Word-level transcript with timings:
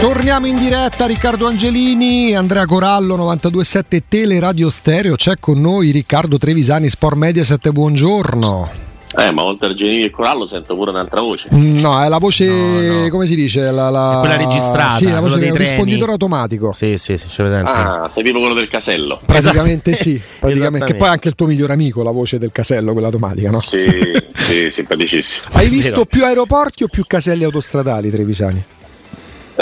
Torniamo 0.00 0.46
in 0.46 0.56
diretta, 0.56 1.04
Riccardo 1.04 1.46
Angelini, 1.46 2.34
Andrea 2.34 2.64
Corallo, 2.64 3.18
92.7 3.18 4.00
Tele 4.08 4.40
Radio 4.40 4.70
Stereo, 4.70 5.14
c'è 5.14 5.34
con 5.38 5.60
noi 5.60 5.90
Riccardo 5.90 6.38
Trevisani, 6.38 6.88
Sport 6.88 7.16
Media 7.16 7.44
7, 7.44 7.70
buongiorno. 7.70 8.70
Eh, 9.18 9.30
ma 9.30 9.42
oltre 9.42 9.68
a 9.68 9.74
Genini 9.74 10.04
e 10.04 10.10
Corallo 10.10 10.46
sento 10.46 10.74
pure 10.74 10.90
un'altra 10.90 11.20
voce. 11.20 11.48
No, 11.50 12.02
è 12.02 12.08
la 12.08 12.16
voce, 12.16 12.46
no, 12.46 13.02
no. 13.02 13.08
come 13.10 13.26
si 13.26 13.34
dice? 13.34 13.70
La, 13.70 13.90
la... 13.90 14.16
quella 14.20 14.36
registrata. 14.36 14.96
Sì, 14.96 15.04
la 15.04 15.20
voce 15.20 15.38
del 15.38 15.52
risponditore 15.52 16.12
automatico. 16.12 16.72
Sì, 16.72 16.96
sì, 16.96 17.18
sì, 17.18 17.26
c'è 17.26 17.42
presente. 17.42 17.70
Ah, 17.70 18.10
sei 18.10 18.22
tipo 18.24 18.38
quello 18.38 18.54
del 18.54 18.68
casello. 18.68 19.20
Praticamente 19.22 19.92
sì, 19.92 20.18
praticamente. 20.40 20.86
che 20.86 20.94
poi 20.94 21.08
è 21.08 21.10
anche 21.10 21.28
il 21.28 21.34
tuo 21.34 21.46
migliore 21.46 21.74
amico, 21.74 22.02
la 22.02 22.10
voce 22.10 22.38
del 22.38 22.52
casello, 22.52 22.92
quella 22.92 23.08
automatica, 23.08 23.50
no? 23.50 23.60
Sì, 23.60 23.86
sì, 24.32 24.70
simpaticissimo. 24.70 25.56
Hai 25.56 25.68
visto 25.68 26.06
più 26.06 26.24
aeroporti 26.24 26.84
o 26.84 26.88
più 26.88 27.04
caselli 27.06 27.44
autostradali, 27.44 28.10
Trevisani? 28.10 28.64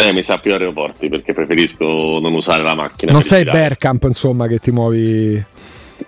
Eh, 0.01 0.12
mi 0.12 0.23
sa 0.23 0.39
più 0.39 0.53
aeroporti 0.53 1.09
perché 1.09 1.35
preferisco 1.35 1.85
non 2.20 2.33
usare 2.33 2.62
la 2.62 2.75
macchina. 2.75 3.11
Non 3.11 3.23
sei 3.23 3.45
Bergkamp, 3.45 4.05
insomma, 4.05 4.47
che 4.47 4.59
ti 4.59 4.70
muovi 4.70 5.45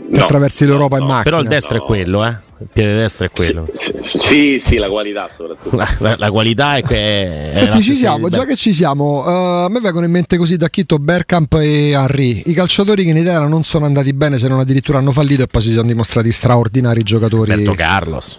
no, 0.09 0.23
attraversi 0.23 0.65
l'Europa 0.65 0.97
no, 0.97 1.03
in 1.03 1.09
macchina. 1.09 1.25
Però 1.25 1.41
il 1.41 1.48
destro 1.48 1.77
è 1.77 1.81
quello, 1.81 2.25
eh? 2.25 2.48
Il 2.61 2.69
piede 2.71 2.95
destro 2.95 3.25
è 3.25 3.31
quello. 3.31 3.67
Sì, 3.73 3.93
sì, 3.97 4.59
sì 4.59 4.77
la 4.77 4.89
qualità 4.89 5.29
soprattutto. 5.34 5.77
La, 5.77 5.89
la, 5.98 6.15
la 6.19 6.31
qualità 6.31 6.77
è 6.77 6.83
che. 6.83 7.53
Senti, 7.55 7.83
ci 7.83 7.95
siamo, 7.95 8.29
già 8.29 8.45
che 8.45 8.55
ci 8.55 8.73
siamo, 8.73 9.25
uh, 9.25 9.65
a 9.65 9.69
me 9.69 9.81
vengono 9.81 10.05
in 10.05 10.12
mente 10.12 10.37
così 10.37 10.57
da 10.57 10.69
Chitto, 10.69 10.98
Bergkamp 10.98 11.55
e 11.55 11.91
Henry. 11.91 12.43
I 12.47 12.53
calciatori 12.53 13.03
che 13.03 13.11
in 13.11 13.17
Italia 13.17 13.48
non 13.48 13.65
sono 13.65 13.87
andati 13.87 14.12
bene, 14.12 14.37
se 14.37 14.47
non 14.47 14.61
addirittura 14.61 14.98
hanno 14.98 15.12
fallito 15.12 15.43
e 15.43 15.47
poi 15.47 15.62
si 15.62 15.73
sono 15.73 15.87
dimostrati 15.87 16.31
straordinari 16.31 17.03
giocatori. 17.03 17.51
Roberto 17.51 17.75
Carlos. 17.75 18.39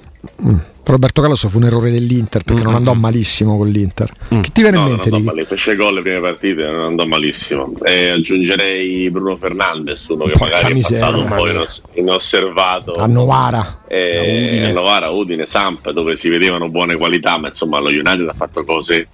Roberto 0.84 1.22
Carlos 1.22 1.48
fu 1.48 1.58
un 1.58 1.64
errore 1.64 1.90
dell'Inter 1.90 2.44
perché 2.44 2.62
mm-hmm. 2.62 2.72
non 2.72 2.76
andò 2.76 2.94
malissimo 2.94 3.58
con 3.58 3.68
l'Inter. 3.68 4.12
Mm. 4.34 4.42
Che 4.42 4.52
ti 4.52 4.62
viene 4.62 4.78
no, 4.78 4.84
in 4.84 4.90
mente? 4.90 5.10
Non 5.10 5.28
andò 5.28 5.44
fece 5.44 5.76
gol 5.76 5.96
le 5.96 6.02
prime 6.02 6.20
partite, 6.20 6.64
non 6.66 6.82
andò 6.82 7.06
malissimo. 7.06 7.72
E 7.84 8.10
aggiungerei 8.10 9.10
Bruno 9.10 9.38
Fernandes, 9.38 10.06
uno 10.08 10.26
che 10.26 10.32
Porca 10.32 10.56
magari 10.56 10.74
miseria, 10.74 10.98
è 10.98 11.12
passato 11.12 11.22
un 11.22 11.38
po' 11.38 11.50
inos- 11.50 11.84
inosservato. 11.94 12.94
A 12.94 13.06
Novara. 13.06 13.84
E, 13.88 14.48
Udine. 14.48 14.70
A 14.70 14.74
Novara, 14.74 15.10
Udine, 15.10 15.46
Samp, 15.46 15.90
dove 15.92 16.16
si 16.16 16.30
vedevano 16.30 16.70
buone 16.70 16.96
qualità, 16.96 17.38
ma 17.38 17.48
insomma 17.48 17.80
lo 17.80 17.90
United 17.90 18.28
ha 18.28 18.34
fatto 18.34 18.64
cose 18.64 19.08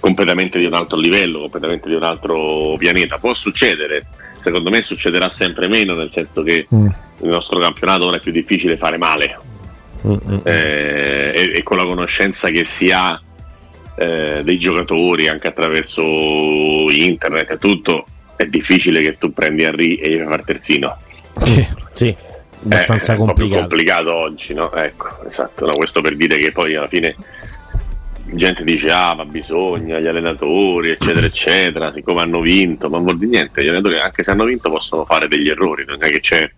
completamente 0.00 0.58
di 0.58 0.64
un 0.64 0.74
altro 0.74 0.98
livello, 0.98 1.40
completamente 1.40 1.88
di 1.88 1.94
un 1.94 2.02
altro 2.02 2.76
pianeta. 2.78 3.18
Può 3.18 3.34
succedere, 3.34 4.06
secondo 4.38 4.70
me 4.70 4.82
succederà 4.82 5.28
sempre 5.28 5.68
meno, 5.68 5.94
nel 5.94 6.10
senso 6.10 6.42
che 6.42 6.66
mm. 6.74 6.86
il 7.22 7.28
nostro 7.28 7.58
campionato 7.58 8.06
ora 8.06 8.16
è 8.16 8.20
più 8.20 8.32
difficile 8.32 8.76
fare 8.76 8.96
male 8.96 9.38
eh, 10.44 11.32
e, 11.34 11.50
e, 11.54 11.62
con 11.62 11.76
la 11.76 11.84
conoscenza 11.84 12.50
che 12.50 12.64
si 12.64 12.90
ha 12.90 13.20
eh, 13.96 14.40
dei 14.44 14.58
giocatori 14.58 15.28
anche 15.28 15.48
attraverso 15.48 16.02
internet 16.02 17.50
e 17.50 17.58
tutto, 17.58 18.06
è 18.36 18.46
difficile 18.46 19.02
che 19.02 19.18
tu 19.18 19.32
prendi 19.32 19.62
Henry 19.62 19.94
e 19.94 20.10
gli 20.10 20.16
fai 20.18 20.26
fare 20.26 20.42
terzino. 20.44 20.96
Sì, 21.42 21.68
sì 21.92 22.16
abbastanza 22.64 23.12
è 23.12 23.16
complicato. 23.16 23.60
complicato 23.60 24.14
oggi, 24.14 24.54
no? 24.54 24.72
Ecco, 24.72 25.24
esatto. 25.26 25.66
No, 25.66 25.72
questo 25.72 26.00
per 26.00 26.16
dire 26.16 26.38
che 26.38 26.52
poi 26.52 26.74
alla 26.74 26.88
fine 26.88 27.14
gente 28.30 28.62
dice 28.62 28.90
ah 28.90 29.14
ma 29.14 29.24
bisogna 29.24 29.98
gli 29.98 30.06
allenatori 30.06 30.90
eccetera 30.90 31.24
eccetera 31.26 31.90
siccome 31.90 32.20
hanno 32.20 32.40
vinto 32.40 32.90
ma 32.90 32.96
non 32.96 33.06
vuol 33.06 33.16
dire 33.16 33.30
niente 33.30 33.62
gli 33.62 33.68
allenatori 33.68 33.98
anche 33.98 34.22
se 34.22 34.30
hanno 34.30 34.44
vinto 34.44 34.68
possono 34.68 35.06
fare 35.06 35.28
degli 35.28 35.48
errori 35.48 35.86
non 35.86 35.96
è 36.02 36.10
che 36.10 36.20
c'è 36.20 36.50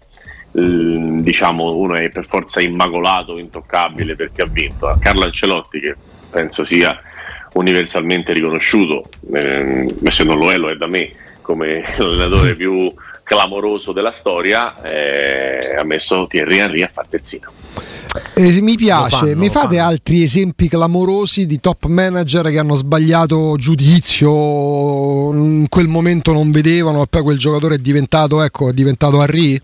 diciamo 0.52 1.76
uno 1.76 1.94
è 1.94 2.08
per 2.10 2.26
forza 2.26 2.60
immacolato, 2.60 3.38
intoccabile 3.38 4.16
perché 4.16 4.42
ha 4.42 4.46
vinto. 4.46 4.96
Carlo 5.00 5.24
Ancelotti 5.24 5.80
che 5.80 5.94
penso 6.30 6.64
sia 6.64 7.00
universalmente 7.52 8.32
riconosciuto, 8.32 9.04
eh, 9.32 9.94
se 10.08 10.24
non 10.24 10.38
lo 10.38 10.50
è 10.50 10.56
lo 10.56 10.70
è 10.70 10.76
da 10.76 10.86
me, 10.86 11.12
come 11.42 11.82
l'allenatore 11.98 12.54
più 12.54 12.92
clamoroso 13.22 13.92
della 13.92 14.10
storia, 14.12 14.82
eh, 14.82 15.76
ha 15.76 15.84
messo 15.84 16.26
Thierry 16.26 16.58
Henry 16.58 16.82
a 16.82 16.90
far 16.92 17.06
terzino. 17.06 17.48
Eh, 18.34 18.60
mi 18.60 18.74
piace, 18.74 19.16
fanno, 19.16 19.36
mi 19.36 19.48
fate 19.48 19.77
fanno. 19.77 19.89
altri 19.89 20.24
esempi 20.24 20.66
clamorosi 20.66 21.46
di 21.46 21.60
top 21.60 21.86
manager 21.86 22.50
che 22.50 22.58
hanno 22.58 22.74
sbagliato 22.74 23.55
giudizio, 23.56 25.33
in 25.33 25.66
quel 25.68 25.86
momento 25.86 26.33
non 26.33 26.50
vedevano 26.50 27.02
e 27.02 27.06
poi 27.08 27.22
quel 27.22 27.39
giocatore 27.39 27.77
è 27.77 27.78
diventato, 27.78 28.42
ecco, 28.42 28.70
è 28.70 28.72
diventato 28.72 29.22
Henry? 29.22 29.60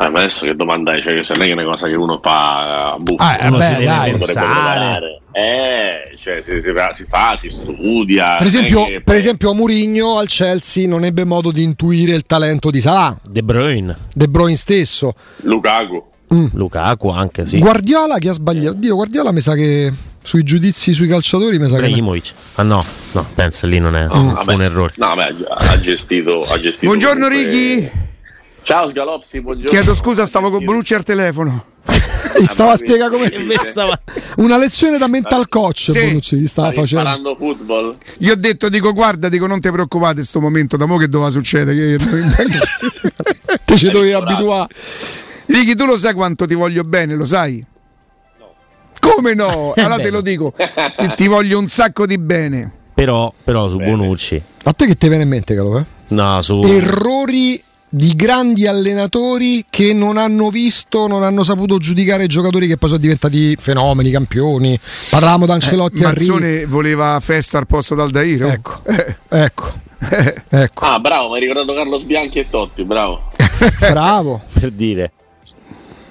Eh, 0.00 0.08
ma 0.08 0.20
adesso 0.20 0.46
che 0.46 0.56
domanda 0.56 0.92
è? 0.92 1.02
Cioè, 1.02 1.14
che 1.16 1.22
se 1.22 1.34
non 1.34 1.46
è 1.46 1.52
una 1.52 1.64
cosa 1.64 1.86
che 1.86 1.94
uno 1.94 2.18
fa 2.22 2.92
a 2.92 2.96
buffo, 2.96 3.22
ah, 3.22 3.36
uno 3.42 3.58
beh, 3.58 3.76
si 3.78 3.84
dai, 3.84 4.16
deve 4.16 5.22
Eh, 5.32 6.16
cioè, 6.18 6.40
si, 6.40 6.54
si, 6.54 6.72
si, 6.94 7.06
fa, 7.06 7.36
si 7.36 7.50
studia. 7.50 8.36
Per 8.38 8.46
esempio, 8.46 8.86
per 8.86 9.02
poi... 9.02 9.16
esempio, 9.18 9.52
Murigno 9.52 10.16
al 10.16 10.26
Chelsea 10.26 10.88
non 10.88 11.04
ebbe 11.04 11.24
modo 11.24 11.52
di 11.52 11.62
intuire 11.62 12.14
il 12.14 12.22
talento 12.22 12.70
di 12.70 12.80
Salah. 12.80 13.14
De 13.28 13.42
Bruyne. 13.42 13.94
De 14.14 14.26
Bruyne 14.26 14.56
stesso. 14.56 15.12
Lukaku. 15.42 16.02
Mm. 16.34 16.46
Lukaku 16.54 17.08
anche, 17.08 17.46
sì. 17.46 17.58
Guardiola 17.58 18.16
che 18.16 18.30
ha 18.30 18.32
sbagliato. 18.32 18.78
Dio, 18.78 18.94
Guardiola 18.94 19.32
mi 19.32 19.40
sa 19.40 19.54
che 19.54 19.92
sui 20.22 20.44
giudizi 20.44 20.94
sui 20.94 21.08
calciatori 21.08 21.58
mi 21.58 21.68
sa 21.68 21.76
Ibrahimovic. 21.76 22.24
che 22.24 22.32
ah 22.56 22.62
no 22.62 22.84
no 23.12 23.26
penso 23.34 23.66
lì 23.66 23.78
non 23.78 23.96
è 23.96 24.06
oh, 24.06 24.38
un 24.48 24.62
errore 24.62 24.92
no 24.96 25.14
beh, 25.14 25.34
ha 25.48 25.80
gestito, 25.80 26.40
ha 26.40 26.60
gestito 26.60 26.84
buongiorno 26.84 27.26
comunque... 27.26 27.50
Righi 27.50 27.90
Ciao 28.70 28.86
Sgalopsi, 28.86 29.40
buongiorno. 29.40 29.68
Chiedo 29.68 29.96
scusa, 29.96 30.24
stavo 30.26 30.48
con 30.48 30.64
Bonucci 30.64 30.94
al 30.94 31.02
telefono. 31.02 31.64
Gli 32.38 32.46
stava 32.48 32.70
a 32.70 32.76
spiegare 32.76 33.10
come 33.10 33.28
stava... 33.62 34.00
una 34.36 34.56
lezione 34.58 34.96
da 34.96 35.08
mental 35.08 35.48
coach. 35.48 35.90
Sì. 35.90 36.06
Bonucci 36.06 36.36
gli 36.36 36.46
stava 36.46 36.70
facendo. 36.70 37.08
Imparando 37.08 37.34
football. 37.34 37.96
Gli 38.16 38.28
ho 38.28 38.36
detto, 38.36 38.68
dico, 38.68 38.92
guarda, 38.92 39.28
dico, 39.28 39.48
non 39.48 39.58
ti 39.58 39.68
preoccupate, 39.72 40.10
in 40.10 40.16
questo 40.18 40.40
momento, 40.40 40.76
da 40.76 40.86
mo 40.86 40.98
che 40.98 41.08
doveva 41.08 41.30
succedere. 41.30 41.96
Che... 41.96 43.58
Te 43.64 43.76
ci 43.76 43.90
dovevi 43.90 44.12
abituare. 44.12 44.72
Ricky, 45.46 45.74
tu 45.74 45.84
lo 45.84 45.98
sai 45.98 46.14
quanto 46.14 46.46
ti 46.46 46.54
voglio 46.54 46.84
bene, 46.84 47.16
lo 47.16 47.24
sai? 47.24 47.66
No. 48.38 48.52
Come 49.00 49.34
no? 49.34 49.72
Allora 49.82 49.96
te 49.96 50.10
lo 50.10 50.20
dico, 50.20 50.54
ti, 50.96 51.12
ti, 51.16 51.26
voglio 51.26 51.58
un 51.58 51.66
sacco 51.66 52.06
di 52.06 52.18
bene. 52.18 52.70
Però, 52.94 53.34
però 53.42 53.68
su 53.68 53.78
bene. 53.78 53.96
Bonucci. 53.96 54.40
A 54.62 54.72
te 54.72 54.86
che 54.86 54.94
ti 54.94 55.08
viene 55.08 55.24
in 55.24 55.28
mente, 55.28 55.56
Calo? 55.56 55.76
Eh? 55.76 55.84
No, 56.10 56.40
su. 56.40 56.62
Errori 56.62 57.60
di 57.92 58.14
grandi 58.14 58.68
allenatori 58.68 59.64
che 59.68 59.92
non 59.92 60.16
hanno 60.16 60.48
visto, 60.48 61.08
non 61.08 61.24
hanno 61.24 61.42
saputo 61.42 61.78
giudicare 61.78 62.24
i 62.24 62.28
giocatori 62.28 62.68
che 62.68 62.76
poi 62.76 62.88
sono 62.88 63.00
diventati 63.00 63.56
fenomeni, 63.56 64.10
campioni. 64.10 64.78
Parlavamo 65.10 65.44
da 65.44 65.54
Ancelotti 65.54 65.98
eh, 65.98 66.02
Mazzone 66.02 66.66
voleva 66.66 67.18
festa 67.20 67.58
al 67.58 67.66
posto 67.66 67.96
d'Aldairo. 67.96 68.48
Ecco, 68.48 68.80
eh. 68.84 69.16
ecco. 69.28 69.72
Eh. 70.08 70.34
ecco. 70.48 70.84
Ah, 70.84 71.00
bravo, 71.00 71.30
mi 71.30 71.34
hai 71.34 71.40
ricordato 71.40 71.74
Carlo 71.74 71.98
Sbianchi 71.98 72.38
e 72.38 72.48
Totti, 72.48 72.84
bravo. 72.84 73.28
bravo. 73.90 74.40
per 74.52 74.70
dire. 74.70 75.12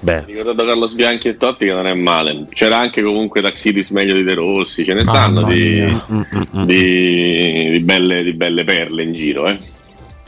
Beh, 0.02 0.24
mi 0.28 0.34
ricordato 0.34 0.66
Carlo 0.66 0.88
Sbianchi 0.88 1.30
e 1.30 1.38
Totti 1.38 1.66
che 1.66 1.74
non 1.74 1.88
è 1.88 1.94
male. 1.94 2.46
C'era 2.50 2.78
anche 2.78 3.02
comunque 3.02 3.42
Taxidis 3.42 3.90
meglio 3.92 4.14
di 4.14 4.24
De 4.24 4.34
Rossi, 4.34 4.84
ce 4.84 4.94
ne 4.94 5.04
stanno 5.04 5.44
di, 5.44 5.86
di, 6.66 7.72
di, 7.72 7.80
belle, 7.82 8.24
di 8.24 8.34
belle 8.34 8.64
perle 8.66 9.04
in 9.04 9.14
giro, 9.14 9.48
eh. 9.48 9.69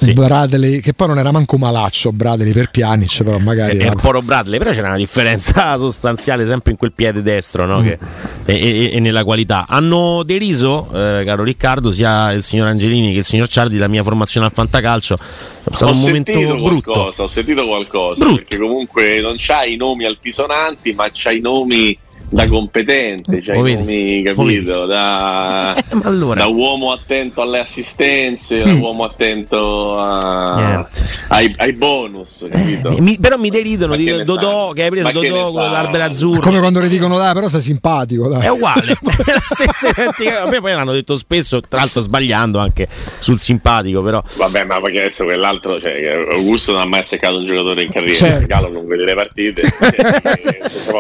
Sì. 0.02 0.14
Bradley, 0.14 0.80
che 0.80 0.94
poi 0.94 1.10
non 1.10 1.20
era 1.20 1.32
manco 1.32 1.60
malaccio 1.60 2.12
Bradley 2.12 2.52
per 2.54 2.72
Pjanic, 2.72 3.24
però 3.24 3.38
magari... 3.38 3.78
È 3.78 3.92
poro 3.92 4.24
Bradley, 4.24 4.58
però 4.58 4.72
c'era 4.72 4.88
una 4.88 4.98
differenza 4.98 5.78
sostanziale 5.80 6.44
sempre 6.48 6.72
in 6.72 6.78
quel 6.78 6.92
piede 6.92 7.22
destro 7.22 7.68
no? 7.68 7.82
mm. 7.82 7.84
che, 7.84 8.00
e, 8.46 8.56
e, 8.56 8.92
e, 8.94 9.00
nella 9.00 9.24
qualità. 9.24 9.68
Hanno 9.68 10.24
deriso, 10.24 10.88
eh, 10.92 11.24
caro 11.24 11.44
Riccardo, 11.44 11.92
sia 11.92 12.32
il 12.32 12.42
signor 12.42 12.68
Angelini 12.68 13.12
che 13.12 13.20
il 13.20 13.24
signor 13.24 13.48
Ciardi, 13.48 13.78
la 13.78 13.88
mia 13.88 14.02
formazione 14.02 14.48
al 14.48 14.52
fantacalcio. 14.52 15.16
È 15.16 15.70
stato 15.72 15.92
ho 15.92 15.96
un 15.96 16.02
momento 16.02 16.32
brutto. 16.32 16.92
Qualcosa, 16.92 17.24
ho 17.24 17.28
sentito 17.28 17.68
qualcosa, 17.68 18.20
brutto. 18.24 18.36
perché 18.38 18.58
comunque 18.58 19.22
non 19.22 19.36
c'hai 19.38 19.74
i 19.74 19.78
nomi 19.78 20.06
altisonanti, 20.06 20.94
ma 20.94 21.10
c'hai 21.14 21.38
i 21.38 21.42
nomi 21.42 21.96
da 22.32 22.48
competente, 22.48 23.42
cioè 23.42 23.58
nomi, 23.58 24.24
capito? 24.24 24.86
Da, 24.86 25.76
eh, 25.76 25.84
allora. 26.04 26.40
da, 26.40 26.48
uomo 26.48 26.94
attento 26.94 27.42
alle 27.42 27.60
assistenze, 27.60 28.62
mm. 28.62 28.64
da 28.64 28.74
uomo 28.76 29.04
attento 29.04 30.00
a, 30.00 30.88
ai, 31.28 31.54
ai, 31.58 31.74
bonus, 31.74 32.48
capito? 32.50 32.96
Mi, 33.00 33.18
però 33.20 33.38
mi 33.38 33.50
deridono 33.50 33.98
di 33.98 34.24
Dodò 34.24 34.72
che 34.72 34.84
hai 34.84 34.90
preso 34.90 35.12
Dodò 35.12 35.52
con 35.52 35.72
l'albero 35.72 36.06
azzurro. 36.06 36.40
Come 36.40 36.60
quando 36.60 36.80
ti 36.80 36.88
dicono 36.88 37.18
dai, 37.18 37.34
però 37.34 37.50
sei 37.50 37.60
simpatico. 37.62 38.30
Dai. 38.30 38.44
È 38.44 38.50
uguale. 38.50 38.98
A 40.42 40.50
me 40.50 40.62
poi 40.62 40.72
l'hanno 40.72 40.94
detto 40.94 41.18
spesso, 41.18 41.60
tra 41.60 41.80
l'altro 41.80 42.00
sbagliando 42.00 42.60
anche 42.60 42.88
sul 43.20 43.40
simpatico, 43.40 44.02
però. 44.02 44.24
Vabbè, 44.36 44.64
ma 44.64 44.80
perché 44.80 45.00
adesso 45.00 45.26
quell'altro, 45.26 45.82
cioè, 45.82 46.26
Augusto 46.32 46.72
non 46.72 46.82
ha 46.82 46.86
mai 46.86 47.02
azzeccato 47.02 47.40
un 47.40 47.46
giocatore 47.46 47.84
in 47.84 47.92
carriera, 47.92 48.16
certo. 48.16 48.48
Galo 48.48 48.70
non 48.70 48.88
vede 48.88 49.04
le 49.04 49.16
partite. 49.16 49.64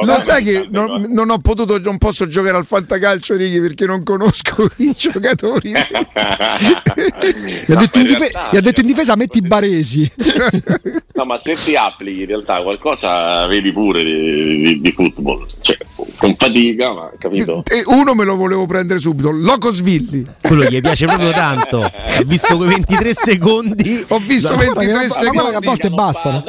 Lo 0.04 0.19
sai 0.19 0.44
che 0.44 0.68
non, 0.69 1.20
non 1.23 1.35
ho 1.35 1.39
potuto, 1.39 1.79
non 1.79 1.97
posso 1.97 2.27
giocare 2.27 2.57
al 2.57 2.65
fantacalcio 2.65 3.35
Righi 3.35 3.59
perché 3.59 3.85
non 3.85 4.03
conosco 4.03 4.69
i 4.77 4.94
giocatori. 4.97 5.71
gli, 5.71 7.71
ha 7.71 7.75
detto 7.75 8.00
in 8.00 8.06
difesa, 8.06 8.50
gli 8.51 8.57
ha 8.57 8.62
detto 8.62 8.81
in 8.81 8.88
difesa 8.88 9.15
metti 9.15 9.41
Baresi. 9.41 10.12
no, 11.13 11.23
ma 11.25 11.38
se 11.38 11.56
ti 11.63 11.75
applichi 11.75 12.21
in 12.21 12.27
realtà 12.27 12.62
qualcosa 12.62 13.45
vedi 13.47 13.71
pure 13.71 14.03
di, 14.03 14.62
di, 14.62 14.81
di 14.81 14.91
football. 14.91 15.45
Cioè, 15.62 15.77
con 16.18 16.35
fatica, 16.35 16.94
ma 16.94 17.12
capito? 17.18 17.63
E 17.65 17.83
uno 17.85 18.13
me 18.13 18.23
lo 18.23 18.35
volevo 18.35 18.65
prendere 18.65 19.00
subito, 19.00 19.31
Locosvilli. 19.31 20.25
Quello 20.41 20.63
gli 20.63 20.81
piace 20.81 21.06
proprio 21.06 21.31
tanto. 21.31 21.77
Ho 21.79 22.23
visto 22.25 22.57
quei 22.57 22.69
23 22.69 23.13
secondi. 23.13 24.03
Ho 24.09 24.19
visto 24.19 24.50
La 24.50 24.57
23 24.57 24.73
guarda 24.73 24.81
che- 24.81 25.07
la 25.07 25.13
secondi. 25.13 25.31
guarda 25.38 25.50
che 25.51 25.56
a 25.56 25.68
volte 25.68 25.89
bastano. 25.89 26.44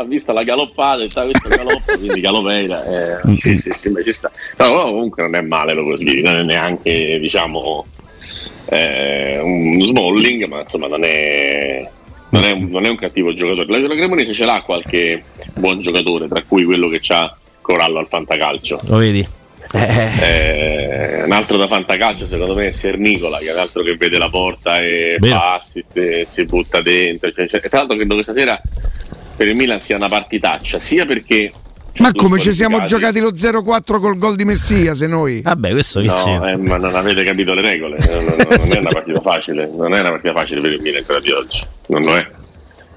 Ha 0.00 0.04
visto 0.04 0.32
la 0.32 0.42
galoppata, 0.44 1.08
sta 1.10 1.24
questo 1.24 1.48
galoppo, 1.50 1.92
quindi 1.98 2.20
galopeira. 2.22 3.20
Eh, 3.20 3.34
sì, 3.36 3.54
sì, 3.54 3.70
sì, 3.74 3.90
ma 3.90 4.02
ci 4.02 4.12
sta. 4.12 4.30
Però 4.56 4.84
comunque 4.90 5.22
non 5.24 5.34
è 5.34 5.42
male 5.42 5.74
lo 5.74 5.84
così, 5.84 6.22
non 6.22 6.36
è 6.36 6.42
neanche, 6.42 7.18
diciamo, 7.20 7.84
eh, 8.70 9.38
un 9.42 9.78
Smalling, 9.82 10.44
ma 10.46 10.60
insomma 10.60 10.86
non 10.86 11.04
è, 11.04 11.86
non 12.30 12.44
è, 12.44 12.50
un, 12.52 12.68
non 12.70 12.86
è 12.86 12.88
un 12.88 12.96
cattivo 12.96 13.34
giocatore. 13.34 13.66
La, 13.68 13.88
la 13.88 13.94
Cremonese 13.94 14.32
ce 14.32 14.46
l'ha 14.46 14.62
qualche 14.62 15.22
buon 15.56 15.82
giocatore, 15.82 16.28
tra 16.28 16.42
cui 16.48 16.64
quello 16.64 16.88
che 16.88 17.00
c'ha 17.02 17.36
Corallo 17.60 17.98
al 17.98 18.08
Fantacalcio. 18.08 18.80
Lo 18.86 18.96
vedi? 18.96 19.26
Eh, 19.72 20.08
Eh, 20.20 21.22
un 21.24 21.32
altro 21.32 21.56
da 21.56 21.68
fantacalcio 21.68 22.26
secondo 22.26 22.54
me 22.54 22.68
è 22.68 22.70
Sernicola 22.72 23.38
che 23.38 23.50
è 23.50 23.52
un 23.52 23.58
altro 23.60 23.82
che 23.82 23.94
vede 23.96 24.18
la 24.18 24.28
porta 24.28 24.80
e 24.80 25.14
Vero. 25.20 25.34
fa 25.36 25.54
assist 25.54 25.96
e 25.96 26.24
si 26.26 26.44
butta 26.44 26.80
dentro 26.80 27.30
cioè, 27.30 27.46
cioè, 27.46 27.60
tra 27.60 27.78
l'altro 27.78 27.94
credo 27.96 28.16
che 28.16 28.22
stasera 28.24 28.60
per 29.40 29.48
il 29.48 29.56
Milan 29.56 29.80
sia 29.80 29.96
una 29.96 30.08
partitaccia 30.08 30.78
sia 30.78 31.06
perché 31.06 31.50
Ma 31.96 32.12
come 32.12 32.38
ci 32.38 32.52
siamo 32.52 32.84
giocati 32.84 33.20
lo 33.20 33.30
0-4 33.32 33.98
col 33.98 34.18
gol 34.18 34.36
di 34.36 34.44
Messia 34.44 34.92
se 34.92 35.06
noi? 35.06 35.40
vabbè, 35.40 35.70
questo 35.70 36.00
che 36.02 36.08
No, 36.08 36.46
eh, 36.46 36.56
ma 36.58 36.76
non 36.76 36.94
avete 36.94 37.24
capito 37.24 37.54
le 37.54 37.62
regole, 37.62 37.96
non, 38.06 38.24
non- 38.26 38.58
non 38.58 38.72
è 38.72 38.78
una 38.80 38.90
partita 38.90 39.20
facile, 39.22 39.66
non 39.74 39.94
è 39.94 40.00
una 40.00 40.10
partita 40.10 40.34
facile 40.34 40.60
per 40.60 40.72
il 40.72 40.82
Milan 40.82 41.02
quella 41.06 41.20
di 41.20 41.30
oggi, 41.30 41.58
non 41.86 42.02
lo 42.02 42.16
è. 42.16 42.26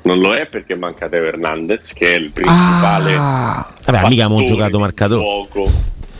Non 0.01 0.19
lo 0.19 0.33
è 0.33 0.45
perché 0.47 0.75
manca 0.75 1.07
Teo 1.07 1.23
Hernandez 1.23 1.93
che 1.93 2.13
è 2.13 2.17
il 2.17 2.31
principale 2.31 3.15
Ah, 3.17 3.73
Vabbè, 3.85 4.01
mica 4.09 4.25
abbiamo 4.25 4.43
giocato 4.43 4.77
marcatore. 4.79 5.23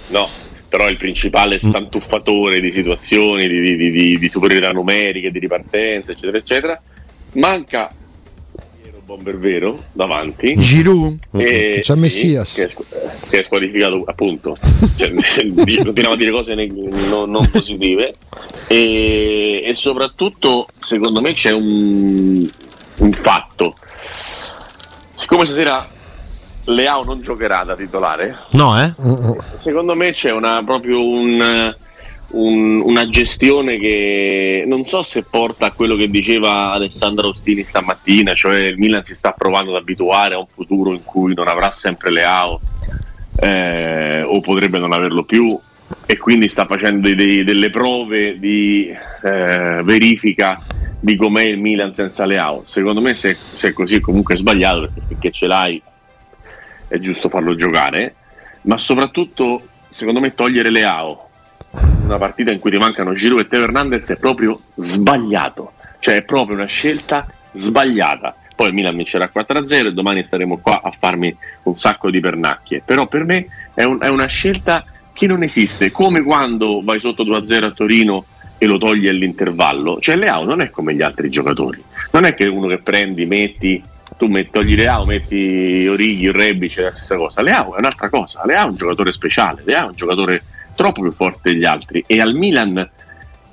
No, 0.08 0.30
però 0.70 0.86
è 0.86 0.90
il 0.90 0.96
principale 0.96 1.60
stantuffatore 1.60 2.62
di 2.62 2.72
situazioni, 2.72 3.46
di, 3.50 3.76
di, 3.76 3.90
di- 3.92 4.18
di- 4.20 4.30
superiorità 4.30 4.72
numeriche, 4.72 5.32
di 5.32 5.40
ripartenza, 5.40 6.14
eccetera, 6.14 6.38
eccetera. 6.38 6.82
Manca 7.34 7.90
Bomber 9.06 9.38
vero 9.38 9.84
davanti. 9.92 10.56
Giroud? 10.58 11.18
E, 11.36 11.80
C'è 11.82 11.96
Messias. 11.96 12.54
Che 12.54 12.66
è, 12.66 12.74
che 13.30 13.40
è 13.40 13.44
squalificato 13.44 14.04
appunto, 14.06 14.58
cioè, 14.96 15.12
continuiamo 15.14 16.14
a 16.14 16.16
dire 16.16 16.32
cose 16.32 16.56
neg- 16.56 16.72
non, 17.10 17.30
non 17.30 17.50
positive 17.52 18.16
e, 18.68 19.64
e 19.66 19.74
soprattutto 19.74 20.68
secondo 20.80 21.20
me 21.20 21.34
c'è 21.34 21.52
un, 21.52 22.50
un 22.98 23.12
fatto. 23.14 23.76
Siccome 25.16 25.46
stasera 25.46 25.86
Leao 26.66 27.04
non 27.04 27.22
giocherà 27.22 27.64
da 27.66 27.76
titolare, 27.76 28.38
No, 28.52 28.82
eh? 28.82 28.94
secondo 29.60 29.96
me 29.96 30.14
c'è 30.14 30.32
una, 30.32 30.62
proprio 30.64 31.06
un- 31.06 31.76
un- 32.34 32.82
una 32.82 33.08
gestione 33.10 33.78
che 33.78 34.64
non 34.68 34.86
so 34.86 35.02
se 35.02 35.24
porta 35.24 35.68
a 35.68 35.72
quello 35.72 35.96
che 35.96 36.10
diceva 36.10 36.72
Alessandro 36.72 37.30
Ostini 37.30 37.64
stamattina, 37.64 38.34
cioè 38.34 38.60
il 38.60 38.78
Milan 38.78 39.04
si 39.04 39.16
sta 39.16 39.32
provando 39.32 39.72
ad 39.72 39.82
abituare 39.82 40.36
a 40.36 40.40
un 40.40 40.48
futuro 40.48 40.92
in 40.94 41.04
cui 41.04 41.34
non 41.34 41.48
avrà 41.48 41.72
sempre 41.72 42.12
Leao 42.12 42.60
eh, 43.40 44.22
o 44.24 44.40
potrebbe 44.42 44.80
non 44.80 44.94
averlo 44.94 45.24
più 45.24 45.58
e 46.06 46.18
quindi 46.18 46.50
sta 46.50 46.66
facendo 46.66 47.14
dei- 47.14 47.44
delle 47.44 47.70
prove 47.70 48.38
di 48.40 48.88
eh, 48.90 49.82
verifica 49.84 50.60
di 51.00 51.16
com'è 51.16 51.44
il 51.44 51.60
Milan 51.60 51.94
senza 51.94 52.26
Leao. 52.26 52.64
Secondo 52.66 53.02
me 53.02 53.14
se, 53.14 53.34
se 53.36 53.70
è 53.70 53.74
così 53.74 54.00
comunque 54.00 54.36
è 54.36 54.38
sbagliato 54.38 54.82
perché 54.82 55.02
finché 55.08 55.32
ce 55.32 55.48
l'hai 55.48 55.82
è 56.88 57.00
giusto 57.00 57.28
farlo 57.30 57.56
giocare, 57.56 58.16
ma 58.64 58.78
soprattutto 58.78 59.62
secondo 59.88 60.20
me 60.20 60.34
togliere 60.34 60.70
Leao 60.70 61.30
una 62.06 62.18
partita 62.18 62.52
in 62.52 62.60
cui 62.60 62.72
ti 62.72 62.78
mancano 62.78 63.14
Giroud 63.14 63.42
e 63.42 63.48
Teo 63.48 63.64
Hernandez 63.64 64.10
è 64.10 64.18
proprio 64.18 64.60
sbagliato, 64.76 65.74
cioè 66.00 66.16
è 66.18 66.22
proprio 66.24 66.56
una 66.56 66.66
scelta 66.66 67.26
sbagliata. 67.54 68.36
Poi 68.56 68.68
il 68.68 68.74
Milan 68.74 68.96
vincerà 68.96 69.30
4-0 69.34 69.88
e 69.88 69.94
domani 69.94 70.22
staremo 70.22 70.60
qua 70.60 70.82
a 70.84 70.94
farmi 70.98 71.36
un 71.64 71.76
sacco 71.76 72.12
di 72.12 72.20
pernacchie, 72.20 72.84
però 72.86 73.08
per 73.08 73.24
me 73.24 73.48
è, 73.74 73.84
un- 73.84 74.00
è 74.00 74.10
una 74.10 74.28
scelta 74.28 74.86
che 75.12 75.26
non 75.26 75.42
esiste, 75.44 75.92
come 75.92 76.22
quando 76.22 76.82
vai 76.84 77.00
sotto 77.00 77.24
2-0 77.24 77.64
a 77.64 77.72
Torino 77.72 78.26
e 78.58 78.66
lo 78.66 78.78
togli 78.78 79.08
all'intervallo, 79.08 80.00
cioè 80.00 80.16
Leao 80.16 80.44
non 80.46 80.62
è 80.62 80.70
come 80.70 80.94
gli 80.94 81.02
altri 81.02 81.30
giocatori, 81.30 81.84
non 82.12 82.26
è 82.26 82.36
che 82.36 82.46
uno 82.46 82.68
che 82.68 82.78
prendi, 82.78 83.26
metti 83.26 83.84
tu 84.18 84.28
metti, 84.28 84.52
togli 84.52 84.76
Leao, 84.76 85.06
metti 85.06 85.88
Orighi, 85.88 86.32
Rebic, 86.32 86.78
è 86.78 86.84
la 86.84 86.92
stessa 86.94 87.16
cosa. 87.16 87.42
Leao 87.42 87.76
è 87.76 87.80
un'altra 87.80 88.10
cosa. 88.10 88.44
Leao 88.46 88.68
è 88.68 88.70
un 88.70 88.76
giocatore 88.76 89.12
speciale, 89.12 89.64
Leao 89.66 89.86
è 89.86 89.90
un 89.90 89.96
giocatore 89.96 90.44
troppo 90.76 91.02
più 91.02 91.12
forte 91.12 91.54
degli 91.54 91.66
altri. 91.66 92.04
E 92.06 92.22
al 92.22 92.36
Milan 92.36 92.90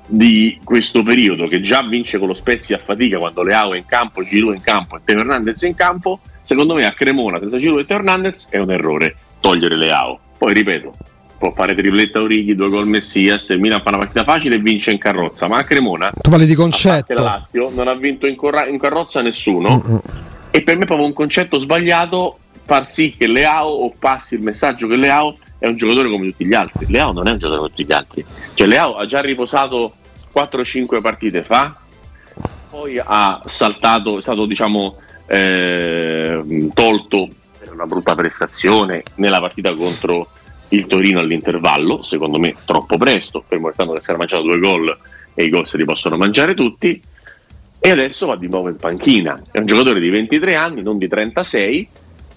di 0.07 0.59
questo 0.65 1.03
periodo, 1.03 1.47
che 1.47 1.61
già 1.61 1.83
vince 1.83 2.19
con 2.19 2.29
lo 2.29 2.35
Spezia 2.35 2.77
a 2.77 2.81
fatica 2.81 3.19
quando 3.19 3.43
Leao 3.43 3.75
è 3.75 3.79
in 3.79 3.87
campo, 3.87 4.25
Giroud 4.25 4.55
è 4.55 4.57
in 4.57 4.63
campo 4.63 4.97
e 4.97 5.01
Teo 5.05 5.21
Hernandez 5.21 5.63
è 5.63 5.69
in 5.69 5.75
campo, 5.75 6.21
secondo 6.43 6.75
me 6.75 6.85
a 6.85 6.93
Cremona, 6.93 7.39
senza 7.39 7.59
Giroud 7.59 7.81
e 7.81 7.87
Teo 7.87 7.99
Hernandez 7.99 8.49
è 8.51 8.59
un 8.59 8.71
errore 8.73 9.17
togliere 9.41 9.77
Leao. 9.77 10.19
Poi 10.37 10.53
ripeto, 10.53 10.95
può 11.39 11.53
fare 11.53 11.75
tripletta 11.75 12.21
Orighi, 12.21 12.55
due 12.55 12.69
gol 12.69 12.89
Messias, 12.89 13.49
il 13.51 13.61
Milan 13.61 13.81
fa 13.83 13.91
una 13.91 13.99
partita 13.99 14.25
facile 14.25 14.57
e 14.57 14.59
vince 14.59 14.91
in 14.91 14.99
carrozza, 14.99 15.47
ma 15.47 15.59
a 15.59 15.65
Cremona 15.65 16.13
Tu 16.21 16.29
parli 16.29 16.45
di 16.45 16.55
parte 16.55 16.71
la 16.71 16.71
concetto. 16.71 17.23
Lazio, 17.23 17.71
non 17.75 17.89
ha 17.89 17.95
vinto 17.95 18.27
in, 18.27 18.35
corra- 18.35 18.67
in 18.67 18.79
carrozza 18.79 19.23
nessuno 19.23 19.83
Mm, 19.87 19.97
e 20.51 20.63
per 20.63 20.77
me 20.77 20.83
è 20.83 20.87
proprio 20.87 21.07
un 21.07 21.15
concetto 21.15 21.59
sbagliato 21.59 22.39
far 22.65 22.89
sì 22.91 23.15
che 23.17 23.27
Leao 23.27 23.69
o 23.69 23.93
passi 23.97 24.35
il 24.35 24.43
messaggio 24.43 24.87
che 24.87 24.97
Leao 24.97 25.37
è 25.61 25.69
un 25.69 25.77
giocatore 25.77 26.11
come 26.11 26.27
tutti 26.27 26.45
gli 26.45 26.55
altri. 26.55 26.87
Leao 26.89 27.13
non 27.13 27.29
è 27.29 27.31
un 27.31 27.39
giocatore 27.39 27.59
come 27.59 27.69
tutti 27.69 27.85
gli 27.85 27.93
altri. 27.93 28.25
Cioè 28.55 28.67
Leao 28.67 28.97
ha 28.97 29.07
già 29.07 29.21
riposato 29.21 29.93
4-5 30.35 31.01
partite 31.01 31.45
fa 31.45 31.77
poi 32.71 33.01
ha 33.03 33.43
saltato 33.47 34.19
è 34.19 34.23
stato 34.23 34.47
diciamo 34.47 34.97
eh, 35.27 36.71
tolto 36.73 37.29
per 37.59 37.73
una 37.73 37.85
brutta 37.85 38.15
prestazione 38.15 39.03
nella 39.17 39.41
partita 39.41 39.75
contro 39.75 40.29
il 40.69 40.87
Torino 40.87 41.19
all'intervallo 41.19 42.05
secondo 42.05 42.39
me 42.39 42.55
troppo 42.65 42.97
presto 42.97 43.43
fermo 43.47 43.67
restando 43.67 43.93
che 43.95 44.03
si 44.03 44.11
era 44.11 44.19
mangiato 44.19 44.43
due 44.43 44.59
gol 44.61 44.99
e 45.35 45.45
i 45.45 45.49
gol 45.49 45.67
se 45.67 45.77
li 45.77 45.85
possono 45.85 46.17
mangiare 46.17 46.55
tutti. 46.55 47.01
E 47.83 47.91
adesso 47.91 48.27
va 48.27 48.37
di 48.37 48.49
nuovo 48.49 48.69
in 48.69 48.77
panchina. 48.77 49.41
È 49.51 49.59
un 49.59 49.67
giocatore 49.67 50.01
di 50.01 50.11
23 50.11 50.55
anni, 50.55 50.83
non 50.83 50.99
di 50.99 51.09
36, 51.09 51.89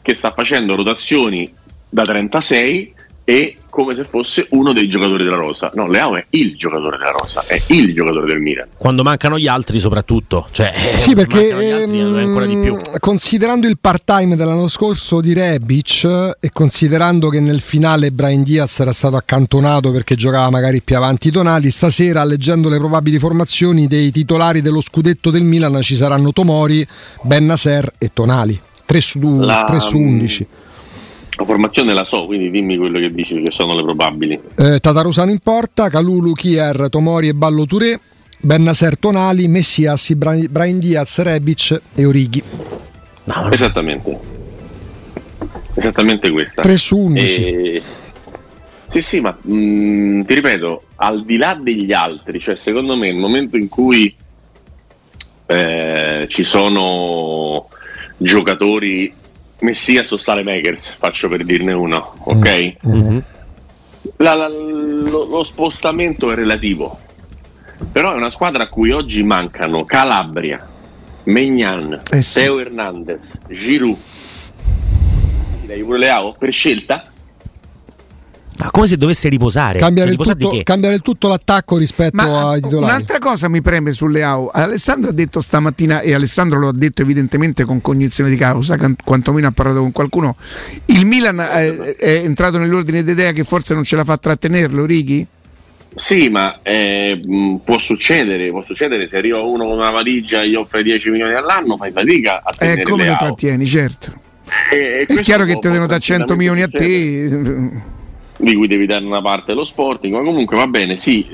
che 0.01 0.13
sta 0.13 0.31
facendo 0.31 0.75
rotazioni 0.75 1.51
da 1.89 2.03
36 2.03 2.93
e 3.25 3.57
come 3.69 3.95
se 3.95 4.03
fosse 4.03 4.45
uno 4.51 4.71
dei 4.71 4.87
giocatori 4.87 5.23
della 5.23 5.37
Rosa. 5.37 5.71
No, 5.73 5.87
Leao 5.87 6.15
è 6.15 6.23
il 6.31 6.55
giocatore 6.55 6.97
della 6.97 7.09
Rosa, 7.09 7.43
è 7.47 7.59
il 7.69 7.91
giocatore 7.91 8.27
del 8.27 8.39
Milan. 8.39 8.67
Quando 8.77 9.01
mancano 9.01 9.39
gli 9.39 9.47
altri, 9.47 9.79
soprattutto. 9.79 10.47
Cioè, 10.51 10.71
eh, 10.93 10.99
Sì, 10.99 11.09
se 11.09 11.15
perché 11.15 11.51
altri, 11.53 11.99
ehm, 11.99 12.15
è 12.17 12.21
ancora 12.21 12.45
di 12.45 12.55
più. 12.57 12.79
considerando 12.99 13.65
il 13.67 13.79
part-time 13.79 14.35
dell'anno 14.35 14.67
scorso 14.67 15.21
di 15.21 15.33
Rebic 15.33 16.03
e 16.39 16.51
considerando 16.51 17.29
che 17.29 17.39
nel 17.39 17.61
finale 17.61 18.11
Brian 18.11 18.43
Diaz 18.43 18.79
era 18.79 18.91
stato 18.91 19.15
accantonato 19.15 19.91
perché 19.91 20.13
giocava 20.15 20.51
magari 20.51 20.81
più 20.83 20.95
avanti 20.95 21.31
Tonali, 21.31 21.71
stasera 21.71 22.23
leggendo 22.23 22.69
le 22.69 22.77
probabili 22.77 23.17
formazioni 23.17 23.87
dei 23.87 24.11
titolari 24.11 24.61
dello 24.61 24.81
scudetto 24.81 25.31
del 25.31 25.43
Milan 25.43 25.81
ci 25.81 25.95
saranno 25.95 26.31
Tomori, 26.31 26.85
Ben 27.23 27.45
Nasser 27.47 27.91
e 27.97 28.11
Tonali. 28.13 28.59
3 28.85 29.01
su, 29.01 29.17
du- 29.17 29.39
La- 29.39 29.63
3 29.65 29.79
su 29.79 29.97
11. 29.97 30.45
La 31.35 31.45
formazione 31.45 31.93
la 31.93 32.03
so, 32.03 32.25
quindi 32.25 32.51
dimmi 32.51 32.77
quello 32.77 32.99
che 32.99 33.11
dici 33.11 33.41
che 33.41 33.51
sono 33.51 33.75
le 33.75 33.81
probabili. 33.83 34.39
Eh, 34.55 34.79
Tatarusano 34.79 35.31
in 35.31 35.39
porta, 35.39 35.89
Calulu, 35.89 36.33
Kier, 36.33 36.89
Tomori 36.89 37.29
e 37.29 37.33
Ballo 37.33 37.65
Touré, 37.65 37.99
Ben 38.39 38.61
Nasser, 38.61 38.97
Tonali, 38.97 39.47
Messias, 39.47 40.13
Bra- 40.13 40.35
Brian 40.49 40.77
Diaz, 40.79 41.19
Rebic 41.19 41.81
e 41.95 42.05
Orighi. 42.05 42.43
No, 43.25 43.49
Esattamente. 43.51 44.19
Esattamente 45.75 46.29
questa. 46.29 46.61
3 46.61 46.77
su 46.77 46.97
11. 46.97 47.41
E- 47.43 47.81
Sì, 48.89 49.01
sì, 49.01 49.19
ma 49.21 49.35
mh, 49.41 50.25
ti 50.25 50.35
ripeto, 50.35 50.83
al 50.97 51.23
di 51.25 51.37
là 51.37 51.57
degli 51.59 51.91
altri, 51.93 52.39
cioè 52.39 52.55
secondo 52.55 52.95
me 52.95 53.07
il 53.07 53.15
momento 53.15 53.57
in 53.57 53.67
cui 53.67 54.13
eh, 55.47 56.25
ci 56.29 56.43
sono 56.43 57.67
giocatori 58.17 59.11
Messias 59.59 60.11
o 60.11 60.17
Makers, 60.43 60.95
faccio 60.97 61.29
per 61.29 61.43
dirne 61.43 61.71
uno, 61.73 62.13
ok? 62.25 62.75
Mhm. 62.81 63.23
La- 64.17 64.35
la- 64.35 64.49
lo, 64.49 65.25
lo 65.25 65.43
spostamento 65.43 66.31
è 66.31 66.35
relativo, 66.35 66.99
però 67.91 68.11
è 68.13 68.15
una 68.15 68.29
squadra 68.29 68.63
a 68.63 68.67
cui 68.67 68.91
oggi 68.91 69.23
mancano 69.23 69.85
Calabria, 69.85 70.65
Megnan, 71.25 72.01
Eh 72.11 72.21
sì. 72.21 72.39
Teo 72.41 72.59
Hernandez, 72.59 73.21
Giroud. 73.47 73.97
Direi 75.61 75.81
pure 75.83 75.97
Leao 75.99 76.35
per 76.37 76.51
scelta? 76.51 77.03
Come 78.71 78.87
se 78.87 78.97
dovesse 78.97 79.29
riposare. 79.29 79.79
Cambiare, 79.79 80.11
il 80.11 80.17
tutto, 80.17 80.59
cambiare 80.63 80.99
tutto, 80.99 81.27
l'attacto 81.27 81.77
rispetto 81.77 82.15
Ma 82.15 82.49
ai 82.49 82.61
titolari. 82.61 82.93
Un'altra 82.93 83.19
cosa 83.19 83.47
mi 83.47 83.61
preme 83.61 83.91
sulle 83.91 84.23
AO. 84.23 84.49
Alessandro 84.49 85.09
ha 85.09 85.13
detto 85.13 85.41
stamattina, 85.41 86.01
e 86.01 86.13
Alessandro 86.13 86.59
lo 86.59 86.67
ha 86.69 86.73
detto 86.73 87.01
evidentemente 87.01 87.63
con 87.65 87.81
cognizione 87.81 88.29
di 88.29 88.35
causa, 88.37 88.77
quantomeno 89.03 89.47
ha 89.47 89.51
parlato 89.51 89.79
con 89.79 89.91
qualcuno. 89.91 90.35
Il 90.85 91.05
Milan 91.05 91.39
è, 91.39 91.71
è 91.97 92.21
entrato 92.23 92.57
nell'ordine 92.57 93.03
d'idea 93.03 93.31
che 93.31 93.43
forse 93.43 93.73
non 93.73 93.83
ce 93.83 93.95
la 93.95 94.03
fa 94.03 94.17
trattenerlo, 94.17 94.85
Righi? 94.85 95.25
Sì, 95.95 96.29
ma 96.29 96.59
eh, 96.63 97.21
può 97.63 97.77
succedere, 97.77 98.49
può 98.49 98.63
succedere 98.63 99.07
se 99.07 99.15
arriva 99.17 99.41
uno 99.41 99.65
con 99.65 99.77
una 99.77 99.91
valigia 99.91 100.41
e 100.41 100.49
gli 100.49 100.55
offre 100.55 100.81
10 100.81 101.11
milioni 101.11 101.33
all'anno, 101.33 101.77
fai 101.77 101.91
fatica 101.91 102.41
a 102.43 102.51
tenere 102.57 102.81
Eh, 102.81 102.83
come 102.83 103.05
lo 103.05 103.15
trattieni, 103.15 103.65
certo. 103.67 104.11
E- 104.71 105.05
e 105.07 105.13
È 105.13 105.21
chiaro 105.21 105.45
che 105.45 105.51
può- 105.53 105.61
devono 105.61 105.85
da 105.85 105.99
100 105.99 106.35
milioni 106.35 106.63
a 106.63 106.67
te. 106.67 107.71
Di 108.43 108.55
cui 108.55 108.67
devi 108.67 108.85
dare 108.85 109.05
una 109.05 109.21
parte 109.21 109.53
allo 109.53 109.63
Sporting, 109.63 110.13
ma 110.13 110.21
comunque 110.21 110.57
va 110.57 110.67
bene, 110.67 110.97
sì, 110.97 111.25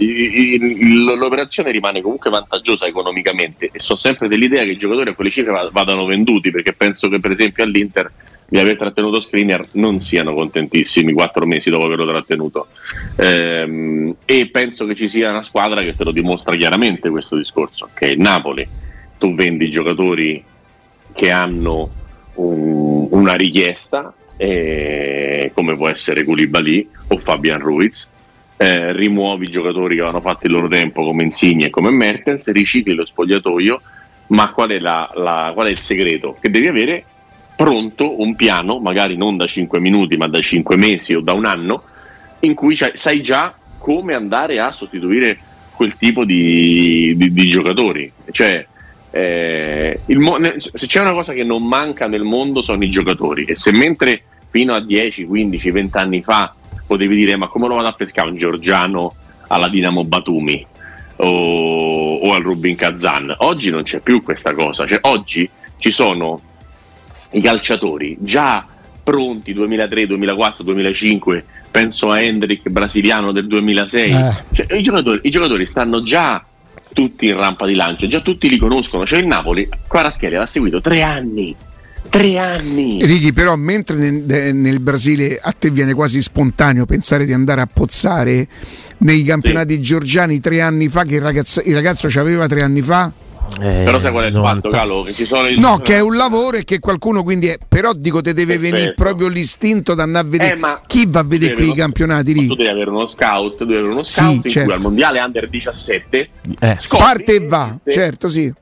l'operazione 1.18 1.72
rimane 1.72 2.02
comunque 2.02 2.30
vantaggiosa 2.30 2.86
economicamente 2.86 3.70
e 3.72 3.80
sono 3.80 3.98
sempre 3.98 4.28
dell'idea 4.28 4.64
che 4.64 4.72
i 4.72 4.78
giocatori 4.78 5.10
a 5.10 5.16
quelle 5.16 5.32
cifre 5.32 5.52
va- 5.52 5.70
vadano 5.72 6.06
venduti, 6.06 6.52
perché 6.52 6.74
penso 6.74 7.10
che 7.10 7.20
per 7.20 7.32
esempio 7.32 7.64
all'Inter 7.64 8.12
di 8.48 8.60
aver 8.60 8.78
trattenuto 8.78 9.20
Skriniar 9.20 9.68
non 9.74 10.00
siano 10.00 10.34
contentissimi 10.34 11.14
quattro 11.14 11.46
mesi 11.46 11.70
dopo 11.70 11.86
averlo 11.86 12.08
trattenuto 12.08 12.68
Ehm, 13.22 14.16
e 14.24 14.48
penso 14.50 14.86
che 14.86 14.96
ci 14.96 15.10
sia 15.10 15.30
una 15.30 15.44
squadra 15.44 15.82
che 15.82 15.94
te 15.96 16.06
lo 16.06 16.12
dimostra 16.12 16.56
chiaramente 16.56 17.10
questo 17.10 17.36
discorso, 17.36 17.90
che 17.94 18.08
è 18.08 18.10
il 18.12 18.20
Napoli. 18.20 18.66
Tu 19.18 19.36
vendi 19.36 19.70
giocatori 19.70 20.42
che 21.14 21.30
hanno 21.32 21.90
un- 22.36 23.08
una 23.12 23.34
richiesta, 23.36 24.14
eh, 24.42 25.52
come 25.54 25.76
può 25.76 25.90
essere 25.90 26.24
Koulibaly 26.24 26.88
o 27.10 27.18
Fabian 27.18 27.60
Ruiz, 27.60 28.08
eh, 28.56 28.94
rimuovi 28.94 29.46
i 29.46 29.52
giocatori 29.52 29.96
che 29.96 30.02
hanno 30.02 30.22
fatto 30.22 30.46
il 30.48 30.54
loro 30.54 30.70
tempo 30.70 31.04
come 31.04 31.24
Insigne 31.24 31.66
e 31.66 31.70
come 31.70 31.90
Mertens, 31.90 32.50
ricicli 32.52 32.94
lo 32.94 33.04
spogliatoio, 33.06 33.82
ma 34.28 34.50
qual 34.52 34.70
è, 34.70 34.80
la- 34.80 35.10
la- 35.16 35.52
qual 35.54 35.68
è 35.68 35.70
il 35.72 35.80
segreto? 35.80 36.38
Che 36.40 36.50
devi 36.50 36.68
avere 36.68 37.04
pronto 37.58 38.22
un 38.22 38.36
piano, 38.36 38.80
magari 38.80 39.18
non 39.18 39.36
da 39.36 39.46
5 39.46 39.80
minuti, 39.82 40.16
ma 40.16 40.28
da 40.28 40.40
5 40.40 40.78
mesi 40.78 41.14
o 41.14 41.20
da 41.20 41.34
un 41.34 41.44
anno, 41.46 41.84
in 42.42 42.54
cui 42.54 42.78
sai 42.94 43.22
già 43.22 43.54
come 43.78 44.14
andare 44.14 44.60
a 44.62 44.72
sostituire 44.72 45.38
quel 45.76 45.98
tipo 45.98 46.24
di, 46.24 47.14
di- 47.18 47.34
di 47.34 47.48
giocatori. 47.48 48.10
Cioè, 48.32 48.66
eh, 49.12 50.00
mo- 50.10 50.38
se 50.60 50.88
c'è 50.88 51.02
una 51.02 51.14
cosa 51.14 51.34
che 51.34 51.44
non 51.44 51.66
manca 51.66 52.08
nel 52.08 52.24
mondo 52.24 52.62
sono 52.62 52.84
i 52.84 52.90
giocatori 52.90 53.46
e 53.46 53.56
se 53.56 53.72
mentre 53.72 54.22
fino 54.50 54.74
a 54.74 54.80
10, 54.80 55.26
15, 55.26 55.72
20 55.72 55.98
anni 55.98 56.22
fa 56.22 56.54
potevi 56.86 57.16
dire 57.16 57.36
ma 57.36 57.48
come 57.48 57.68
lo 57.68 57.76
vado 57.76 57.88
a 57.88 57.92
pescare 57.94 58.30
un 58.30 58.38
Giorgiano 58.38 59.14
alla 59.48 59.68
Dinamo 59.68 60.04
Batumi 60.04 60.66
o, 61.18 62.16
o 62.18 62.34
al 62.34 62.44
Rubin 62.44 62.76
Kazan 62.76 63.34
oggi 63.40 63.70
non 63.70 63.84
c'è 63.84 64.00
più 64.00 64.22
questa 64.22 64.54
cosa 64.54 64.86
cioè, 64.86 65.00
oggi 65.02 65.50
ci 65.78 65.92
sono 65.92 66.40
i 67.32 67.42
calciatori 67.42 68.18
già 68.20 68.66
pronti 69.04 69.54
2003, 69.54 70.06
2004, 70.06 70.64
2005 70.64 71.46
penso 71.72 72.12
a 72.12 72.22
Hendrik 72.22 72.70
brasiliano 72.70 73.32
del 73.32 73.48
2006 73.48 74.12
Eh. 74.12 74.36
Cioè, 74.54 74.76
i, 74.76 74.84
giocatori, 74.84 75.20
i 75.24 75.30
giocatori 75.30 75.66
stanno 75.66 76.04
già 76.04 76.44
tutti 77.00 77.28
in 77.28 77.38
rampa 77.38 77.66
di 77.66 77.76
lancio, 77.76 78.08
già 78.08 78.20
tutti 78.20 78.50
li 78.50 78.58
conoscono. 78.58 79.06
Cioè 79.06 79.20
il 79.20 79.28
Napoli, 79.28 79.70
Quaraschelia 79.88 80.40
l'ha 80.40 80.46
seguito 80.46 80.82
tre 80.82 81.02
anni. 81.02 81.56
Tre 82.10 82.38
anni. 82.38 82.98
Righi, 83.02 83.32
però, 83.32 83.56
mentre 83.56 83.96
nel, 83.96 84.54
nel 84.54 84.80
Brasile 84.82 85.40
a 85.42 85.54
te 85.58 85.70
viene 85.70 85.94
quasi 85.94 86.22
spontaneo 86.22 86.86
pensare 86.86 87.24
di 87.24 87.32
andare 87.32 87.62
a 87.62 87.70
pozzare 87.72 88.48
nei 88.98 89.24
campionati 89.24 89.80
georgiani 89.80 90.42
tre 90.42 90.60
anni 90.60 90.90
fa, 90.90 91.04
che 91.04 91.16
il 91.16 91.22
ragazzo, 91.22 91.62
il 91.64 91.74
ragazzo 91.74 92.10
ci 92.10 92.20
aveva 92.20 92.48
tre 92.48 92.64
anni 92.64 92.82
fa? 92.82 93.10
Eh, 93.62 93.84
Però 93.84 94.00
sai 94.00 94.12
qual 94.12 94.24
è 94.26 94.28
il 94.28 94.34
90. 94.34 94.70
fatto, 94.70 94.76
Calo? 94.76 95.02
Che 95.04 95.14
ci 95.14 95.26
sono 95.26 95.48
i- 95.48 95.60
No, 95.60 95.78
che 95.80 95.96
è 95.96 96.00
un 96.00 96.16
lavoro 96.16 96.58
e 96.58 96.64
che 96.64 96.80
qualcuno 96.80 97.24
quindi 97.24 97.48
è. 97.48 97.58
Però 97.68 97.92
dico, 97.94 98.22
te 98.22 98.34
deve 98.34 98.54
Perfetto. 98.54 98.76
venire 98.76 98.94
proprio 98.94 99.28
l'istinto 99.28 99.94
da 99.96 100.04
andare 100.04 100.28
a 100.28 100.30
vedere. 100.30 100.54
Eh, 100.54 100.58
ma 100.58 100.82
Chi 100.86 101.06
va 101.08 101.20
a 101.20 101.24
vedere 101.24 101.54
qui 101.56 101.70
i 101.70 101.74
campionati, 101.74 102.34
Tu 102.34 102.40
Righi? 102.40 102.56
devi 102.56 102.70
avere 102.70 102.90
uno 102.90 103.06
scout, 103.06 103.58
devi 103.60 103.74
avere 103.74 103.88
uno 103.92 104.04
Sì, 104.04 104.14
scout 104.20 104.34
in 104.46 104.50
certo. 104.52 104.64
cui 104.68 104.74
al 104.74 104.82
mondiale 104.82 105.20
under 105.20 105.50
17 105.50 106.30
Eh, 106.60 106.78
scopri 106.80 107.06
Parte 107.06 107.34
e 107.36 107.40
va, 107.48 107.66
esiste- 107.70 107.92
certo, 107.92 108.30
sì. 108.30 108.54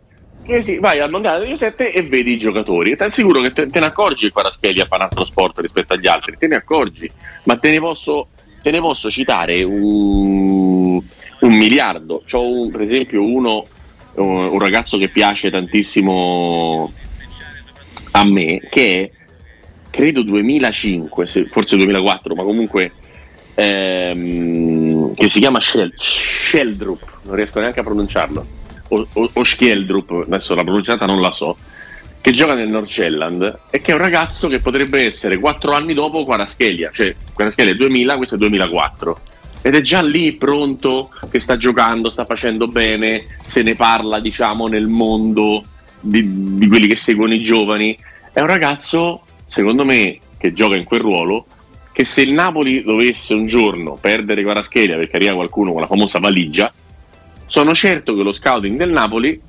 che 0.44 0.62
sì, 0.64 0.78
vai 0.80 1.00
al 1.00 1.10
mondiale 1.10 1.38
under 1.44 1.50
17 1.52 1.92
e 1.94 2.04
vedi 2.04 2.32
i 2.34 2.38
giocatori. 2.38 2.92
E 2.92 2.96
ti 2.96 3.04
assicuro 3.04 3.42
che 3.42 3.52
te, 3.52 3.68
te 3.68 3.80
ne 3.80 3.86
accorgi 3.88 4.26
che 4.28 4.32
Quaraschelia 4.32 4.86
fa 4.86 4.96
un 4.96 5.02
altro 5.02 5.26
sport 5.26 5.60
rispetto 5.60 5.94
agli 5.94 6.08
altri, 6.08 6.36
te 6.40 6.48
ne 6.48 6.56
accorgi, 6.56 7.10
ma 7.44 7.58
te 7.58 7.70
ne 7.72 7.80
posso, 7.80 8.28
te 8.62 8.72
ne 8.72 8.80
posso 8.80 9.10
citare 9.12 9.62
un, 9.64 10.96
un 11.40 11.52
miliardo. 11.58 12.24
C'ho 12.30 12.42
un- 12.50 12.70
per 12.72 12.82
esempio 12.82 13.24
uno, 13.24 13.66
un, 14.24 14.60
ragazzo 14.60 14.98
che 14.98 15.08
piace 15.08 15.50
tantissimo 15.50 16.92
a 18.12 18.24
me, 18.24 18.62
che 18.70 19.12
credo 19.90 20.24
2005, 20.24 21.26
se- 21.26 21.46
forse 21.46 21.76
2004, 21.78 22.36
ma 22.36 22.44
comunque 22.44 22.92
ehm, 23.54 25.14
che 25.14 25.28
si 25.28 25.40
chiama 25.40 25.60
Shel- 25.60 25.94
Sheldrup, 25.98 27.20
non 27.24 27.36
riesco 27.36 27.60
neanche 27.60 27.80
a 27.80 27.84
pronunciarlo, 27.84 28.46
o, 28.90 29.08
o, 29.14 29.30
o 29.34 29.44
Schieldrup, 29.44 30.24
adesso 30.26 30.56
la 30.56 30.64
pronunciata 30.64 31.06
non 31.06 31.22
la 31.22 31.32
so, 31.32 31.58
che 32.22 32.32
gioca 32.32 32.56
nel 32.56 32.70
Norcelland 32.70 33.60
e 33.70 33.82
che 33.82 33.92
è 33.92 33.94
un 33.94 34.02
ragazzo 34.02 34.48
che 34.48 34.60
potrebbe 34.60 35.06
essere 35.06 35.38
4 35.38 35.74
anni 35.74 35.94
dopo 35.94 36.26
Quaraschelia, 36.26 36.90
cioè 36.94 37.16
Quaraschelia 37.34 37.72
è 37.72 37.76
2000, 37.76 38.18
questo 38.18 38.36
è 38.36 38.38
2004. 38.38 39.20
Ed 39.62 39.76
è 39.76 39.82
già 39.82 40.02
lì 40.02 40.34
pronto, 40.34 41.10
che 41.30 41.40
sta 41.40 41.58
giocando, 41.58 42.10
sta 42.10 42.26
facendo 42.26 42.68
bene, 42.68 43.26
se 43.42 43.64
ne 43.64 43.76
parla 43.76 44.20
diciamo 44.20 44.68
nel 44.68 44.88
mondo 44.88 45.64
di, 46.00 46.58
di 46.58 46.68
quelli 46.68 46.88
che 46.88 46.96
seguono 46.96 47.34
i 47.34 47.42
giovani. 47.42 47.98
È 48.32 48.40
un 48.40 48.48
ragazzo, 48.48 49.24
secondo 49.46 49.84
me, 49.84 50.20
che 50.38 50.54
gioca 50.54 50.76
in 50.76 50.84
quel 50.84 51.02
ruolo, 51.02 51.46
che 51.92 52.06
se 52.06 52.22
il 52.22 52.32
Napoli 52.32 52.84
dovesse 52.84 53.34
un 53.34 53.48
giorno 53.48 53.98
perdere 54.00 54.44
Quaraschelia 54.44 54.98
perché 54.98 55.16
arriva 55.16 55.34
qualcuno 55.34 55.72
con 55.72 55.82
la 55.82 55.88
famosa 55.88 56.20
valigia, 56.20 56.72
sono 57.48 57.74
certo 57.74 58.16
che 58.16 58.24
lo 58.24 58.34
scouting 58.34 58.78
del 58.78 58.92
Napoli 58.92 59.42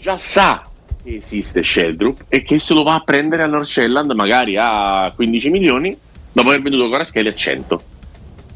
già 0.00 0.16
sa 0.16 0.62
che 1.02 1.16
esiste 1.16 1.62
Sheldrup 1.62 2.24
e 2.28 2.42
che 2.42 2.58
se 2.58 2.74
lo 2.74 2.82
va 2.82 2.94
a 2.94 3.00
prendere 3.00 3.42
a 3.42 3.46
Norcelland 3.46 4.10
magari 4.12 4.56
a 4.58 5.12
15 5.14 5.50
milioni 5.50 5.96
dopo 6.32 6.48
aver 6.48 6.62
venduto 6.62 6.88
Quaraschelia 6.88 7.30
a 7.30 7.34
100. 7.34 7.82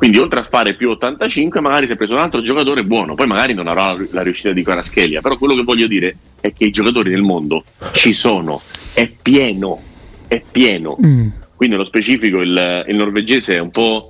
Quindi 0.03 0.19
oltre 0.19 0.41
a 0.41 0.43
fare 0.43 0.75
più 0.75 0.91
85 0.91 1.61
magari 1.61 1.87
si 1.87 1.93
è 1.93 1.97
preso 1.97 2.15
un 2.15 2.19
altro 2.19 2.43
giocatore 2.43 2.83
buono, 2.83 3.15
poi 3.15 3.29
magari 3.29 3.55
non 3.55 3.69
avrà 3.69 3.97
la, 4.11 4.23
riuscita 4.23 4.53
di 4.53 4.65
Quaraschelia, 4.65 5.21
però 5.21 5.39
quello 5.39 5.55
che 5.55 5.63
voglio 5.63 5.87
dire 5.87 6.17
è 6.41 6.53
che 6.53 6.65
i 6.65 6.71
giocatori 6.71 7.13
nel 7.13 7.23
mondo 7.23 7.63
ci 7.93 8.13
sono, 8.13 8.61
è 8.95 9.09
pieno, 9.23 9.81
è 10.27 10.43
pieno. 10.51 10.99
Mm. 11.01 11.29
Qui 11.55 11.69
nello 11.69 11.85
specifico 11.85 12.41
il, 12.41 12.85
il 12.89 12.97
norvegese 12.97 13.55
è 13.55 13.61
un 13.61 13.71
po' 13.71 14.09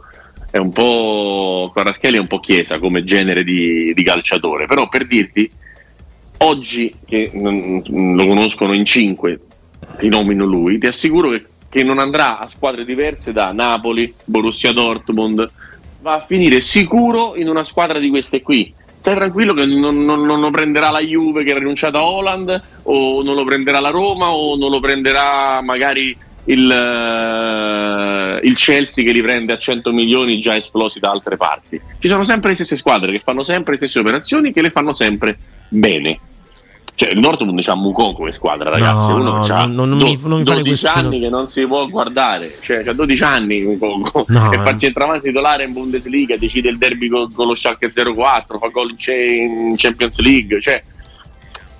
è 0.50 0.56
un 0.56 0.72
po' 0.72 1.68
Quaraschelia 1.70 2.16
è 2.16 2.22
un 2.22 2.26
po' 2.26 2.40
chiesa 2.40 2.78
come 2.78 3.04
genere 3.04 3.44
di, 3.44 3.92
di 3.94 4.02
calciatore, 4.02 4.64
però 4.64 4.88
per 4.88 5.06
dirti 5.06 5.50
oggi 6.38 6.90
che 7.04 7.30
mm, 7.36 8.14
lo 8.16 8.26
conoscono 8.26 8.72
in 8.72 8.86
cinque, 8.86 9.40
ti 9.98 10.08
nomino 10.08 10.46
lui, 10.46 10.78
ti 10.78 10.86
assicuro 10.86 11.28
che, 11.28 11.44
che 11.68 11.82
non 11.82 11.98
andrà 11.98 12.38
a 12.38 12.48
squadre 12.48 12.86
diverse 12.86 13.34
da 13.34 13.52
Napoli, 13.52 14.10
Borussia 14.24 14.72
Dortmund, 14.72 15.60
va 16.02 16.14
a 16.14 16.24
finire 16.26 16.60
sicuro 16.60 17.34
in 17.36 17.48
una 17.48 17.64
squadra 17.64 17.98
di 17.98 18.10
queste 18.10 18.42
qui. 18.42 18.74
Stai 18.98 19.14
tranquillo 19.14 19.54
che 19.54 19.64
non, 19.66 20.04
non- 20.04 20.24
non 20.24 20.40
lo 20.40 20.50
prenderà 20.50 20.90
la 20.90 21.00
Juve 21.00 21.42
che 21.44 21.52
ha 21.52 21.58
rinunciato 21.58 21.98
a 21.98 22.04
Holland, 22.04 22.60
o 22.82 23.22
non 23.22 23.34
lo 23.34 23.44
prenderà 23.44 23.80
la 23.80 23.90
Roma, 23.90 24.30
o 24.30 24.56
non 24.56 24.70
lo 24.70 24.80
prenderà 24.80 25.60
magari 25.62 26.16
il, 26.44 26.70
eh, 26.70 28.46
il 28.46 28.56
Chelsea 28.56 29.04
che 29.04 29.12
li 29.12 29.22
prende 29.22 29.52
a 29.52 29.58
100 29.58 29.92
milioni 29.92 30.40
già 30.40 30.56
esplosi 30.56 30.98
da 30.98 31.10
altre 31.10 31.36
parti. 31.36 31.80
Ci 31.98 32.08
sono 32.08 32.24
sempre 32.24 32.50
le 32.50 32.56
stesse 32.56 32.76
squadre 32.76 33.12
che 33.12 33.22
fanno 33.24 33.44
sempre 33.44 33.72
le 33.72 33.78
stesse 33.78 33.98
operazioni 34.00 34.52
che 34.52 34.62
le 34.62 34.70
fanno 34.70 34.92
sempre 34.92 35.38
bene. 35.68 36.18
Cioè, 37.02 37.10
il 37.14 37.20
Dortmund 37.20 37.60
c'ha 37.62 37.74
Mucon 37.74 38.14
come 38.14 38.30
squadra, 38.30 38.70
ragazzi. 38.70 39.08
No, 39.08 39.14
Uno 39.16 39.32
no, 39.38 39.44
c'ha 39.44 39.66
non- 39.66 39.88
non 39.88 39.98
mi- 39.98 40.18
non 40.22 40.38
mi 40.38 40.44
fare 40.44 40.62
12 40.62 40.64
questi- 40.64 40.86
anni 40.86 41.18
che 41.20 41.28
non 41.28 41.46
si 41.48 41.66
può 41.66 41.86
guardare. 41.88 42.54
Cioè, 42.60 42.84
c'ha 42.84 42.92
12 42.92 43.22
anni 43.24 43.60
Mucon 43.62 44.02
No, 44.28 44.52
e 44.52 44.54
eh. 44.54 44.58
fa 44.58 44.76
centravanti 44.76 45.26
titolare 45.28 45.64
in 45.64 45.72
Bundesliga, 45.72 46.36
decide 46.36 46.68
il 46.68 46.78
derby 46.78 47.08
con, 47.08 47.32
con 47.32 47.48
lo 47.48 47.54
Schalke 47.56 47.90
04, 47.92 48.58
fa 48.58 48.68
gol 48.68 48.90
in 48.90 48.96
Cha- 48.96 49.12
in 49.14 49.74
Champions 49.76 50.18
League. 50.20 50.60
Cioè, 50.60 50.80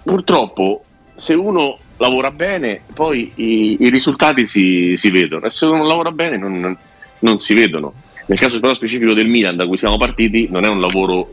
purtroppo, 0.02 0.84
se 1.16 1.34
uno 1.34 1.78
lavora 1.98 2.30
bene, 2.30 2.80
poi 2.92 3.30
i, 3.36 3.76
i 3.80 3.88
risultati 3.90 4.44
si, 4.44 4.94
si 4.96 5.10
vedono. 5.10 5.46
E 5.46 5.50
se 5.50 5.66
uno 5.66 5.76
non 5.78 5.86
lavora 5.86 6.10
bene, 6.10 6.36
non- 6.36 6.76
non 7.20 7.38
si 7.38 7.54
vedono. 7.54 7.92
Nel 8.26 8.38
caso 8.38 8.58
però 8.60 8.74
specifico 8.74 9.12
del 9.12 9.28
Milan, 9.28 9.56
da 9.56 9.66
cui 9.66 9.76
siamo 9.76 9.96
partiti, 9.98 10.48
non 10.50 10.64
è 10.64 10.68
un 10.68 10.80
lavoro 10.80 11.30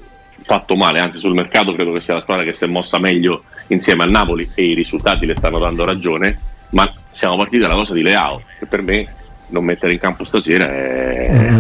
fatto 0.50 0.76
male, 0.76 0.98
anzi 0.98 1.20
sul 1.20 1.36
mercato 1.36 1.76
credo 1.76 1.94
che 1.94 2.02
sia 2.02 2.16
la 2.16 2.22
squadra 2.22 2.44
che 2.44 2.54
si 2.54 2.64
è 2.64 2.68
mossa 2.68 2.98
meglio 2.98 3.44
insieme 3.68 4.02
al 4.02 4.10
Napoli 4.10 4.50
e 4.56 4.64
i 4.64 4.74
risultati 4.74 5.28
le 5.28 5.36
stanno 5.36 5.60
dando 5.60 5.86
ragione, 5.86 6.40
ma 6.72 6.92
siamo 7.12 7.38
partiti 7.38 7.60
dalla 7.60 7.76
cosa 7.76 7.94
di 7.94 8.02
Leao, 8.02 8.42
che 8.58 8.66
per 8.66 8.82
me 8.82 9.14
non 9.50 9.64
mettere 9.64 9.92
in 9.92 10.00
campo 10.00 10.24
stasera 10.24 10.68
è... 10.68 11.52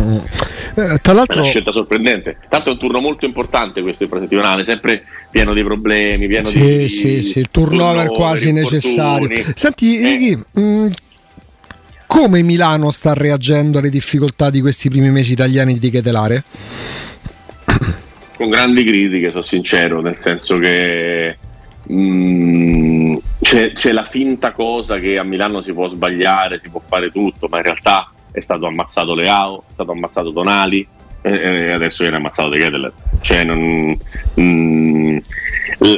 Eh, 0.74 1.00
tra 1.03 1.13
l'altro... 1.13 1.38
È 1.38 1.41
una 1.41 1.50
scelta 1.50 1.72
sorprendente. 1.72 2.38
Tanto 2.50 2.69
è 2.69 2.74
un 2.74 2.79
turno 2.79 3.00
molto 3.00 3.25
importante 3.25 3.84
questo 3.84 4.03
infrasettimanale, 4.03 4.63
sempre 4.63 5.03
pieno 5.29 5.53
di 5.53 5.63
problemi, 5.63 6.25
pieno 6.25 6.48
sì, 6.48 6.60
di... 6.60 6.89
Sì, 6.89 7.22
sì, 7.22 7.39
il 7.39 7.51
turnover 7.51 8.08
quasi 8.08 8.51
necessario. 8.51 9.53
Senti, 9.53 10.00
eh. 10.00 10.03
Ricky, 10.03 10.36
mh, 10.36 10.62
mm, 10.62 10.88
come 12.08 12.41
Milano 12.41 12.89
sta 12.89 13.13
reagendo 13.13 13.77
alle 13.77 13.91
difficoltà 13.91 14.50
di 14.50 14.62
questi 14.62 14.89
primi 14.89 15.12
mesi 15.12 15.34
italiani 15.34 15.77
di 15.77 15.91
Chetelare? 15.91 16.43
Con 18.39 18.50
grandi 18.50 18.86
critiche, 18.86 19.31
sono 19.31 19.43
sincero, 19.43 20.00
nel 20.00 20.15
senso 20.17 20.58
che 20.60 21.36
Mm, 21.91 23.15
c'è, 23.41 23.74
c'è, 23.74 23.91
la 23.91 24.03
finta 24.03 24.51
cosa 24.51 25.00
che 25.00 25.17
a 25.17 25.24
Milano 25.24 25.62
si 25.62 25.74
può 25.74 25.88
sbagliare, 25.88 26.60
si 26.60 26.69
può 26.69 26.81
fare 26.88 27.10
tutto, 27.10 27.48
ma 27.50 27.58
in 27.58 27.63
realtà 27.63 28.12
è 28.31 28.39
stato 28.41 28.67
ammazzato 28.67 29.15
Leao, 29.15 29.63
è 29.67 29.74
stato 29.74 29.91
ammazzato 29.91 30.29
Donali 30.29 30.88
e 31.22 31.72
adesso 31.72 32.03
viene 32.03 32.17
ammazzato 32.17 32.50
De 32.50 32.60
Keteler. 32.60 32.93
Cioè, 33.22 33.43
non, 33.43 33.98
mm, 34.39 35.17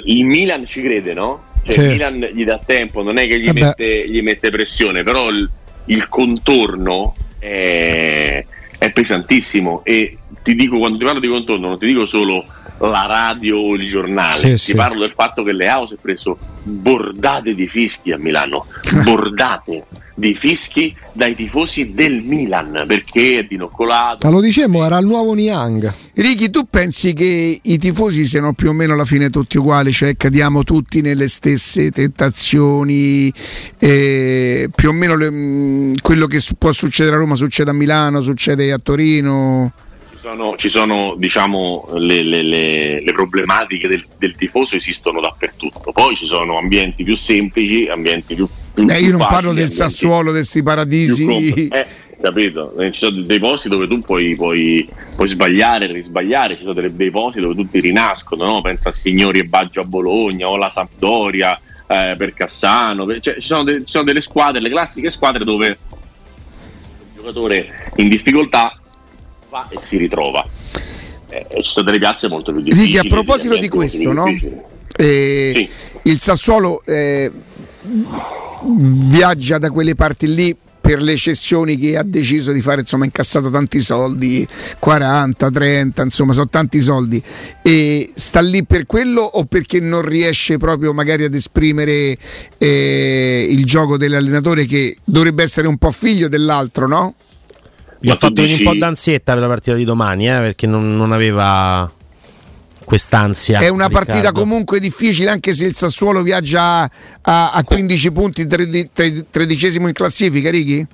il 0.05 0.25
Milan 0.25 0.65
ci 0.65 0.81
crede, 0.81 1.13
no? 1.13 1.43
Cioè, 1.63 1.73
sì. 1.73 1.79
Il 1.81 1.87
Milan 1.89 2.19
gli 2.33 2.45
dà 2.45 2.59
tempo, 2.65 3.03
non 3.03 3.17
è 3.17 3.27
che 3.27 3.39
gli, 3.39 3.49
mette, 3.51 4.09
gli 4.09 4.21
mette, 4.21 4.49
pressione, 4.49 5.03
però 5.03 5.29
il, 5.29 5.49
il 5.85 6.07
contorno 6.07 7.13
è, 7.37 8.45
è 8.77 8.91
pesantissimo 8.91 9.81
e 9.83 10.17
ti 10.43 10.55
dico 10.55 10.77
quando 10.77 10.97
ti 10.97 11.03
parlo 11.03 11.19
di 11.19 11.27
contorno 11.27 11.67
non 11.67 11.77
ti 11.77 11.85
dico 11.85 12.05
solo 12.05 12.43
la 12.79 13.05
radio 13.05 13.57
o 13.57 13.75
il 13.75 13.87
giornale. 13.87 14.35
Sì, 14.35 14.49
Ti 14.51 14.57
sì. 14.57 14.75
parlo 14.75 15.01
del 15.01 15.13
fatto 15.15 15.43
che 15.43 15.53
Leao 15.53 15.85
si 15.85 15.93
è 15.93 15.97
preso 16.01 16.37
bordate 16.63 17.53
di 17.53 17.67
fischi 17.67 18.11
a 18.11 18.17
Milano, 18.17 18.65
bordate 19.03 19.83
di 20.15 20.33
fischi 20.35 20.95
dai 21.13 21.35
tifosi 21.35 21.93
del 21.93 22.21
Milan 22.23 22.85
perché 22.87 23.39
è 23.39 23.43
dinoccolato. 23.43 24.27
Ma 24.27 24.33
lo 24.33 24.41
dicemmo, 24.41 24.83
era 24.83 24.97
il 24.97 25.05
nuovo 25.05 25.33
Niang. 25.33 25.91
Ricky, 26.15 26.49
tu 26.49 26.65
pensi 26.69 27.13
che 27.13 27.59
i 27.61 27.77
tifosi 27.77 28.25
siano 28.25 28.53
più 28.53 28.69
o 28.69 28.73
meno 28.73 28.93
alla 28.93 29.05
fine 29.05 29.29
tutti 29.29 29.57
uguali, 29.57 29.91
cioè 29.91 30.15
cadiamo 30.17 30.63
tutti 30.63 31.01
nelle 31.01 31.27
stesse 31.27 31.91
tentazioni, 31.91 33.33
eh, 33.79 34.69
più 34.73 34.89
o 34.89 34.91
meno 34.91 35.15
le, 35.15 35.29
mm, 35.31 35.93
quello 36.01 36.27
che 36.27 36.39
può 36.57 36.71
succedere 36.71 37.15
a 37.15 37.19
Roma 37.19 37.35
succede 37.35 37.69
a 37.69 37.73
Milano, 37.73 38.21
succede 38.21 38.71
a 38.71 38.77
Torino? 38.77 39.71
Sono, 40.21 40.55
ci 40.55 40.69
sono 40.69 41.15
diciamo, 41.17 41.89
le, 41.93 42.21
le, 42.21 42.43
le, 42.43 43.01
le 43.03 43.11
problematiche 43.11 43.87
del, 43.87 44.05
del, 44.17 44.35
tifoso 44.35 44.75
esistono 44.75 45.19
dappertutto. 45.19 45.91
Poi 45.91 46.15
ci 46.15 46.25
sono 46.25 46.57
ambienti 46.57 47.03
più 47.03 47.15
semplici, 47.15 47.87
ambienti 47.87 48.35
più. 48.35 48.47
più 48.73 48.85
eh, 48.87 48.99
io 48.99 49.17
non 49.17 49.27
parlo 49.27 49.53
del 49.53 49.71
Sassuolo, 49.71 50.31
di 50.31 50.37
questi 50.37 50.61
paradisi. 50.61 51.69
Eh, 51.71 51.85
capito? 52.21 52.77
Eh, 52.77 52.91
ci 52.91 52.99
sono 52.99 53.21
dei 53.21 53.39
posti 53.39 53.67
dove 53.67 53.87
tu 53.87 53.99
puoi, 53.99 54.35
puoi, 54.35 54.87
puoi 55.15 55.27
sbagliare, 55.27 55.87
risbagliare, 55.87 56.55
ci 56.55 56.61
sono 56.61 56.73
dei, 56.73 56.95
dei 56.95 57.09
posti 57.09 57.39
dove 57.39 57.55
tutti 57.55 57.79
rinascono, 57.79 58.45
no? 58.45 58.61
pensa 58.61 58.89
a 58.89 58.91
Signori 58.91 59.39
e 59.39 59.45
Baggio 59.45 59.81
a 59.81 59.85
Bologna 59.85 60.47
o 60.47 60.53
alla 60.53 60.69
Sampdoria 60.69 61.59
eh, 61.87 62.13
per 62.17 62.33
Cassano, 62.33 63.07
cioè, 63.19 63.35
ci, 63.35 63.47
sono 63.47 63.63
de, 63.63 63.79
ci 63.79 63.91
sono 63.91 64.03
delle 64.03 64.21
squadre, 64.21 64.61
le 64.61 64.69
classiche 64.69 65.09
squadre 65.09 65.43
dove 65.43 65.67
il 65.67 65.77
giocatore 67.15 67.91
in 67.95 68.07
difficoltà 68.07 68.80
va 69.51 69.67
e 69.69 69.77
si 69.79 69.97
ritrova. 69.97 70.43
Eh, 71.29 71.45
ci 71.61 71.71
sono 71.71 71.85
delle 71.85 71.99
piazze 71.99 72.27
molto 72.27 72.51
più 72.51 72.61
difficili. 72.61 72.93
Ricky, 72.93 73.07
a 73.07 73.09
proposito 73.09 73.57
di 73.57 73.67
questo, 73.67 74.11
no? 74.11 74.25
Eh, 74.95 75.51
sì. 75.53 75.69
il 76.09 76.19
Sassuolo 76.19 76.81
eh, 76.85 77.31
viaggia 78.63 79.57
da 79.57 79.69
quelle 79.69 79.95
parti 79.95 80.33
lì 80.33 80.55
per 80.81 81.01
le 81.01 81.15
cessioni 81.15 81.77
che 81.77 81.95
ha 81.95 82.03
deciso 82.03 82.51
di 82.51 82.61
fare, 82.61 82.81
insomma, 82.81 83.03
ha 83.03 83.05
incassato 83.05 83.49
tanti 83.49 83.81
soldi, 83.81 84.45
40, 84.79 85.51
30, 85.51 86.03
insomma, 86.03 86.33
sono 86.33 86.49
tanti 86.49 86.81
soldi. 86.81 87.21
E 87.61 88.11
sta 88.15 88.41
lì 88.41 88.65
per 88.65 88.85
quello 88.87 89.21
o 89.21 89.45
perché 89.45 89.79
non 89.79 90.01
riesce 90.01 90.57
proprio 90.57 90.91
magari 90.91 91.23
ad 91.23 91.35
esprimere 91.35 92.17
eh, 92.57 93.47
il 93.47 93.63
gioco 93.63 93.95
dell'allenatore 93.97 94.65
che 94.65 94.97
dovrebbe 95.05 95.43
essere 95.43 95.67
un 95.67 95.77
po' 95.77 95.91
figlio 95.91 96.27
dell'altro, 96.27 96.87
no? 96.87 97.15
Gli 98.01 98.09
ha 98.09 98.15
fatto 98.15 98.41
dici... 98.41 98.63
un 98.63 98.71
po' 98.71 98.77
d'ansietta 98.77 99.33
per 99.33 99.41
la 99.41 99.47
partita 99.47 99.75
di 99.75 99.83
domani, 99.83 100.27
eh, 100.27 100.33
perché 100.33 100.65
non, 100.65 100.97
non, 100.97 101.11
aveva 101.11 101.89
quest'ansia. 102.83 103.59
È 103.59 103.67
una 103.67 103.85
Riccardo. 103.85 104.11
partita 104.11 104.31
comunque 104.31 104.79
difficile, 104.79 105.29
anche 105.29 105.53
se 105.53 105.65
il 105.65 105.75
Sassuolo 105.75 106.23
viaggia 106.23 106.89
a, 107.21 107.51
a 107.51 107.63
15 107.63 108.11
punti, 108.11 108.47
tredicesimo 108.47 109.87
in 109.87 109.93
classifica, 109.93 110.49
Righi? 110.49 110.85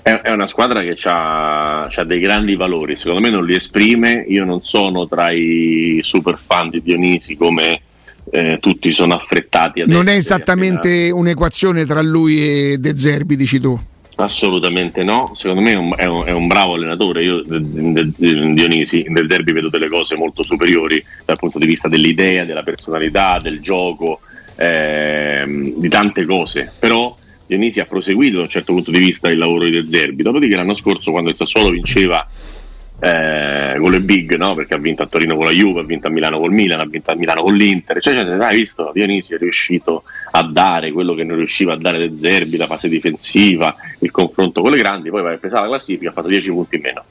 È 0.00 0.30
una 0.30 0.46
squadra 0.46 0.80
che 0.80 0.96
ha 1.04 1.88
dei 2.06 2.18
grandi 2.18 2.54
valori, 2.54 2.96
secondo 2.96 3.20
me 3.20 3.28
non 3.28 3.44
li 3.44 3.54
esprime. 3.54 4.24
Io 4.28 4.44
non 4.44 4.62
sono 4.62 5.06
tra 5.06 5.30
i 5.30 6.00
super 6.02 6.38
fan 6.42 6.70
di 6.70 6.80
Dionisi 6.82 7.36
come 7.36 7.82
eh, 8.30 8.58
tutti 8.60 8.94
sono 8.94 9.14
affrettati. 9.14 9.82
non 9.86 10.08
è 10.08 10.14
esattamente 10.14 10.88
appena... 10.88 11.14
un'equazione 11.14 11.84
tra 11.84 12.00
lui 12.00 12.40
e 12.40 12.78
De 12.78 12.98
Zerbi, 12.98 13.36
dici 13.36 13.60
tu? 13.60 13.78
Assolutamente 14.20 15.04
no, 15.04 15.30
secondo 15.36 15.62
me 15.62 15.72
è 15.72 15.76
un, 15.76 15.94
è 15.96 16.04
un, 16.06 16.26
è 16.26 16.32
un 16.32 16.48
bravo 16.48 16.74
allenatore, 16.74 17.22
io 17.22 17.40
Dionisi 17.40 19.04
nel 19.10 19.28
derby 19.28 19.52
vedo 19.52 19.68
delle 19.68 19.86
cose 19.86 20.16
molto 20.16 20.42
superiori 20.42 21.00
dal 21.24 21.38
punto 21.38 21.60
di 21.60 21.66
vista 21.66 21.86
dell'idea, 21.86 22.44
della 22.44 22.64
personalità, 22.64 23.38
del 23.40 23.60
gioco, 23.60 24.18
ehm, 24.56 25.74
di 25.76 25.88
tante 25.88 26.24
cose, 26.24 26.72
però 26.80 27.16
Dionisi 27.46 27.78
ha 27.78 27.84
proseguito 27.84 28.38
da 28.38 28.42
un 28.42 28.48
certo 28.48 28.72
punto 28.72 28.90
di 28.90 28.98
vista 28.98 29.30
il 29.30 29.38
lavoro 29.38 29.66
di 29.66 29.70
De 29.70 29.86
Zerbi, 29.86 30.24
dopodiché 30.24 30.56
l'anno 30.56 30.76
scorso 30.76 31.12
quando 31.12 31.30
il 31.30 31.36
Sassuolo 31.36 31.70
vinceva 31.70 32.26
eh, 33.00 33.76
con 33.78 33.90
le 33.90 34.00
big, 34.00 34.34
no? 34.36 34.54
perché 34.54 34.74
ha 34.74 34.78
vinto 34.78 35.02
a 35.02 35.06
Torino 35.06 35.36
con 35.36 35.44
la 35.44 35.52
Juve, 35.52 35.80
ha 35.80 35.84
vinto 35.84 36.08
a 36.08 36.10
Milano 36.10 36.40
col 36.40 36.52
Milan, 36.52 36.80
ha 36.80 36.84
vinto 36.84 37.12
a 37.12 37.14
Milano 37.14 37.42
con 37.42 37.54
l'Inter, 37.54 38.00
cioè, 38.00 38.14
cioè 38.14 38.24
hai 38.24 38.56
visto, 38.56 38.90
Dionisi 38.92 39.34
è 39.34 39.38
riuscito 39.38 40.02
a 40.32 40.42
dare 40.42 40.90
quello 40.90 41.14
che 41.14 41.22
non 41.22 41.36
riusciva 41.36 41.74
a 41.74 41.76
dare 41.76 41.98
De 41.98 42.14
Zerbi, 42.16 42.56
la 42.56 42.66
fase 42.66 42.88
difensiva, 42.88 43.74
il 44.00 44.10
confronto 44.10 44.62
con 44.62 44.72
le 44.72 44.78
grandi, 44.78 45.10
poi 45.10 45.22
va 45.22 45.32
a 45.32 45.36
pesare 45.36 45.62
la 45.62 45.68
classifica, 45.68 46.10
ha 46.10 46.12
fatto 46.12 46.28
10 46.28 46.50
punti 46.50 46.76
in 46.76 46.82
meno. 46.82 47.04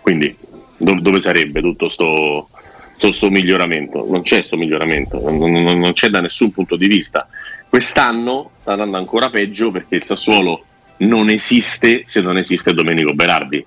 Quindi 0.00 0.34
dove, 0.78 1.00
dove 1.02 1.20
sarebbe 1.20 1.60
tutto 1.60 1.90
sto, 1.90 2.48
sto, 2.96 3.12
sto, 3.12 3.30
miglioramento? 3.30 4.06
Non 4.08 4.22
c'è 4.22 4.36
questo 4.36 4.56
miglioramento, 4.56 5.20
non, 5.30 5.52
non, 5.52 5.78
non 5.78 5.92
c'è 5.92 6.08
da 6.08 6.22
nessun 6.22 6.52
punto 6.52 6.76
di 6.76 6.88
vista. 6.88 7.28
Quest'anno 7.68 8.52
sta 8.60 8.72
andando 8.72 8.96
ancora 8.96 9.28
peggio 9.28 9.70
perché 9.70 9.96
il 9.96 10.04
Sassuolo 10.04 10.64
non 10.98 11.28
esiste 11.28 12.02
se 12.04 12.20
non 12.22 12.38
esiste 12.38 12.72
Domenico 12.72 13.12
Berardi 13.14 13.64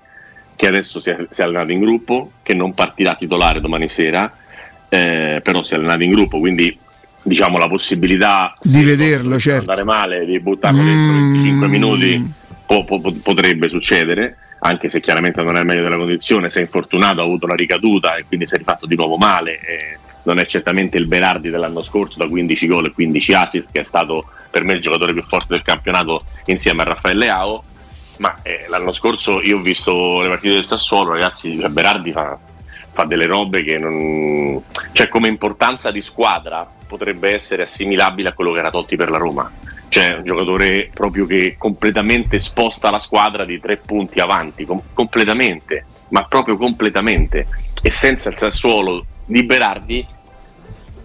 che 0.56 0.66
adesso 0.66 1.00
si 1.00 1.10
è, 1.10 1.16
si 1.30 1.40
è 1.40 1.44
allenato 1.44 1.72
in 1.72 1.80
gruppo, 1.80 2.32
che 2.42 2.54
non 2.54 2.74
partirà 2.74 3.14
titolare 3.14 3.60
domani 3.60 3.88
sera, 3.88 4.32
eh, 4.88 5.40
però 5.42 5.62
si 5.62 5.74
è 5.74 5.76
allenato 5.76 6.02
in 6.02 6.10
gruppo, 6.10 6.38
quindi 6.38 6.76
diciamo 7.22 7.58
la 7.58 7.68
possibilità 7.68 8.54
di 8.60 8.82
vederlo, 8.84 9.38
certo. 9.38 9.70
andare 9.70 9.84
male, 9.84 10.26
di 10.26 10.38
buttarlo 10.40 10.82
mm. 10.82 10.86
dentro 10.86 11.12
25 11.14 11.68
minuti 11.68 12.32
po- 12.66 12.84
po- 12.84 13.00
potrebbe 13.22 13.68
succedere, 13.68 14.36
anche 14.60 14.88
se 14.88 15.00
chiaramente 15.00 15.42
non 15.42 15.56
è 15.56 15.60
il 15.60 15.66
meglio 15.66 15.82
della 15.82 15.96
condizione, 15.96 16.50
si 16.50 16.58
è 16.58 16.60
infortunato, 16.60 17.20
ha 17.20 17.24
avuto 17.24 17.46
una 17.46 17.54
ricaduta 17.54 18.16
e 18.16 18.24
quindi 18.26 18.46
si 18.46 18.54
è 18.54 18.58
rifatto 18.58 18.86
di 18.86 18.96
nuovo 18.96 19.16
male. 19.16 19.60
Eh, 19.60 19.98
non 20.24 20.38
è 20.38 20.46
certamente 20.46 20.96
il 20.96 21.06
Berardi 21.06 21.50
dell'anno 21.50 21.82
scorso 21.82 22.16
da 22.16 22.26
15 22.26 22.66
gol 22.66 22.86
e 22.86 22.92
15 22.92 23.32
assist, 23.34 23.68
che 23.70 23.80
è 23.80 23.84
stato 23.84 24.26
per 24.50 24.64
me 24.64 24.72
il 24.72 24.80
giocatore 24.80 25.12
più 25.12 25.22
forte 25.22 25.48
del 25.50 25.62
campionato 25.62 26.22
insieme 26.46 26.80
a 26.80 26.86
Raffaele 26.86 27.18
Leao 27.18 27.64
ma 28.18 28.40
eh, 28.42 28.66
l'anno 28.68 28.92
scorso 28.92 29.42
io 29.42 29.58
ho 29.58 29.62
visto 29.62 30.20
le 30.20 30.28
partite 30.28 30.54
del 30.54 30.66
Sassuolo, 30.66 31.12
ragazzi, 31.12 31.56
Berardi 31.68 32.12
fa, 32.12 32.38
fa 32.92 33.04
delle 33.04 33.26
robe 33.26 33.62
che 33.62 33.78
non... 33.78 34.62
cioè 34.92 35.08
come 35.08 35.28
importanza 35.28 35.90
di 35.90 36.00
squadra 36.00 36.68
potrebbe 36.86 37.32
essere 37.32 37.62
assimilabile 37.62 38.28
a 38.28 38.32
quello 38.32 38.52
che 38.52 38.58
era 38.60 38.70
Totti 38.70 38.96
per 38.96 39.10
la 39.10 39.18
Roma. 39.18 39.50
Cioè 39.88 40.14
un 40.14 40.24
giocatore 40.24 40.90
proprio 40.92 41.24
che 41.26 41.56
completamente 41.58 42.38
sposta 42.38 42.90
la 42.90 42.98
squadra 42.98 43.44
di 43.44 43.58
tre 43.58 43.76
punti 43.76 44.20
avanti, 44.20 44.64
com- 44.64 44.82
completamente, 44.92 45.84
ma 46.08 46.24
proprio 46.24 46.56
completamente. 46.56 47.46
E 47.82 47.90
senza 47.90 48.28
il 48.28 48.36
Sassuolo 48.36 49.04
di 49.24 49.44
Berardi 49.44 50.06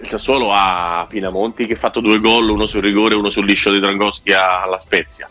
il 0.02 0.08
Sassuolo 0.08 0.50
ha 0.52 1.06
Pinamonti 1.10 1.66
che 1.66 1.74
ha 1.74 1.78
fatto 1.78 2.00
due 2.00 2.20
gol, 2.20 2.50
uno 2.50 2.68
sul 2.68 2.82
rigore, 2.82 3.16
uno 3.16 3.30
sul 3.30 3.46
liscio 3.46 3.72
di 3.72 3.80
Drangoschi 3.80 4.32
alla 4.32 4.78
Spezia 4.78 5.30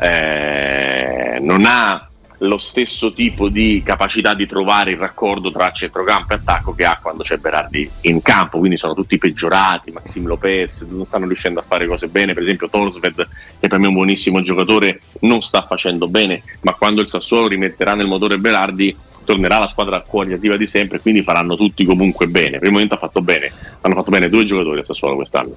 eh, 0.00 1.38
non 1.40 1.64
ha 1.66 2.10
lo 2.42 2.58
stesso 2.58 3.12
tipo 3.12 3.48
di 3.48 3.82
capacità 3.84 4.32
di 4.34 4.46
trovare 4.46 4.92
il 4.92 4.96
raccordo 4.96 5.50
tra 5.50 5.70
centrocampo 5.72 6.32
e 6.32 6.36
attacco 6.36 6.74
che 6.74 6.84
ha 6.84 6.98
quando 7.00 7.22
c'è 7.22 7.36
Berardi 7.36 7.90
in 8.02 8.22
campo, 8.22 8.58
quindi 8.58 8.78
sono 8.78 8.94
tutti 8.94 9.18
peggiorati, 9.18 9.90
Maxim 9.90 10.26
Lopez 10.26 10.80
non 10.88 11.04
stanno 11.04 11.26
riuscendo 11.26 11.60
a 11.60 11.64
fare 11.66 11.86
cose 11.86 12.06
bene, 12.08 12.32
per 12.32 12.42
esempio 12.42 12.70
Torsved 12.70 13.28
che 13.60 13.68
per 13.68 13.78
me 13.78 13.84
è 13.84 13.88
un 13.88 13.94
buonissimo 13.94 14.40
giocatore 14.40 15.00
non 15.20 15.42
sta 15.42 15.66
facendo 15.66 16.08
bene, 16.08 16.42
ma 16.62 16.72
quando 16.72 17.02
il 17.02 17.08
Sassuolo 17.08 17.48
rimetterà 17.48 17.94
nel 17.94 18.06
motore 18.06 18.38
Berardi 18.38 18.96
tornerà 19.24 19.58
la 19.58 19.68
squadra 19.68 20.00
qualitativa 20.00 20.56
di 20.56 20.66
sempre, 20.66 20.98
quindi 21.00 21.22
faranno 21.22 21.54
tutti 21.56 21.84
comunque 21.84 22.26
bene. 22.26 22.58
Per 22.58 22.66
il 22.66 22.72
momento 22.72 22.94
ha 22.94 22.98
fatto 22.98 23.20
bene, 23.20 23.52
hanno 23.82 23.94
fatto 23.94 24.10
bene 24.10 24.28
due 24.28 24.44
giocatori 24.44 24.78
al 24.78 24.84
Sassuolo 24.86 25.14
quest'anno. 25.14 25.54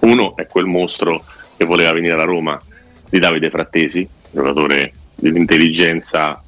Uno 0.00 0.36
è 0.36 0.46
quel 0.46 0.66
mostro 0.66 1.24
che 1.56 1.64
voleva 1.64 1.92
venire 1.92 2.20
a 2.20 2.24
Roma 2.24 2.60
di 3.08 3.18
Davide 3.18 3.50
Frattesi, 3.50 4.06
giocatore 4.30 4.92
di 5.14 5.28
un'intelligenza 5.30 6.42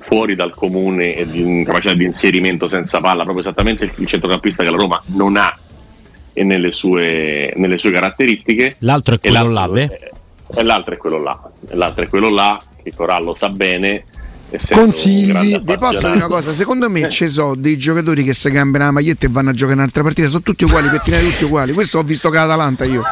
fuori 0.00 0.34
dal 0.34 0.54
comune 0.54 1.16
e 1.16 1.26
di 1.28 1.62
capacità 1.64 1.94
di 1.94 2.04
inserimento 2.04 2.68
senza 2.68 3.00
palla, 3.00 3.22
proprio 3.22 3.40
esattamente 3.40 3.90
il 3.96 4.06
centrocampista 4.06 4.62
che 4.62 4.70
la 4.70 4.76
Roma 4.76 5.02
non 5.06 5.36
ha 5.36 5.56
e 6.32 6.44
nelle 6.44 6.70
sue, 6.70 7.52
nelle 7.56 7.78
sue 7.78 7.90
caratteristiche. 7.90 8.76
L'altro 8.80 9.14
è 9.14 9.18
quello 9.18 9.48
là, 9.48 9.70
è, 9.74 10.10
e 10.54 10.62
l'altro 10.62 10.94
è 10.94 10.96
quello 10.96 11.22
là, 11.22 11.50
l'altro 11.70 12.04
è 12.04 12.08
quello 12.08 12.28
là 12.28 12.62
che 12.82 12.92
Corallo 12.94 13.34
sa 13.34 13.48
bene. 13.48 14.04
Consigli, 14.70 15.58
vi 15.60 15.76
posso 15.76 16.06
dire 16.06 16.18
una 16.18 16.28
cosa? 16.28 16.52
Secondo 16.52 16.88
me 16.88 17.08
ci 17.10 17.28
sono 17.28 17.56
dei 17.56 17.76
giocatori 17.76 18.22
che 18.22 18.32
si 18.32 18.48
cambiano 18.50 18.84
la 18.86 18.90
maglietta 18.92 19.26
e 19.26 19.28
vanno 19.28 19.50
a 19.50 19.52
giocare 19.52 19.78
un'altra 19.78 20.02
partita, 20.02 20.28
sono 20.28 20.42
tutti 20.42 20.64
uguali, 20.64 20.88
pettinati 20.88 21.24
tutti 21.30 21.44
uguali. 21.44 21.72
Questo 21.72 21.98
ho 21.98 22.02
visto 22.02 22.30
che 22.30 22.36
l'Atalanta 22.36 22.84
io. 22.84 23.02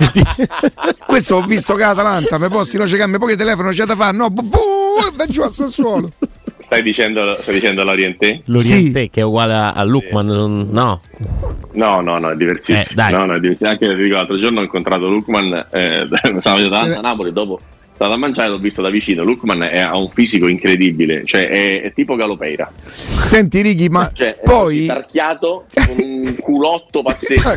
Questo 1.06 1.36
ho 1.36 1.42
visto 1.42 1.74
che 1.74 1.82
l'Atalanta, 1.82 2.38
mi 2.38 2.48
posti 2.48 2.76
no, 2.76 2.84
c'è 2.84 2.96
cambia 2.96 3.18
poi 3.18 3.32
il 3.32 3.38
telefono 3.38 3.70
c'è 3.70 3.84
da 3.84 3.96
fare, 3.96 4.16
no, 4.16 4.30
bu, 4.30 4.42
bu, 4.42 4.58
e 5.18 5.26
giù 5.28 5.42
a 5.42 5.50
Sassuolo. 5.50 6.12
Stai 6.58 6.82
dicendo, 6.82 7.36
stai 7.40 7.54
dicendo 7.54 7.82
l'Oriente? 7.82 8.42
L'Oriente 8.46 9.00
sì. 9.02 9.10
che 9.10 9.20
è 9.20 9.24
uguale 9.24 9.54
a 9.54 9.82
Lukman, 9.82 10.66
sì. 10.68 10.72
no? 10.72 11.00
No, 11.72 12.00
no, 12.00 12.18
no, 12.18 12.30
è 12.30 12.36
diversissimo. 12.36 13.06
Eh, 13.06 13.10
no, 13.10 13.24
no, 13.24 13.34
è 13.34 13.40
diversissimo. 13.40 13.70
Anche 13.70 13.86
l'altro 14.08 14.38
giorno 14.38 14.60
ho 14.60 14.62
incontrato 14.62 15.08
Lukman, 15.08 15.66
eh, 15.70 16.06
stavo 16.38 16.68
da 16.68 16.86
eh. 16.86 17.00
Napoli, 17.00 17.32
dopo 17.32 17.60
stato 18.00 18.14
a 18.14 18.16
mangiare 18.16 18.48
l'ho 18.48 18.58
visto 18.58 18.80
da 18.80 18.88
vicino. 18.88 19.22
Lukman 19.22 19.60
ha 19.60 19.94
un 19.98 20.08
fisico 20.08 20.48
incredibile, 20.48 21.26
cioè 21.26 21.46
è, 21.48 21.82
è 21.82 21.92
tipo 21.92 22.16
Galopeira. 22.16 22.72
Senti, 22.82 23.60
Righi, 23.60 23.90
ma 23.90 24.10
cioè, 24.14 24.38
poi. 24.42 24.86
Tarchiato, 24.86 25.66
un 25.98 26.34
culotto 26.40 27.02
pazzesco. 27.02 27.48
Ah, 27.48 27.56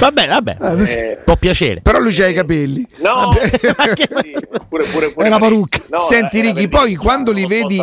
vabbè, 0.00 0.26
vabbè, 0.26 0.56
eh... 0.82 1.18
può 1.24 1.36
piacere. 1.36 1.80
Però 1.80 2.00
lui 2.00 2.12
c'ha 2.12 2.26
i 2.26 2.34
capelli. 2.34 2.84
No, 3.02 3.32
sì, 3.38 4.36
pure, 4.68 4.84
pure, 4.84 5.10
pure 5.10 5.26
è 5.26 5.28
una 5.28 5.38
parrucca. 5.38 5.80
No, 5.90 6.00
Senti, 6.00 6.40
Righi, 6.40 6.68
poi 6.68 6.96
quando 6.96 7.30
li 7.30 7.46
vedi. 7.46 7.80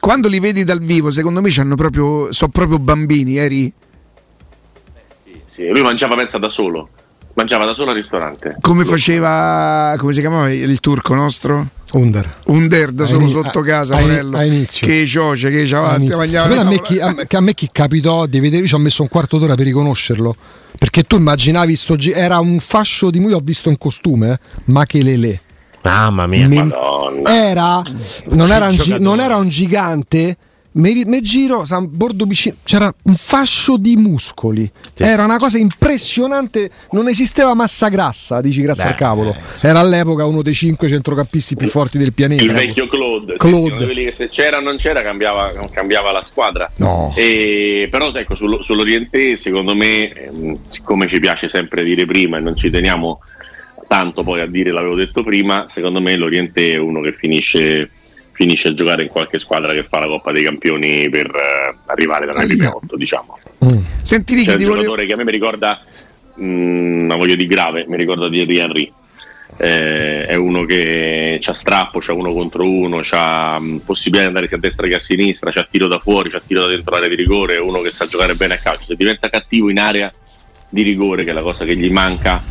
Quando 0.00 0.28
li 0.28 0.40
vedi 0.40 0.64
dal 0.64 0.80
vivo, 0.80 1.10
secondo 1.10 1.42
me 1.42 1.50
proprio, 1.76 2.32
sono 2.32 2.50
proprio 2.50 2.78
bambini, 2.78 3.36
eri? 3.36 3.70
Sì, 5.24 5.40
sì, 5.50 5.68
lui 5.68 5.82
mangiava 5.82 6.16
pensa 6.16 6.38
da 6.38 6.48
solo. 6.48 6.88
Mangiava 7.34 7.64
da 7.64 7.74
solo 7.74 7.90
al 7.90 7.96
ristorante. 7.96 8.56
Come 8.60 8.84
faceva, 8.84 9.94
come 9.98 10.12
si 10.12 10.20
chiamava 10.20 10.52
il 10.52 10.78
turco 10.78 11.14
nostro? 11.14 11.68
Under. 11.92 12.36
Under 12.46 12.90
da 12.92 13.06
solo 13.06 13.26
sotto 13.26 13.60
casa, 13.60 13.98
Morello. 13.98 14.36
A 14.36 14.44
inizio. 14.44 14.86
Che 14.86 15.04
cioce, 15.06 15.50
che 15.50 15.64
c'avanti, 15.64 16.14
mangiava. 16.14 16.60
A 16.60 16.64
me, 16.64 16.80
chi, 16.80 17.00
a, 17.00 17.14
a 17.28 17.40
me 17.40 17.54
chi 17.54 17.68
capitò 17.72 18.26
di 18.26 18.38
vedere, 18.38 18.62
io 18.62 18.68
ci 18.68 18.74
ho 18.74 18.78
messo 18.78 19.02
un 19.02 19.08
quarto 19.08 19.38
d'ora 19.38 19.54
per 19.54 19.66
riconoscerlo. 19.66 20.34
Perché 20.78 21.02
tu 21.02 21.16
immaginavi 21.16 21.74
sto 21.76 21.96
era 21.98 22.38
un 22.38 22.58
fascio 22.60 23.10
di 23.10 23.20
cui 23.20 23.32
ho 23.32 23.40
visto 23.42 23.68
un 23.68 23.78
costume, 23.78 24.32
eh? 24.32 24.38
ma 24.66 24.86
che 24.86 25.02
lele. 25.02 25.40
Mamma 25.82 26.26
mia, 26.26 26.48
Mi, 26.48 26.72
era, 27.26 27.82
non 28.26 28.50
era, 28.50 28.68
un, 28.68 28.96
non 29.00 29.20
era 29.20 29.36
un 29.36 29.48
gigante 29.48 30.36
mi, 30.74 31.04
mi 31.04 31.20
giro, 31.20 31.64
San 31.64 31.88
Bordo 31.90 32.24
vicino, 32.24 32.56
c'era 32.64 32.92
un 33.04 33.14
fascio 33.16 33.76
di 33.76 33.96
muscoli. 33.96 34.70
Sì. 34.92 35.02
Era 35.02 35.24
una 35.24 35.38
cosa 35.38 35.58
impressionante. 35.58 36.70
Non 36.90 37.08
esisteva 37.08 37.54
massa 37.54 37.88
grassa, 37.88 38.40
dici 38.40 38.62
grazie 38.62 38.84
Beh, 38.84 38.90
al 38.90 38.96
cavolo. 38.96 39.30
Eh, 39.30 39.54
sì. 39.54 39.66
Era 39.66 39.78
all'epoca 39.78 40.24
uno 40.24 40.42
dei 40.42 40.54
cinque 40.54 40.88
centrocampisti 40.88 41.54
più 41.54 41.68
forti 41.68 41.98
del 41.98 42.12
pianeta. 42.12 42.42
Il 42.42 42.52
vecchio 42.52 42.86
Claude. 42.86 43.34
Claude. 43.34 43.86
Sì, 43.86 44.08
se 44.10 44.28
c'era 44.28 44.58
o 44.58 44.60
non 44.60 44.76
c'era 44.76 45.02
cambiava, 45.02 45.52
cambiava 45.70 46.10
la 46.10 46.22
squadra. 46.22 46.70
No. 46.76 47.12
E, 47.16 47.88
però 47.90 48.12
ecco, 48.12 48.34
sul, 48.34 48.62
sull'Oriente, 48.62 49.36
secondo 49.36 49.76
me, 49.76 50.10
ehm, 50.10 50.58
siccome 50.68 51.06
ci 51.06 51.20
piace 51.20 51.48
sempre 51.48 51.84
dire 51.84 52.04
prima 52.04 52.38
e 52.38 52.40
non 52.40 52.56
ci 52.56 52.70
teniamo 52.70 53.20
tanto 53.86 54.24
poi 54.24 54.40
a 54.40 54.46
dire 54.46 54.72
l'avevo 54.72 54.94
detto 54.94 55.22
prima, 55.22 55.68
secondo 55.68 56.00
me 56.00 56.16
l'Oriente 56.16 56.72
è 56.72 56.76
uno 56.78 57.00
che 57.00 57.12
finisce 57.12 57.90
finisce 58.34 58.68
a 58.68 58.74
giocare 58.74 59.04
in 59.04 59.08
qualche 59.08 59.38
squadra 59.38 59.72
che 59.72 59.84
fa 59.84 60.00
la 60.00 60.06
Coppa 60.06 60.32
dei 60.32 60.42
Campioni 60.42 61.08
per 61.08 61.28
uh, 61.28 61.76
arrivare 61.86 62.26
tra 62.26 62.40
le 62.40 62.46
prime 62.46 62.66
otto, 62.66 62.96
diciamo. 62.96 63.38
Mm. 63.64 63.78
Senti, 64.02 64.34
C'è 64.44 64.52
un 64.52 64.58
giocatore 64.58 64.84
volevo... 64.84 65.06
che 65.06 65.12
a 65.12 65.16
me 65.16 65.24
mi 65.24 65.30
ricorda, 65.30 65.80
mh, 66.34 66.44
mm, 66.44 67.06
ma 67.06 67.16
voglio 67.16 67.36
di 67.36 67.46
grave, 67.46 67.86
mi 67.88 67.96
ricorda 67.96 68.28
di 68.28 68.58
Henry. 68.58 68.92
Eh, 69.56 70.26
è 70.26 70.34
uno 70.34 70.64
che 70.64 71.40
ha 71.40 71.54
strappo, 71.54 72.00
c'ha 72.00 72.12
uno 72.12 72.32
contro 72.32 72.68
uno, 72.68 73.00
ha 73.08 73.56
mm, 73.60 73.76
possibilità 73.78 74.22
di 74.22 74.26
andare 74.26 74.48
sia 74.48 74.56
a 74.56 74.60
destra 74.60 74.88
che 74.88 74.96
a 74.96 74.98
sinistra, 74.98 75.52
c'ha 75.52 75.66
tiro 75.70 75.86
da 75.86 76.00
fuori, 76.00 76.28
c'ha 76.28 76.42
tiro 76.44 76.62
da 76.62 76.66
dentro 76.66 76.92
l'area 76.92 77.08
di 77.08 77.14
rigore, 77.14 77.54
è 77.54 77.60
uno 77.60 77.80
che 77.80 77.92
sa 77.92 78.06
giocare 78.06 78.34
bene 78.34 78.54
a 78.54 78.58
calcio. 78.58 78.86
Se 78.86 78.96
diventa 78.96 79.28
cattivo 79.28 79.70
in 79.70 79.78
area 79.78 80.12
di 80.68 80.82
rigore, 80.82 81.22
che 81.22 81.30
è 81.30 81.34
la 81.34 81.42
cosa 81.42 81.64
che 81.64 81.76
gli 81.76 81.90
manca, 81.92 82.42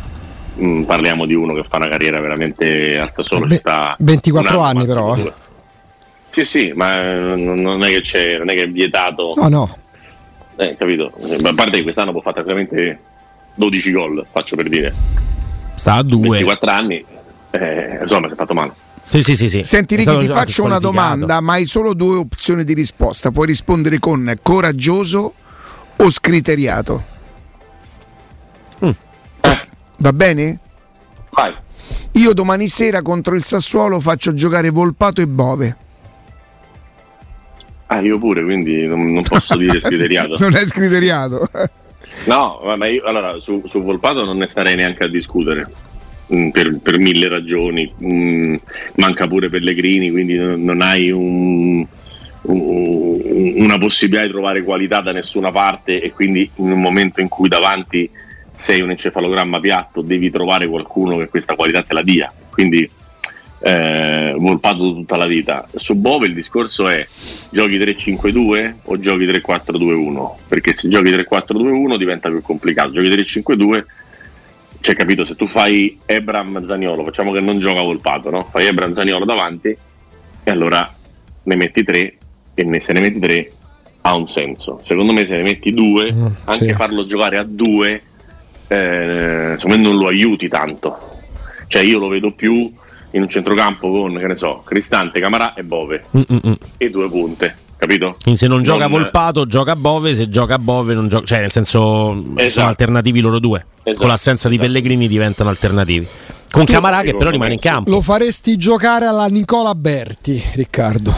mh, 0.54 0.84
parliamo 0.84 1.26
di 1.26 1.34
uno 1.34 1.52
che 1.52 1.62
fa 1.62 1.76
una 1.76 1.88
carriera 1.88 2.20
veramente 2.20 2.98
alza 2.98 3.22
solo. 3.22 3.46
Beh, 3.46 3.60
24 3.98 4.60
anni 4.60 4.86
però. 4.86 5.14
Eh. 5.14 5.32
Sì, 6.34 6.44
sì, 6.44 6.72
ma 6.74 7.36
non 7.36 7.84
è 7.84 7.90
che 7.90 8.00
c'è, 8.00 8.38
non 8.38 8.50
è 8.50 8.54
che 8.54 8.64
è 8.64 8.68
vietato. 8.68 9.34
No, 9.36 9.48
no. 9.48 9.76
Eh, 10.56 10.74
capito? 10.76 11.12
A 11.44 11.54
parte 11.54 11.76
che 11.76 11.82
quest'anno 11.84 12.10
può 12.10 12.20
fare 12.22 12.42
tranquillamente 12.42 12.98
12 13.54 13.92
gol, 13.92 14.26
faccio 14.28 14.56
per 14.56 14.68
dire. 14.68 14.92
Sta 15.76 15.94
a 15.94 16.02
2. 16.02 16.28
24 16.28 16.70
anni, 16.72 17.04
eh, 17.52 17.98
insomma, 18.00 18.26
si 18.26 18.32
è 18.32 18.36
fatto 18.36 18.52
male. 18.52 18.72
Sì, 19.04 19.22
sì, 19.22 19.36
sì, 19.36 19.48
sì. 19.48 19.62
Senti 19.62 19.94
Ricky, 19.94 20.18
ti 20.18 20.26
faccio 20.26 20.64
una 20.64 20.80
domanda, 20.80 21.38
ma 21.38 21.52
hai 21.52 21.66
solo 21.66 21.94
due 21.94 22.16
opzioni 22.16 22.64
di 22.64 22.74
risposta. 22.74 23.30
Puoi 23.30 23.46
rispondere 23.46 24.00
con 24.00 24.36
coraggioso 24.42 25.34
o 25.94 26.10
scriteriato. 26.10 27.04
Mm. 28.84 28.90
Eh. 29.40 29.60
Va 29.98 30.12
bene? 30.12 30.58
Vai. 31.30 31.54
Io 32.14 32.32
domani 32.32 32.66
sera 32.66 33.02
contro 33.02 33.36
il 33.36 33.44
Sassuolo 33.44 34.00
faccio 34.00 34.34
giocare 34.34 34.70
Volpato 34.70 35.20
e 35.20 35.28
Bove. 35.28 35.82
Ah, 37.86 38.00
io 38.00 38.18
pure, 38.18 38.42
quindi 38.42 38.86
non, 38.86 39.12
non 39.12 39.22
posso 39.22 39.56
dire 39.56 39.78
scriteriato. 39.78 40.36
non 40.40 40.54
è 40.54 40.64
scriteriato. 40.64 41.48
no, 42.24 42.60
ma 42.76 42.86
io 42.86 43.04
allora 43.04 43.38
su, 43.40 43.62
su, 43.66 43.82
Volpato 43.82 44.24
non 44.24 44.38
ne 44.38 44.46
starei 44.46 44.74
neanche 44.74 45.04
a 45.04 45.08
discutere. 45.08 45.70
Mm, 46.34 46.48
per, 46.50 46.78
per, 46.78 46.98
mille 46.98 47.28
ragioni, 47.28 47.92
mm, 48.02 48.54
manca 48.94 49.26
pure 49.26 49.50
Pellegrini, 49.50 50.10
quindi 50.10 50.36
non, 50.36 50.64
non 50.64 50.80
hai 50.80 51.10
un, 51.10 51.86
un, 52.42 53.20
una 53.56 53.76
possibilità 53.76 54.24
di 54.24 54.32
trovare 54.32 54.62
qualità 54.62 55.00
da 55.00 55.12
nessuna 55.12 55.50
parte 55.50 56.00
e 56.00 56.12
quindi 56.12 56.50
in 56.56 56.72
un 56.72 56.80
momento 56.80 57.20
in 57.20 57.28
cui 57.28 57.48
davanti 57.48 58.10
sei 58.54 58.80
un 58.80 58.90
encefalogramma 58.90 59.60
piatto 59.60 60.00
devi 60.00 60.30
trovare 60.30 60.66
qualcuno 60.66 61.18
che 61.18 61.28
questa 61.28 61.54
qualità 61.54 61.82
te 61.82 61.92
la 61.92 62.02
dia. 62.02 62.32
Quindi 62.50 62.88
eh, 63.64 64.34
Volpato 64.36 64.92
tutta 64.92 65.16
la 65.16 65.24
vita. 65.24 65.66
Su 65.74 65.94
Bove 65.94 66.26
il 66.26 66.34
discorso 66.34 66.86
è 66.86 67.06
giochi 67.50 67.78
3-5-2 67.78 68.74
o 68.82 68.98
giochi 68.98 69.24
3-4-2-1? 69.24 70.30
Perché 70.46 70.74
se 70.74 70.88
giochi 70.88 71.10
3-4-2-1 71.10 71.96
diventa 71.96 72.28
più 72.28 72.42
complicato, 72.42 72.92
giochi 72.92 73.08
3-5-2 73.08 73.84
cioè 74.80 74.94
capito, 74.94 75.24
se 75.24 75.34
tu 75.34 75.46
fai 75.46 75.98
Ebram 76.04 76.62
Zaniolo, 76.62 77.04
facciamo 77.04 77.32
che 77.32 77.40
non 77.40 77.58
gioca 77.58 77.80
Volpato, 77.80 78.28
no? 78.28 78.44
Fai 78.50 78.66
Ebram 78.66 78.92
Zaniolo 78.92 79.24
davanti 79.24 79.68
e 79.68 80.50
allora 80.50 80.94
ne 81.44 81.56
metti 81.56 81.82
tre 81.82 82.18
e 82.52 82.64
ne, 82.64 82.80
se 82.80 82.92
ne 82.92 83.00
metti 83.00 83.18
tre 83.18 83.50
ha 84.02 84.14
un 84.14 84.28
senso. 84.28 84.78
Secondo 84.82 85.14
me 85.14 85.24
se 85.24 85.36
ne 85.36 85.42
metti 85.42 85.70
due, 85.70 86.12
mm, 86.12 86.26
anche 86.44 86.66
sì. 86.66 86.72
farlo 86.74 87.06
giocare 87.06 87.38
a 87.38 87.44
due, 87.44 88.02
eh, 88.68 89.54
secondo 89.56 89.76
me 89.78 89.82
non 89.82 89.96
lo 89.96 90.08
aiuti 90.08 90.48
tanto. 90.48 90.98
Cioè 91.66 91.80
io 91.80 91.98
lo 91.98 92.08
vedo 92.08 92.32
più 92.32 92.70
in 93.14 93.22
un 93.22 93.28
centrocampo 93.28 93.90
con, 93.90 94.14
che 94.14 94.26
ne 94.26 94.36
so, 94.36 94.62
Cristante, 94.64 95.20
Camarà 95.20 95.54
e 95.54 95.64
Bove 95.64 96.04
Mm-mm. 96.16 96.56
e 96.76 96.90
due 96.90 97.08
punte. 97.08 97.56
Capito? 97.76 98.16
Quindi 98.22 98.38
se 98.38 98.46
non, 98.46 98.56
non 98.58 98.64
gioca 98.64 98.86
Volpato, 98.86 99.46
gioca 99.46 99.76
Bove, 99.76 100.14
se 100.14 100.28
gioca 100.28 100.58
Bove 100.58 100.94
non 100.94 101.08
gioca, 101.08 101.26
cioè 101.26 101.40
nel 101.40 101.50
senso 101.50 102.12
esatto. 102.12 102.50
sono 102.50 102.66
alternativi 102.68 103.20
loro 103.20 103.38
due. 103.38 103.64
Esatto. 103.82 103.98
Con 103.98 104.08
l'assenza 104.08 104.48
esatto. 104.48 104.54
di 104.54 104.58
Pellegrini 104.58 105.08
diventano 105.08 105.50
alternativi. 105.50 106.06
Con 106.50 106.64
tu, 106.64 106.72
Camarà 106.72 107.02
che 107.02 107.16
però 107.16 107.30
rimane 107.30 107.54
in 107.54 107.58
campo. 107.58 107.90
Lo 107.90 108.00
faresti 108.00 108.56
giocare 108.56 109.06
alla 109.06 109.26
Nicola 109.26 109.74
Berti, 109.74 110.42
Riccardo. 110.54 111.14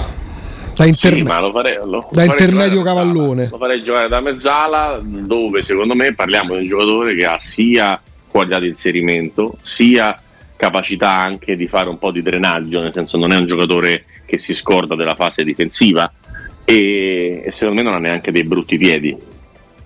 Da, 0.75 0.85
interme- 0.87 1.31
sì, 1.31 1.41
lo 1.41 1.53
farei, 1.53 1.79
lo, 1.85 2.09
da 2.11 2.25
intermedio 2.25 2.83
cavallone. 2.83 3.49
Lo 3.51 3.59
farei 3.59 3.83
giocare 3.83 4.09
da 4.09 4.21
mezzala, 4.21 5.01
dove 5.03 5.63
secondo 5.63 5.95
me 5.95 6.15
parliamo 6.15 6.55
di 6.55 6.63
un 6.63 6.69
giocatore 6.69 7.15
che 7.15 7.25
ha 7.25 7.39
sia 7.39 8.01
qualità 8.29 8.59
di 8.59 8.69
inserimento, 8.69 9.57
sia 9.63 10.21
capacità 10.57 11.11
anche 11.11 11.55
di 11.55 11.67
fare 11.67 11.89
un 11.89 11.99
po' 11.99 12.11
di 12.11 12.23
drenaggio, 12.23 12.81
nel 12.81 12.93
senso 12.93 13.19
non 13.19 13.33
è 13.33 13.37
un 13.37 13.47
giocatore 13.47 14.05
che 14.25 14.39
si 14.39 14.55
scorda 14.55 14.95
della 14.95 15.15
fase 15.15 15.45
difensiva 15.45 16.11
e, 16.65 17.43
e 17.45 17.51
secondo 17.51 17.75
me 17.75 17.83
non 17.83 17.95
ha 17.95 18.01
neanche 18.01 18.33
dei 18.33 18.45
brutti 18.45 18.77
piedi. 18.79 19.17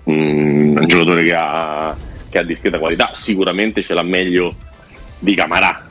Mm, 0.09 0.76
un 0.76 0.87
giocatore 0.87 1.22
che 1.24 1.35
ha, 1.35 1.94
che 2.30 2.38
ha 2.38 2.42
discreta 2.42 2.78
qualità, 2.78 3.11
sicuramente 3.12 3.83
ce 3.83 3.94
l'ha 3.94 4.02
meglio 4.02 4.54
di 5.18 5.35
Camarà, 5.35 5.89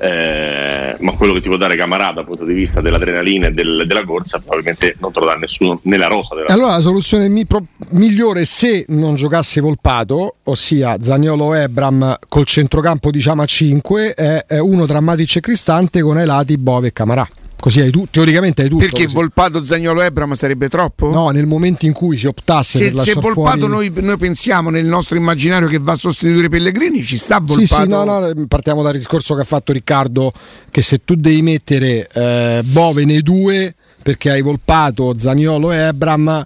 eh, 0.00 0.96
ma 1.00 1.12
quello 1.12 1.34
che 1.34 1.42
ti 1.42 1.48
può 1.48 1.58
dare 1.58 1.76
Camarà 1.76 2.10
dal 2.12 2.24
punto 2.24 2.44
di 2.44 2.54
vista 2.54 2.80
dell'adrenalina 2.80 3.48
e 3.48 3.50
del, 3.50 3.84
della 3.86 4.04
corsa 4.04 4.38
probabilmente 4.38 4.96
non 4.98 5.12
te 5.12 5.20
lo 5.20 5.26
dà 5.26 5.34
nessuno 5.34 5.78
nella 5.84 6.06
rosa 6.06 6.34
della 6.34 6.46
allora 6.48 6.72
la 6.72 6.80
soluzione 6.80 7.28
mi, 7.28 7.44
pro, 7.44 7.62
migliore 7.90 8.46
se 8.46 8.86
non 8.88 9.14
giocasse 9.14 9.60
Volpato 9.60 10.36
ossia 10.44 10.96
Zagnolo 11.00 11.52
Ebram 11.52 12.16
col 12.28 12.46
centrocampo 12.46 13.10
diciamo 13.10 13.42
a 13.42 13.46
5 13.46 14.14
è, 14.14 14.44
è 14.46 14.58
uno 14.58 14.86
tra 14.86 15.00
Matic 15.00 15.36
e 15.36 15.40
Cristante 15.40 16.00
con 16.00 16.16
ai 16.16 16.26
lati 16.26 16.56
Bove 16.56 16.88
e 16.88 16.92
Camarà 16.92 17.28
Così 17.60 17.80
hai 17.80 17.90
tu, 17.90 18.06
teoricamente 18.10 18.62
hai 18.62 18.68
tutto. 18.68 18.82
Perché 18.82 19.04
così. 19.04 19.14
Volpato 19.14 19.62
Zagnolo 19.62 20.00
Ebram 20.00 20.32
sarebbe 20.32 20.70
troppo? 20.70 21.10
No, 21.10 21.28
nel 21.28 21.46
momento 21.46 21.84
in 21.84 21.92
cui 21.92 22.16
si 22.16 22.26
optasse 22.26 22.78
se, 22.78 22.84
per 22.84 22.94
lasciare 22.94 23.20
se 23.20 23.20
Volpato 23.20 23.68
fuori... 23.68 23.90
noi, 23.90 24.02
noi, 24.02 24.16
pensiamo 24.16 24.70
nel 24.70 24.86
nostro 24.86 25.18
immaginario 25.18 25.68
che 25.68 25.78
va 25.78 25.92
a 25.92 25.96
sostituire 25.96 26.48
Pellegrini, 26.48 27.04
ci 27.04 27.18
sta 27.18 27.38
Volpato? 27.38 27.66
Sì, 27.66 27.66
sì, 27.66 27.86
no, 27.86 28.04
no, 28.04 28.32
partiamo 28.48 28.82
dal 28.82 28.94
discorso 28.94 29.34
che 29.34 29.42
ha 29.42 29.44
fatto 29.44 29.72
Riccardo, 29.72 30.32
che 30.70 30.80
se 30.80 31.04
tu 31.04 31.14
devi 31.16 31.42
mettere 31.42 32.08
eh, 32.10 32.62
Bove 32.64 33.04
nei 33.04 33.22
due, 33.22 33.74
perché 34.02 34.30
hai 34.30 34.40
Volpato, 34.40 35.12
Zaniolo 35.16 35.70
e 35.70 35.76
Ebram, 35.76 36.44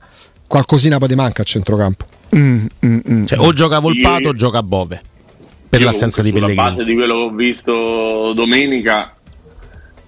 qualcosina 0.48 0.98
poi 0.98 1.08
ti 1.08 1.14
manca 1.14 1.42
a 1.42 1.44
centrocampo. 1.44 2.04
Mm, 2.36 2.66
mm, 2.84 2.98
mm. 3.08 3.24
Cioè, 3.26 3.38
o 3.38 3.52
gioca 3.52 3.78
Volpato 3.78 4.30
o 4.30 4.32
gioca 4.32 4.64
Bove. 4.64 5.00
Per 5.68 5.80
Io 5.80 5.86
l'assenza 5.86 6.22
di 6.22 6.32
Pellegrini. 6.32 6.58
Sulla 6.58 6.70
base 6.70 6.84
di 6.84 6.94
quello 6.94 7.14
che 7.14 7.20
ho 7.20 7.30
visto 7.30 8.32
domenica, 8.34 9.12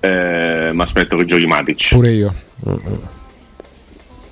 eh, 0.07 0.73
mi 0.73 0.83
aspetto 0.83 1.17
che 1.17 1.25
giochi 1.25 1.47
Matic. 1.47 1.89
Pure 1.91 2.13
io. 2.13 2.35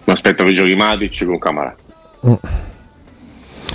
Mi 0.04 0.12
aspetto 0.12 0.44
che 0.44 0.52
giochi 0.52 0.74
Matic 0.74 1.24
con 1.24 1.38
Camara. 1.38 1.74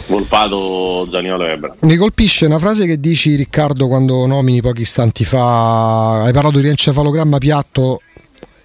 Volpato, 0.07 1.07
Zaniolo 1.09 1.45
Ebra. 1.45 1.75
Mi 1.81 1.95
colpisce 1.95 2.45
una 2.45 2.57
frase 2.57 2.85
che 2.85 2.99
dici 2.99 3.35
Riccardo 3.35 3.87
quando 3.87 4.25
nomini 4.25 4.61
pochi 4.61 4.81
istanti 4.81 5.23
fa, 5.23 6.23
hai 6.23 6.33
parlato 6.33 6.59
di 6.59 6.67
encefalogramma 6.67 7.37
piatto 7.37 8.01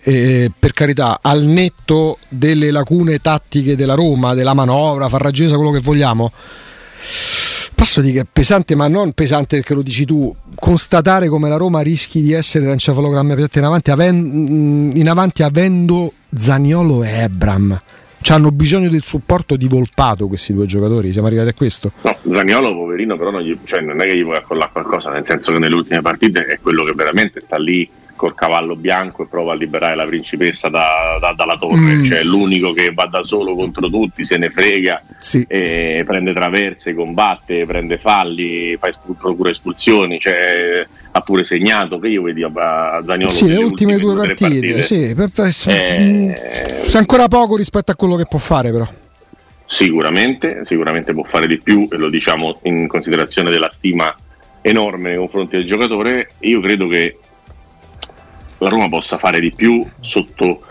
e 0.07 0.51
per 0.59 0.73
carità, 0.73 1.19
al 1.23 1.45
netto 1.45 2.19
delle 2.29 2.71
lacune 2.71 3.21
tattiche 3.21 3.75
della 3.75 3.95
Roma, 3.95 4.35
della 4.35 4.53
manovra, 4.53 5.09
farraginosa, 5.09 5.57
quello 5.57 5.71
che 5.71 5.81
vogliamo. 5.81 6.31
Posso 7.75 8.01
dire 8.01 8.13
che 8.13 8.21
è 8.21 8.27
pesante, 8.31 8.75
ma 8.75 8.89
non 8.89 9.13
pesante 9.13 9.57
perché 9.57 9.75
lo 9.75 9.83
dici 9.83 10.05
tu, 10.05 10.35
constatare 10.55 11.29
come 11.29 11.49
la 11.49 11.57
Roma 11.57 11.81
rischi 11.81 12.23
di 12.23 12.33
essere 12.33 12.67
l'encefalogramma 12.67 13.35
piatto 13.35 13.59
in 13.59 13.65
avanti, 13.65 13.91
aven- 13.91 14.93
in 14.95 15.09
avanti 15.09 15.43
avendo 15.43 16.13
Zaniolo 16.35 17.03
e 17.03 17.11
Ebram. 17.11 17.81
Hanno 18.29 18.51
bisogno 18.51 18.89
del 18.89 19.03
supporto 19.03 19.57
di 19.57 19.69
Volpato 19.69 20.29
questi 20.29 20.53
due 20.53 20.67
giocatori, 20.67 21.13
siamo 21.13 21.27
arrivati 21.27 21.49
a 21.49 21.55
questo. 21.55 21.93
No, 22.03 22.17
Zaniolo, 22.33 22.73
poverino, 22.73 23.17
però 23.17 23.31
non, 23.31 23.43
gli, 23.43 23.57
cioè, 23.65 23.81
non 23.81 24.01
è 24.01 24.05
che 24.05 24.17
gli 24.17 24.23
puoi 24.23 24.37
accollare 24.37 24.71
qualcosa, 24.73 25.11
nel 25.11 25.25
senso 25.27 25.53
che 25.53 25.59
nelle 25.59 25.75
ultime 25.75 26.01
partite 26.01 26.47
è 26.47 26.59
quello 26.61 26.85
che 26.85 26.93
veramente 26.93 27.41
sta 27.41 27.59
lì 27.59 27.89
col 28.17 28.35
cavallo 28.35 28.77
bianco 28.77 29.23
e 29.23 29.27
prova 29.27 29.53
a 29.53 29.57
liberare 29.57 29.97
la 29.97 30.07
principessa 30.07 30.69
da, 30.69 31.19
da, 31.21 31.35
dalla 31.37 31.57
torre, 31.57 31.97
mm. 31.97 32.05
cioè 32.05 32.23
l'unico 32.23 32.73
che 32.73 32.93
va 32.95 33.07
da 33.07 33.23
solo 33.23 33.55
contro 33.55 33.89
tutti, 33.89 34.25
se 34.25 34.39
ne 34.39 34.51
frega, 34.51 35.03
sì. 35.17 35.45
e 35.47 36.03
prende 36.07 36.33
traverse, 36.33 36.95
combatte, 36.95 37.67
prende 37.67 37.99
falli, 37.99 38.77
fa 38.79 38.89
espul- 38.89 39.17
procura 39.17 39.51
espulsioni, 39.51 40.19
cioè, 40.19 40.87
ha 41.17 41.21
pure 41.21 41.45
segnato 41.45 41.99
che 41.99 42.09
io 42.09 42.23
vedi 42.23 42.43
a 42.43 42.51
Zaniolo 43.07 43.31
sì, 43.31 43.47
le 43.47 43.57
ultime, 43.59 43.95
ultime 43.95 43.99
due 43.99 44.15
partite, 44.27 44.51
partite. 44.51 44.83
Sì, 44.83 45.15
per, 45.15 45.31
per, 45.31 45.55
eh, 45.69 46.83
c'è 46.87 46.99
ancora 46.99 47.29
poco 47.29 47.57
rispetto 47.57 47.93
a 47.93 47.95
quello 47.95 48.17
che 48.17 48.27
può 48.27 48.41
fare 48.41 48.73
però. 48.73 48.87
Sicuramente, 49.65 50.65
sicuramente 50.65 51.13
può 51.13 51.23
fare 51.23 51.47
di 51.47 51.59
più 51.59 51.87
e 51.91 51.97
lo 51.97 52.09
diciamo 52.09 52.59
in 52.63 52.89
considerazione 52.89 53.51
della 53.51 53.71
stima 53.71 54.13
enorme 54.61 55.11
nei 55.11 55.19
confronti 55.19 55.57
del 55.57 55.67
giocatore. 55.67 56.31
Io 56.41 56.61
credo 56.61 56.89
che 56.89 57.17
la 58.59 58.69
Roma 58.69 58.89
possa 58.89 59.17
fare 59.17 59.39
di 59.39 59.53
più 59.53 59.87
sotto 60.01 60.63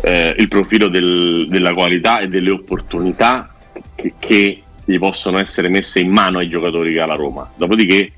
eh, 0.00 0.34
il 0.36 0.48
profilo 0.48 0.88
del, 0.88 1.46
della 1.48 1.72
qualità 1.72 2.18
e 2.18 2.26
delle 2.26 2.50
opportunità 2.50 3.54
che, 3.94 4.14
che, 4.18 4.62
gli 4.84 4.98
possono 4.98 5.38
essere 5.38 5.68
messe 5.68 6.00
in 6.00 6.10
mano 6.10 6.38
ai 6.38 6.48
giocatori 6.48 6.92
che 6.92 7.00
ha 7.00 7.06
la 7.06 7.14
Roma. 7.14 7.48
Dopodiché, 7.54 8.12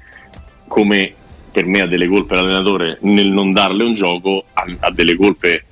come 0.67 1.13
per 1.55 1.67
me 1.67 1.83
ha 1.83 1.87
delle 1.87 2.09
colpe 2.09 2.35
l'allenatore 2.35 2.99
nel 3.03 3.31
non 3.31 3.53
darle 3.53 3.85
un 3.85 3.95
gioco, 3.95 4.45
ha, 4.55 4.67
ha 4.81 4.91
delle 4.91 5.15
colpe 5.15 5.65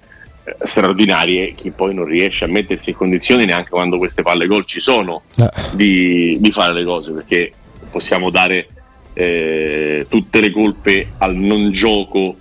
eh, 0.45 0.57
straordinarie 0.63 1.55
che 1.55 1.73
poi 1.73 1.93
non 1.93 2.05
riesce 2.05 2.45
a 2.45 2.49
mettersi 2.49 2.91
in 2.91 2.97
condizioni 2.97 3.47
neanche 3.47 3.71
quando 3.71 3.99
queste 3.99 4.23
palle 4.23 4.47
gol 4.47 4.65
ci 4.65 4.79
sono 4.79 5.23
eh. 5.37 5.51
di, 5.73 6.37
di, 6.39 6.53
fare 6.53 6.73
le 6.73 6.85
cose 6.85 7.11
perché 7.11 7.51
possiamo 7.91 8.31
dare 8.31 8.69
eh, 9.15 10.07
tutte 10.09 10.41
le 10.41 10.53
colpe 10.53 11.15
al 11.19 11.35
non 11.35 11.73
gioco 11.73 12.37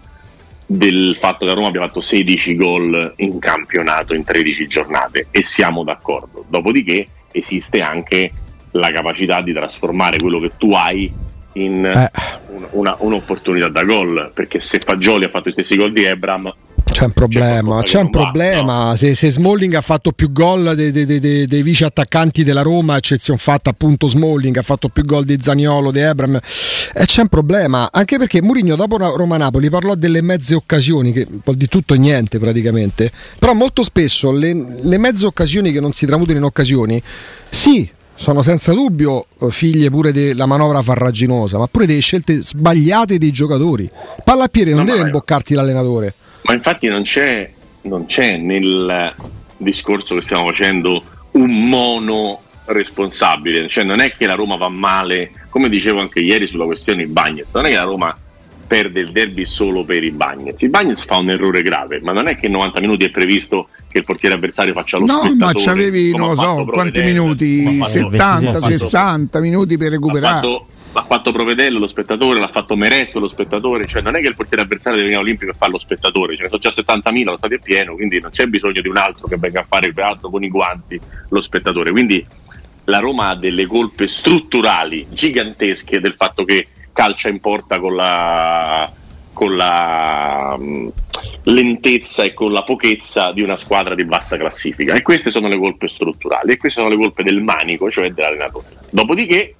del 0.67 1.17
fatto 1.19 1.43
che 1.43 1.54
Roma 1.56 1.67
abbia 1.67 1.82
fatto 1.82 1.99
16 1.99 2.56
gol 2.56 3.13
in 3.17 3.39
campionato 3.39 4.13
in 4.13 4.23
13 4.23 4.67
giornate 4.67 5.27
e 5.32 5.43
siamo 5.43 5.84
d'accordo. 5.84 6.45
Dopodiché 6.47 7.08
esiste 7.32 7.82
anche 7.82 8.32
la 8.73 8.91
capacità 8.91 9.41
di 9.41 9.51
trasformare 9.51 10.17
quello 10.19 10.39
che 10.39 10.51
tu 10.58 10.73
hai 10.73 11.12
in 11.54 11.86
eh. 11.86 12.12
Una, 12.54 12.68
una, 12.72 12.96
un'opportunità 13.00 13.70
da 13.70 13.84
gol, 13.84 14.32
perché 14.34 14.60
se 14.60 14.80
Fagioli 14.80 15.26
ha 15.26 15.30
fatto 15.30 15.50
i 15.50 15.52
stessi 15.52 15.76
gol 15.76 15.92
di 15.92 16.04
Ebram 16.04 16.54
c'è 16.92 17.06
un 17.06 17.12
problema, 17.12 17.78
c'è, 17.78 17.84
c'è 17.84 18.00
un 18.02 18.10
problema. 18.10 18.90
No? 18.90 18.96
se, 18.96 19.14
se, 19.14 19.30
Smalling 19.30 19.74
ha 19.74 19.82
fatto 19.82 20.12
più 20.12 20.32
gol 20.32 20.76
dei, 20.76 20.92
dei, 20.92 21.06
dei, 21.06 21.48
dei, 21.48 21.64
vice 21.64 21.86
attaccanti 21.86 22.44
della 22.44 22.62
Roma, 22.62 22.98
eccezione 22.98 23.40
fatta 23.40 23.70
appunto 23.70 24.08
Smalling, 24.08 24.58
ha 24.58 24.62
fatto 24.62 24.90
più 24.90 25.04
gol 25.06 25.24
di 25.24 25.38
Zaniolo, 25.40 25.90
di 25.92 26.00
Ebram, 26.00 26.36
eh, 26.36 27.06
c'è 27.06 27.22
un 27.22 27.28
problema. 27.28 27.90
Anche 27.92 28.18
perché 28.18 28.42
Mourinho 28.42 28.76
dopo 28.76 28.98
Roma-Napoli 28.98 29.70
parlò 29.70 29.96
delle 29.96 30.22
mezze 30.22 30.54
occasioni, 30.54 31.12
che 31.12 31.26
un 31.30 31.40
po' 31.40 31.54
di 31.54 31.68
tutto 31.68 31.94
e 31.94 31.98
niente 31.98 32.40
praticamente. 32.40 33.12
Però 33.40 33.54
molto 33.54 33.84
spesso 33.84 34.32
le, 34.32 34.54
le 34.82 34.98
mezze 34.98 35.26
occasioni 35.26 35.72
che 35.72 35.80
non 35.80 35.94
si 35.94 36.06
tramutano 36.06 36.38
in 36.38 36.44
occasioni, 36.44 37.02
sì, 37.50 37.90
sono 38.22 38.44
senza 38.44 38.72
dubbio 38.74 39.26
figlie 39.50 39.90
pure 39.90 40.12
della 40.12 40.46
manovra 40.46 40.84
farraginosa, 40.84 41.58
ma 41.58 41.66
pure 41.66 41.88
delle 41.88 42.02
scelte 42.02 42.44
sbagliate 42.44 43.18
dei 43.18 43.32
giocatori. 43.32 43.90
Palla 44.24 44.44
a 44.44 44.48
piede 44.48 44.76
non 44.76 44.86
no, 44.86 44.92
deve 44.92 45.06
imboccarti 45.06 45.56
l'allenatore. 45.56 46.14
Ma 46.44 46.54
infatti 46.54 46.88
non 46.88 47.02
c'è, 47.02 47.52
non 47.82 48.06
c'è 48.06 48.38
nel 48.38 49.12
discorso 49.58 50.14
che 50.14 50.22
stiamo 50.22 50.46
facendo 50.46 51.04
un 51.32 51.68
mono 51.68 52.40
responsabile, 52.66 53.68
cioè 53.68 53.84
non 53.84 54.00
è 54.00 54.14
che 54.14 54.28
la 54.28 54.36
Roma 54.36 54.56
va 54.56 54.70
male, 54.70 55.32
come 55.50 55.68
dicevo 55.68 56.00
anche 56.00 56.20
ieri 56.20 56.48
sulla 56.48 56.66
questione 56.66 57.08
Bagnets, 57.08 57.52
non 57.56 57.66
è 57.66 57.70
che 57.70 57.76
la 57.76 57.82
Roma 57.82 58.16
perde 58.72 59.02
il 59.02 59.12
derby 59.12 59.44
solo 59.44 59.84
per 59.84 60.02
i 60.02 60.12
Bagnets. 60.12 60.62
Il 60.62 60.70
Bagnets 60.70 61.04
fa 61.04 61.18
un 61.18 61.30
errore 61.30 61.62
grave, 61.62 62.00
ma 62.00 62.14
non 62.14 62.30
è 62.30 62.38
che 62.40 62.46
in 62.46 62.54
90 62.54 62.80
minuti 62.80 63.04
è 63.04 63.10
previsto 63.10 63.68
che 63.90 63.98
il 63.98 64.06
portiere 64.06 64.36
avversario 64.36 64.72
faccia 64.72 64.98
lo 64.98 65.08
no, 65.08 65.30
ma 65.36 65.52
c'avevi, 65.54 66.16
non 66.16 66.38
so, 66.38 66.64
quanti 66.64 67.02
minuti, 67.02 67.84
70, 67.84 68.62
60 68.62 69.42
minuti 69.42 69.76
per 69.76 69.92
recuperare. 69.92 70.48
L'ha 70.94 71.04
fatto 71.04 71.34
Provedello 71.34 71.80
lo 71.80 71.88
spettatore, 71.90 72.40
l'ha 72.40 72.48
fatto 72.48 72.78
Meretto 72.78 73.20
lo 73.20 73.28
spettatore, 73.28 73.86
cioè 73.88 74.02
non 74.02 74.16
è 74.16 74.22
che 74.22 74.28
il 74.28 74.36
portiere 74.36 74.64
avversario 74.64 74.98
deve 74.98 75.10
venire 75.10 75.20
all'Olimpico 75.20 75.52
e 75.52 75.56
fa 75.58 75.68
lo 75.68 75.78
spettatore, 75.78 76.38
ce 76.38 76.44
ne 76.44 76.48
sono 76.48 76.62
già 76.62 76.70
70.000, 76.70 77.24
lo 77.26 77.38
stadio 77.38 77.58
è 77.58 77.62
pieno, 77.62 77.96
quindi 77.96 78.22
non 78.22 78.32
c'è 78.32 78.46
bisogno 78.46 78.80
di 78.80 78.88
un 78.88 78.96
altro 78.96 79.28
che 79.28 79.36
venga 79.36 79.60
a 79.60 79.66
fare 79.68 79.88
il 79.88 79.94
teatro 79.94 80.30
con 80.30 80.44
i 80.44 80.50
guanti 80.50 80.98
lo 81.28 81.42
spettatore. 81.42 81.92
Quindi 81.92 82.26
la 82.86 83.00
Roma 83.00 83.28
ha 83.28 83.36
delle 83.36 83.66
colpe 83.66 84.08
strutturali 84.08 85.08
gigantesche 85.10 86.00
del 86.00 86.14
fatto 86.14 86.46
che 86.46 86.68
calcia 86.93 87.30
in 87.30 87.39
porta 87.39 87.80
con 87.80 87.95
la, 87.95 88.91
con 89.34 89.56
la 89.56 90.56
um, 90.58 90.91
lentezza 91.43 92.23
e 92.23 92.34
con 92.34 92.51
la 92.51 92.63
pochezza 92.63 93.32
di 93.32 93.41
una 93.41 93.56
squadra 93.56 93.95
di 93.95 94.06
bassa 94.06 94.38
classifica 94.38 94.93
e 94.93 95.01
queste 95.01 95.32
sono 95.32 95.47
le 95.47 95.58
colpe 95.58 95.88
strutturali 95.88 96.51
e 96.51 96.58
queste 96.58 96.82
sono 96.82 96.93
le 96.93 96.99
colpe 97.01 97.23
del 97.23 97.41
manico, 97.41 97.89
cioè 97.89 98.12
dell'allenatore. 98.12 98.65
Dopodiché 98.91 99.56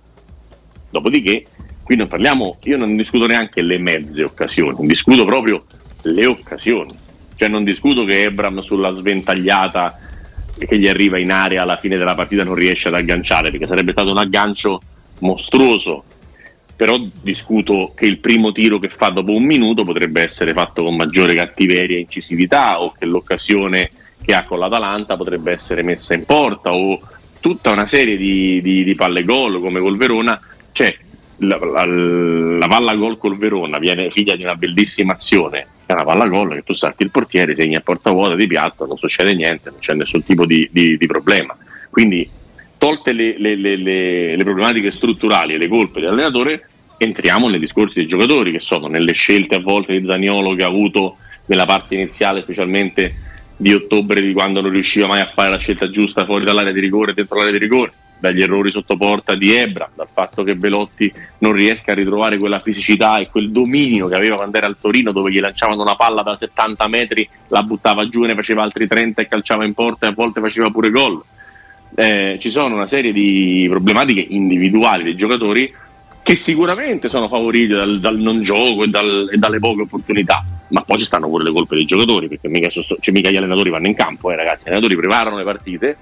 Dopodiché, 0.92 1.46
qui 1.84 1.96
non 1.96 2.08
parliamo, 2.08 2.58
io 2.64 2.78
non 2.78 2.96
discuto 2.98 3.26
neanche 3.26 3.62
le 3.62 3.78
mezze 3.78 4.24
occasioni, 4.24 4.86
discuto 4.86 5.26
proprio 5.26 5.64
le 6.04 6.26
occasioni. 6.26 6.94
Cioè 7.36 7.48
non 7.48 7.64
discuto 7.64 8.04
che 8.04 8.24
Ebram 8.24 8.60
sulla 8.60 8.92
sventagliata 8.92 9.98
che 10.58 10.78
gli 10.78 10.88
arriva 10.88 11.18
in 11.18 11.32
area 11.32 11.64
alla 11.64 11.78
fine 11.78 11.98
della 11.98 12.14
partita 12.14 12.44
non 12.44 12.56
riesce 12.56 12.90
ad 12.90 12.94
agganciare, 12.94 13.50
perché 13.50 13.66
sarebbe 13.66 13.94
stato 13.94 14.12
un 14.12 14.18
aggancio 14.18 14.82
mostruoso. 15.20 16.04
Però 16.82 17.00
discuto 17.22 17.94
che 17.96 18.08
il 18.08 18.18
primo 18.18 18.52
tiro 18.52 18.80
che 18.80 18.90
fa 18.90 19.10
dopo 19.10 19.34
un 19.34 19.44
minuto 19.44 19.84
potrebbe 19.84 20.24
essere 20.24 20.52
fatto 20.52 20.84
con 20.84 20.96
maggiore 20.96 21.36
cattiveria 21.36 21.96
e 21.96 22.00
incisività, 22.00 22.82
o 22.82 22.92
che 22.98 23.06
l'occasione 23.06 23.92
che 24.20 24.34
ha 24.34 24.46
con 24.46 24.58
l'Atalanta 24.58 25.16
potrebbe 25.16 25.52
essere 25.52 25.84
messa 25.84 26.16
in 26.16 26.26
porta, 26.26 26.74
o 26.74 27.00
tutta 27.40 27.70
una 27.70 27.86
serie 27.86 28.18
di, 28.18 28.64
di, 28.64 28.84
di 28.84 28.96
palle 28.96 29.24
gol 29.24 29.60
come 29.60 29.80
col 29.80 29.96
Verona 29.96 30.42
cioè, 30.72 30.98
la, 31.38 31.60
la, 31.60 31.86
la, 31.86 32.68
palla 32.68 32.96
gol 32.96 33.20
col 33.20 33.38
Verona 33.38 33.78
viene 33.78 34.10
figlia 34.10 34.36
di 34.36 34.42
una 34.42 34.56
bellissima 34.56 35.14
azione. 35.14 35.68
È 35.86 35.94
una 35.94 36.04
palla 36.04 36.28
gol 36.28 36.56
che 36.56 36.64
tu 36.64 36.74
salti 36.74 37.04
il 37.04 37.12
portiere, 37.12 37.54
segni 37.54 37.76
a 37.76 37.82
porta 37.82 38.10
vuota 38.10 38.34
di 38.34 38.48
piatto, 38.48 38.88
non 38.88 38.98
succede 38.98 39.36
niente, 39.36 39.70
non 39.70 39.78
c'è 39.78 39.94
nessun 39.94 40.24
tipo 40.24 40.48
di, 40.48 40.68
di, 40.72 41.06
problema. 41.06 41.56
Quindi, 41.92 42.28
tolte 42.80 43.14
le, 43.14 43.38
le, 43.38 43.56
le, 43.56 43.76
le, 43.76 44.44
problematiche 44.44 44.92
strutturali 44.92 45.54
e 45.54 45.60
le 45.60 45.68
colpe 45.68 46.00
dell'allenatore, 46.00 46.70
entriamo 47.04 47.50
nei 47.50 47.60
discorsi 47.60 48.00
dei 48.00 48.08
giocatori, 48.08 48.52
che 48.52 48.60
sono 48.60 48.88
nelle 48.88 49.14
scelte 49.14 49.56
a 49.56 49.60
volte 49.60 49.98
di 49.98 50.06
Zaniolo 50.06 50.54
che 50.54 50.64
ha 50.64 50.68
avuto 50.68 51.18
nella 51.46 51.66
parte 51.66 51.96
iniziale, 51.96 52.42
specialmente 52.42 53.14
di 53.58 53.74
ottobre, 53.74 54.22
di 54.22 54.34
quando 54.34 54.62
non 54.62 54.72
riusciva 54.72 55.08
mai 55.08 55.22
a 55.22 55.26
fare 55.26 55.50
la 55.50 55.58
scelta 55.58 55.90
giusta 55.90 56.26
fuori 56.26 56.44
dall'area 56.44 56.72
di 56.72 56.80
rigore, 56.80 57.14
dentro 57.14 57.38
l'area 57.38 57.52
di 57.52 57.58
rigore 57.58 57.92
dagli 58.22 58.44
errori 58.44 58.70
sotto 58.70 58.98
porta 58.98 59.34
di 59.34 59.52
Ebra, 59.52 59.90
dal 59.96 60.08
fatto 60.14 60.44
che 60.44 60.56
Belotti 60.56 61.12
non 61.40 61.54
riesca 61.54 61.92
a 61.92 61.96
ritrovare 61.96 62.38
quella 62.38 62.60
fisicità 62.60 63.18
e 63.18 63.28
quel 63.28 63.50
dominio 63.50 64.08
che 64.08 64.16
aveva 64.16 64.36
quando 64.36 64.58
era 64.58 64.68
al 64.68 64.78
Torino, 64.80 65.12
dove 65.12 65.32
gli 65.32 65.40
lanciavano 65.40 65.82
una 65.82 65.96
palla 65.96 66.22
da 66.22 66.36
70 66.36 66.88
metri, 66.88 67.28
la 67.48 67.64
buttava 67.64 68.08
giù, 68.08 68.22
ne 68.22 68.36
faceva 68.36 68.62
altri 68.62 68.86
30 68.86 69.24
e 69.24 69.28
calciava 69.28 69.66
in 69.66 69.74
porta 69.74 70.06
e 70.06 70.10
a 70.10 70.14
volte 70.14 70.40
faceva 70.40 70.70
pure 70.70 70.92
gol. 70.92 71.20
Eh, 71.96 72.38
ci 72.40 72.52
sono 72.52 72.76
una 72.76 72.86
serie 72.86 73.12
di 73.12 73.66
problematiche 73.68 74.24
individuali 74.30 75.04
dei 75.04 75.16
giocatori 75.16 75.74
che 76.24 76.36
sicuramente 76.36 77.10
sono 77.10 77.28
favoriti 77.28 77.74
dal, 77.74 78.00
dal 78.00 78.18
non 78.18 78.42
gioco 78.44 78.84
e, 78.84 78.88
dal, 78.88 79.30
e, 79.32 79.38
dalle 79.38 79.60
poche 79.60 79.82
opportunità, 79.82 80.44
ma 80.70 80.82
poi 80.82 81.00
ci 81.00 81.06
stanno 81.06 81.28
pure 81.28 81.44
le 81.44 81.52
colpe 81.52 81.76
dei 81.76 81.86
giocatori, 81.86 82.28
perché 82.28 82.48
mica, 82.48 82.70
cioè, 82.70 83.12
mica 83.12 83.30
gli 83.30 83.38
allenatori 83.38 83.70
vanno 83.70 83.88
in 83.88 83.96
campo, 83.96 84.32
eh, 84.32 84.36
ragazzi, 84.36 84.64
gli 84.64 84.68
allenatori 84.68 84.96
preparano 84.96 85.38
le 85.38 85.44
partite 85.44 85.98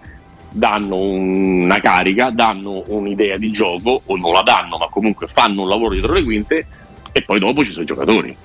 danno 0.51 0.97
una 0.97 1.79
carica, 1.79 2.31
danno 2.31 2.83
un'idea 2.87 3.37
di 3.37 3.51
gioco 3.51 4.01
o 4.05 4.17
non 4.17 4.33
la 4.33 4.41
danno, 4.41 4.77
ma 4.77 4.87
comunque 4.89 5.27
fanno 5.27 5.61
un 5.61 5.69
lavoro 5.69 5.93
dietro 5.93 6.13
le 6.13 6.23
quinte 6.23 6.65
e 7.11 7.21
poi 7.21 7.39
dopo 7.39 7.63
ci 7.63 7.71
sono 7.71 7.83
i 7.83 7.87
giocatori. 7.87 8.35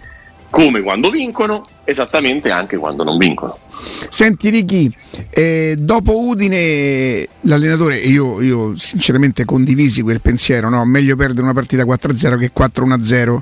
Come 0.54 0.82
quando 0.82 1.10
vincono, 1.10 1.64
esattamente 1.82 2.52
anche 2.52 2.76
quando 2.76 3.02
non 3.02 3.18
vincono. 3.18 3.58
Senti 3.76 4.50
Ricky, 4.50 4.88
eh, 5.30 5.74
dopo 5.76 6.16
Udine 6.28 7.26
l'allenatore, 7.40 7.96
io, 7.96 8.40
io 8.40 8.76
sinceramente 8.76 9.44
condivisi 9.44 10.00
quel 10.00 10.20
pensiero, 10.20 10.68
no? 10.68 10.84
meglio 10.84 11.16
perdere 11.16 11.42
una 11.42 11.54
partita 11.54 11.82
4-0 11.82 12.38
che 12.38 12.52
4-1-0. 12.56 13.40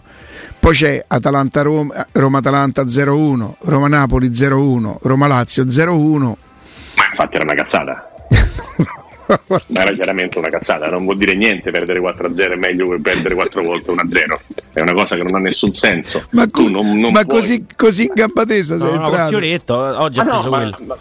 Poi 0.59 0.75
c'è 0.75 1.05
Atalanta-Roma, 1.07 2.07
Roma-Atalanta 2.13 2.85
0-1, 2.85 3.57
Roma-Napoli 3.59 4.31
0-1, 4.31 4.97
Roma-Lazio 5.03 5.65
0-1. 5.65 6.21
Ma 6.21 7.05
infatti 7.11 7.35
era 7.35 7.45
una 7.45 7.55
cazzata 7.55 8.09
ma 9.67 9.83
era 9.83 9.93
chiaramente 9.93 10.39
una 10.39 10.49
cazzata, 10.49 10.89
non 10.89 11.05
vuol 11.05 11.17
dire 11.17 11.35
niente 11.35 11.71
perdere 11.71 12.01
4-0 12.01 12.53
è 12.53 12.57
meglio 12.57 12.89
che 12.91 13.01
perdere 13.01 13.35
4 13.35 13.63
volte 13.63 13.93
1-0, 13.93 14.39
è 14.73 14.81
una 14.81 14.93
cosa 14.93 15.17
che 15.17 15.23
non 15.23 15.35
ha 15.35 15.39
nessun 15.39 15.73
senso. 15.73 16.23
Ma, 16.31 16.47
co- 16.51 16.69
non, 16.69 16.99
non 16.99 17.13
ma 17.13 17.25
così, 17.25 17.65
così, 17.77 18.05
in 18.05 18.13
gambatesa 18.15 18.77
no, 18.77 18.85
sei 18.85 18.99
no, 18.99 19.05
entrato. 19.07 19.29
Fioretto, 19.29 19.75
oggi 19.75 20.21
ha 20.21 20.25
preso 20.25 20.43
no, 20.45 20.51
quello. 20.51 20.77
Ma, 20.81 20.87
ma 20.87 20.99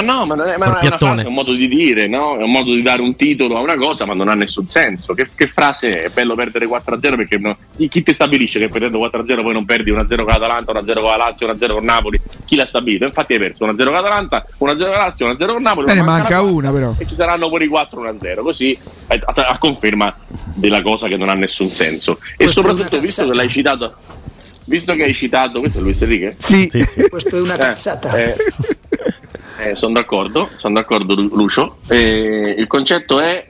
no, 0.00 0.24
ma, 0.26 0.34
non 0.34 0.48
è, 0.48 0.56
ma 0.56 0.66
è 0.80 0.86
una 0.86 0.96
frase, 0.98 1.22
è 1.22 1.26
un 1.26 1.34
modo 1.34 1.52
di 1.52 1.68
dire, 1.68 2.06
no? 2.06 2.36
è 2.36 2.42
un 2.42 2.50
modo 2.50 2.72
di 2.72 2.82
dare 2.82 3.02
un 3.02 3.14
titolo 3.16 3.56
a 3.56 3.60
una 3.60 3.76
cosa, 3.76 4.04
ma 4.06 4.14
non 4.14 4.28
ha 4.28 4.34
nessun 4.34 4.66
senso. 4.66 5.12
Che, 5.14 5.28
che 5.34 5.46
frase 5.46 5.90
è? 5.90 6.02
È 6.04 6.08
bello 6.08 6.34
perdere 6.34 6.66
4-0 6.66 6.98
perché 7.16 7.38
no, 7.38 7.56
chi 7.76 8.02
ti 8.02 8.12
stabilisce 8.12 8.58
che 8.58 8.68
perdendo 8.68 8.98
4-0 8.98 9.42
poi 9.42 9.52
non 9.52 9.64
perdi 9.64 9.92
1-0 9.92 10.16
con 10.16 10.26
l'Atalanta, 10.26 10.72
1-0 10.72 10.94
con 10.94 11.02
la 11.02 11.16
Lazio, 11.16 11.46
1-0 11.52 11.72
con 11.72 11.84
Napoli? 11.84 12.20
Chi 12.44 12.56
l'ha 12.56 12.66
stabilito? 12.66 13.04
Infatti 13.04 13.34
hai 13.34 13.38
perso 13.38 13.66
1-0 13.66 13.76
con 13.76 13.92
l'Atalanta, 13.92 14.46
1-0 14.46 14.56
con 14.56 14.76
la 14.76 14.88
Lazio, 14.90 15.30
1-0 15.30 15.46
con 15.46 15.62
Napoli. 15.62 15.90
Eh, 15.90 15.94
ne 15.94 16.02
manca 16.02 16.40
una 16.42 16.72
però. 16.72 16.94
E 16.98 17.06
ci 17.06 17.14
saranno 17.14 17.48
pure 17.48 17.64
i 17.64 17.68
4-1-0, 17.68 18.40
così 18.40 18.78
a, 19.08 19.18
a, 19.24 19.42
a, 19.48 19.58
conferma 19.58 20.14
della 20.54 20.80
cosa 20.80 21.08
che 21.08 21.16
non 21.16 21.28
ha 21.28 21.34
nessun 21.34 21.68
senso. 21.68 22.18
E 22.36 22.44
Questo 22.44 22.62
soprattutto 22.62 22.98
visto 23.00 23.28
che 23.28 23.34
l'hai 23.34 23.48
citato 23.48 23.96
visto 24.64 24.94
che 24.94 25.04
hai 25.04 25.14
citato 25.14 25.60
questo 25.60 25.78
è 25.78 25.82
Luis 25.82 26.00
Enrique? 26.00 26.34
Sì, 26.38 26.68
sì, 26.70 26.82
sì. 26.82 27.08
questo 27.08 27.36
è 27.36 27.40
una 27.40 27.56
cazzata. 27.56 28.16
Eh, 28.16 28.30
eh, 28.30 28.36
eh, 29.62 29.76
sono 29.76 29.92
d'accordo, 29.92 30.50
sono 30.56 30.74
d'accordo 30.74 31.14
Lucio. 31.14 31.78
Eh, 31.88 32.54
il 32.56 32.66
concetto 32.66 33.20
è 33.20 33.46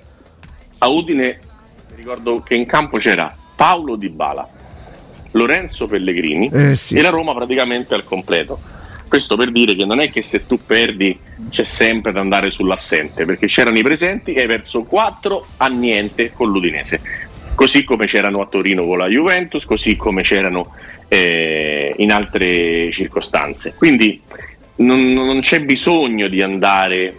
a 0.79 0.89
Udine, 0.89 1.39
ricordo 1.95 2.43
che 2.43 2.55
in 2.55 2.67
campo 2.67 2.99
c'era 2.99 3.35
Paolo 3.57 3.97
Di 3.97 4.09
Bala, 4.09 4.49
Lorenzo 5.33 5.87
Pellegrini 5.87 6.51
eh, 6.53 6.75
sì. 6.75 6.97
e 6.97 7.03
la 7.03 7.11
Roma 7.11 7.35
praticamente 7.35 7.95
al 7.95 8.05
completo. 8.05 8.61
Questo 9.09 9.37
per 9.37 9.53
dire 9.53 9.75
che 9.75 9.85
non 9.85 10.01
è 10.01 10.11
che 10.11 10.23
se 10.23 10.47
tu 10.47 10.59
perdi 10.65 11.19
c'è 11.51 11.65
sempre 11.65 12.13
da 12.13 12.21
andare 12.21 12.51
sull'assente, 12.51 13.25
perché 13.27 13.47
c'erano 13.47 13.79
i 13.79 13.83
presenti 13.83 14.33
e 14.33 14.41
hai 14.41 14.47
perso 14.47 14.85
4 14.85 15.47
a 15.59 15.67
niente 15.69 16.33
con 16.33 16.51
l'Udinese. 16.51 17.01
Così 17.55 17.85
come 17.85 18.07
c'erano 18.07 18.41
a 18.41 18.47
Torino 18.47 18.87
con 18.87 18.97
la 18.97 19.09
Juventus, 19.09 19.67
così 19.67 19.97
come 19.97 20.23
c'erano 20.23 20.75
eh, 21.09 21.95
in 21.99 22.11
altre 22.11 22.91
circostanze. 22.91 23.75
Quindi 23.77 24.23
non, 24.77 25.13
non 25.13 25.41
c'è 25.41 25.65
bisogno 25.65 26.29
di 26.29 26.43
andare 26.43 27.17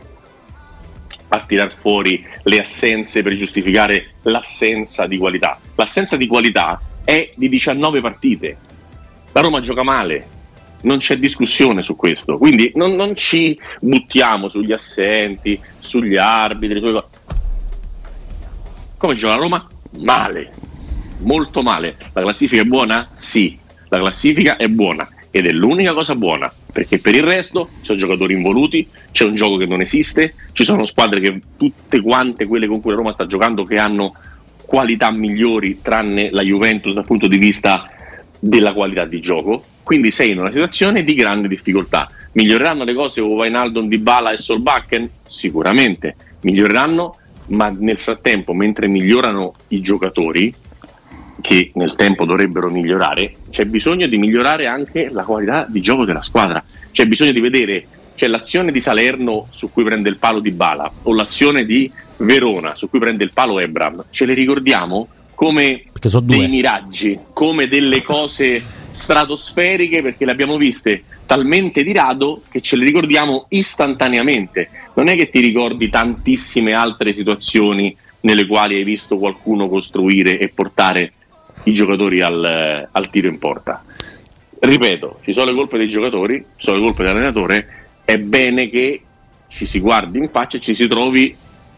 a 1.29 1.39
tirar 1.39 1.73
fuori 1.73 2.23
le 2.43 2.59
assenze 2.59 3.23
per 3.23 3.35
giustificare 3.35 4.13
l'assenza 4.23 5.07
di 5.07 5.17
qualità. 5.17 5.59
L'assenza 5.75 6.15
di 6.15 6.27
qualità 6.27 6.79
è 7.03 7.31
di 7.35 7.49
19 7.49 8.01
partite. 8.01 8.57
La 9.31 9.41
Roma 9.41 9.59
gioca 9.59 9.83
male, 9.83 10.27
non 10.81 10.99
c'è 10.99 11.17
discussione 11.17 11.83
su 11.83 11.95
questo. 11.95 12.37
Quindi 12.37 12.71
non, 12.75 12.93
non 12.93 13.15
ci 13.15 13.59
buttiamo 13.79 14.49
sugli 14.49 14.71
assenti, 14.71 15.59
sugli 15.79 16.17
arbitri. 16.17 16.79
Sulle... 16.79 17.03
Come 18.97 19.15
gioca 19.15 19.35
la 19.35 19.41
Roma? 19.41 19.67
Male, 19.99 20.51
molto 21.19 21.63
male. 21.63 21.97
La 22.13 22.21
classifica 22.21 22.61
è 22.61 22.65
buona? 22.65 23.09
Sì, 23.13 23.57
la 23.89 23.99
classifica 23.99 24.57
è 24.57 24.67
buona 24.67 25.07
ed 25.31 25.47
è 25.47 25.51
l'unica 25.51 25.93
cosa 25.93 26.13
buona 26.13 26.51
perché 26.73 26.97
per 26.97 27.13
il 27.13 27.21
resto 27.21 27.69
ci 27.79 27.85
sono 27.85 27.99
giocatori 27.99 28.33
involuti, 28.33 28.85
c'è 29.11 29.25
un 29.25 29.35
gioco 29.35 29.57
che 29.57 29.67
non 29.67 29.79
esiste, 29.79 30.33
ci 30.53 30.63
sono 30.63 30.85
squadre 30.85 31.21
che 31.21 31.39
tutte 31.55 32.01
quante 32.01 32.45
quelle 32.45 32.65
con 32.65 32.81
cui 32.81 32.91
la 32.91 32.97
Roma 32.97 33.13
sta 33.13 33.27
giocando 33.27 33.63
che 33.63 33.77
hanno 33.77 34.13
qualità 34.65 35.11
migliori 35.11 35.79
tranne 35.83 36.31
la 36.31 36.41
Juventus 36.41 36.93
dal 36.93 37.05
punto 37.05 37.27
di 37.27 37.37
vista 37.37 37.89
della 38.39 38.73
qualità 38.73 39.05
di 39.05 39.21
gioco, 39.21 39.63
quindi 39.83 40.09
sei 40.09 40.31
in 40.31 40.39
una 40.39 40.51
situazione 40.51 41.03
di 41.03 41.13
grande 41.13 41.47
difficoltà. 41.47 42.09
Miglioreranno 42.31 42.83
le 42.83 42.95
cose 42.95 43.21
con 43.21 43.29
Wainaldon, 43.29 43.87
Bala 44.01 44.31
e 44.31 44.37
Solbakken? 44.37 45.07
Sicuramente 45.27 46.15
miglioreranno, 46.41 47.17
ma 47.49 47.67
nel 47.67 47.99
frattempo 47.99 48.53
mentre 48.53 48.87
migliorano 48.87 49.53
i 49.69 49.81
giocatori 49.81 50.51
che 51.43 51.71
nel 51.73 51.95
tempo 51.95 52.23
dovrebbero 52.23 52.69
migliorare, 52.69 53.33
c'è 53.49 53.65
bisogno 53.65 54.07
di 54.07 54.17
migliorare 54.17 54.65
anche 54.65 55.09
la 55.11 55.25
qualità 55.25 55.65
di 55.67 55.81
gioco 55.81 56.05
della 56.05 56.21
squadra. 56.21 56.63
C'è 56.89 57.05
bisogno 57.05 57.33
di 57.33 57.41
vedere 57.41 57.85
c'è 58.15 58.27
l'azione 58.27 58.71
di 58.71 58.79
Salerno 58.79 59.47
su 59.51 59.69
cui 59.71 59.83
prende 59.83 60.07
il 60.07 60.17
palo 60.17 60.39
di 60.39 60.51
Bala 60.51 60.89
o 61.03 61.13
l'azione 61.13 61.65
di 61.65 61.91
Verona 62.17 62.75
su 62.77 62.89
cui 62.89 62.99
prende 62.99 63.25
il 63.25 63.31
palo 63.33 63.59
Ebram. 63.59 64.05
Ce 64.09 64.25
le 64.25 64.33
ricordiamo 64.33 65.09
come 65.35 65.83
dei 66.21 66.47
miraggi, 66.47 67.19
come 67.33 67.67
delle 67.67 68.01
cose 68.03 68.63
stratosferiche 68.91 70.01
perché 70.01 70.23
le 70.23 70.31
abbiamo 70.31 70.55
viste 70.55 71.03
talmente 71.25 71.83
di 71.83 71.91
rado 71.91 72.43
che 72.49 72.61
ce 72.61 72.77
le 72.77 72.85
ricordiamo 72.85 73.47
istantaneamente. 73.49 74.69
Non 74.93 75.09
è 75.09 75.17
che 75.17 75.29
ti 75.29 75.41
ricordi 75.41 75.89
tantissime 75.89 76.71
altre 76.71 77.11
situazioni 77.11 77.93
nelle 78.21 78.47
quali 78.47 78.75
hai 78.75 78.83
visto 78.83 79.17
qualcuno 79.17 79.67
costruire 79.67 80.39
e 80.39 80.47
portare 80.47 81.11
i 81.63 81.73
giocatori 81.73 82.21
al, 82.21 82.87
al 82.91 83.09
tiro 83.09 83.27
in 83.27 83.39
porta. 83.39 83.83
Ripeto, 84.59 85.19
ci 85.23 85.33
sono 85.33 85.51
le 85.51 85.57
colpe 85.57 85.77
dei 85.77 85.89
giocatori, 85.89 86.43
ci 86.55 86.65
sono 86.65 86.77
le 86.77 86.83
colpe 86.83 87.03
dell'allenatore, 87.03 87.67
è 88.05 88.17
bene 88.17 88.69
che 88.69 89.01
ci 89.49 89.65
si 89.65 89.79
guardi 89.79 90.17
in 90.17 90.29
faccia 90.29 90.57
e 90.57 90.61
ci 90.61 90.73
si 90.73 90.87
trovi 90.87 91.35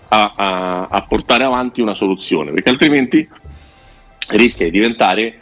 a, 0.10 0.34
a, 0.36 0.88
a 0.90 1.02
portare 1.02 1.44
avanti 1.44 1.82
una 1.82 1.94
soluzione, 1.94 2.52
perché 2.52 2.70
altrimenti 2.70 3.28
rischia 4.30 4.66
di 4.66 4.72
diventare 4.72 5.42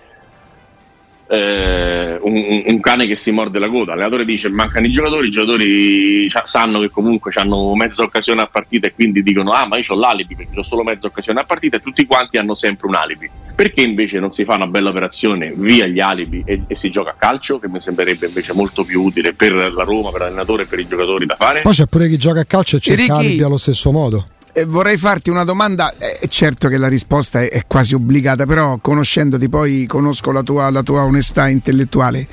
eh, 1.28 2.18
un, 2.22 2.64
un, 2.68 2.80
cane 2.80 3.08
che 3.08 3.16
si 3.16 3.32
morde 3.32 3.60
la 3.60 3.70
coda. 3.70 3.92
L'allenatore 3.92 4.26
dice 4.26 4.50
mancano 4.50 4.86
i 4.86 4.92
giocatori, 4.92 5.28
i 5.28 5.32
giocatori 5.32 6.30
sanno 6.44 6.80
che 6.80 6.90
comunque 6.90 7.32
hanno 7.36 7.74
mezza 7.76 8.04
occasione 8.04 8.42
a 8.42 8.48
partita 8.48 8.88
e 8.88 8.94
quindi 8.94 9.24
dicono 9.24 9.52
ah 9.52 9.66
ma 9.68 9.78
io 9.78 9.86
ho 9.88 9.96
l'alibi 9.96 10.36
perché 10.36 10.60
ho 10.60 10.64
solo 10.64 10.84
mezza 10.84 11.08
occasione 11.08 11.40
a 11.40 11.44
partita 11.44 11.78
e 11.78 11.80
tutti 11.80 12.06
quanti 12.06 12.38
hanno 12.38 12.56
sempre 12.56 12.88
un 12.88 12.96
alibi. 12.96 13.30
Perché 13.56 13.82
invece 13.82 14.20
non 14.20 14.32
si 14.32 14.46
fa 14.46 14.56
una 14.56 14.68
bella 14.68 14.90
operazione 14.90 15.54
via 15.56 15.86
gli 15.86 16.00
alibi 16.00 16.44
e, 16.46 16.64
e 16.68 16.76
si 16.76 16.90
gioca 16.90 17.12
a 17.12 17.16
calcio 17.18 17.60
che 17.60 17.70
mi 17.70 17.80
sembrerebbe 17.80 18.28
invece 18.28 18.54
molto 18.54 18.84
più 18.84 19.04
utile 19.04 19.34
per 19.34 19.54
la 19.54 19.84
Roma, 19.84 20.10
per 20.10 20.22
l'allenatore 20.22 20.64
e 20.64 20.66
per 20.66 20.80
i 20.80 20.88
giocatori 20.88 21.26
da 21.26 21.36
fare? 21.38 21.62
Poi 21.62 21.74
c'è 21.74 21.86
pure 21.86 22.10
chi 22.10 22.18
gioca 22.18 22.42
a 22.42 22.46
calcio 22.46 22.78
e 22.78 22.80
cerca 22.80 23.16
alibi 23.16 23.44
allo 23.44 23.58
stesso 23.58 23.92
modo. 23.92 24.26
Eh, 24.56 24.66
vorrei 24.66 24.98
farti 24.98 25.32
una 25.32 25.44
domanda, 25.44 25.92
eh, 25.98 26.28
certo 26.28 26.68
che 26.68 26.78
la 26.78 26.88
risposta 26.88 27.42
è, 27.42 27.50
è, 27.50 27.64
quasi 27.66 27.96
obbligata, 27.96 28.46
però 28.46 28.78
conoscendoti 28.78 29.50
poi 29.50 29.88
conosco 29.88 30.32
la 30.32 30.44
tua, 30.44 30.70
la 30.70 30.84
tua 30.84 31.04
onestà 31.04 31.48
intellettuale. 31.48 32.28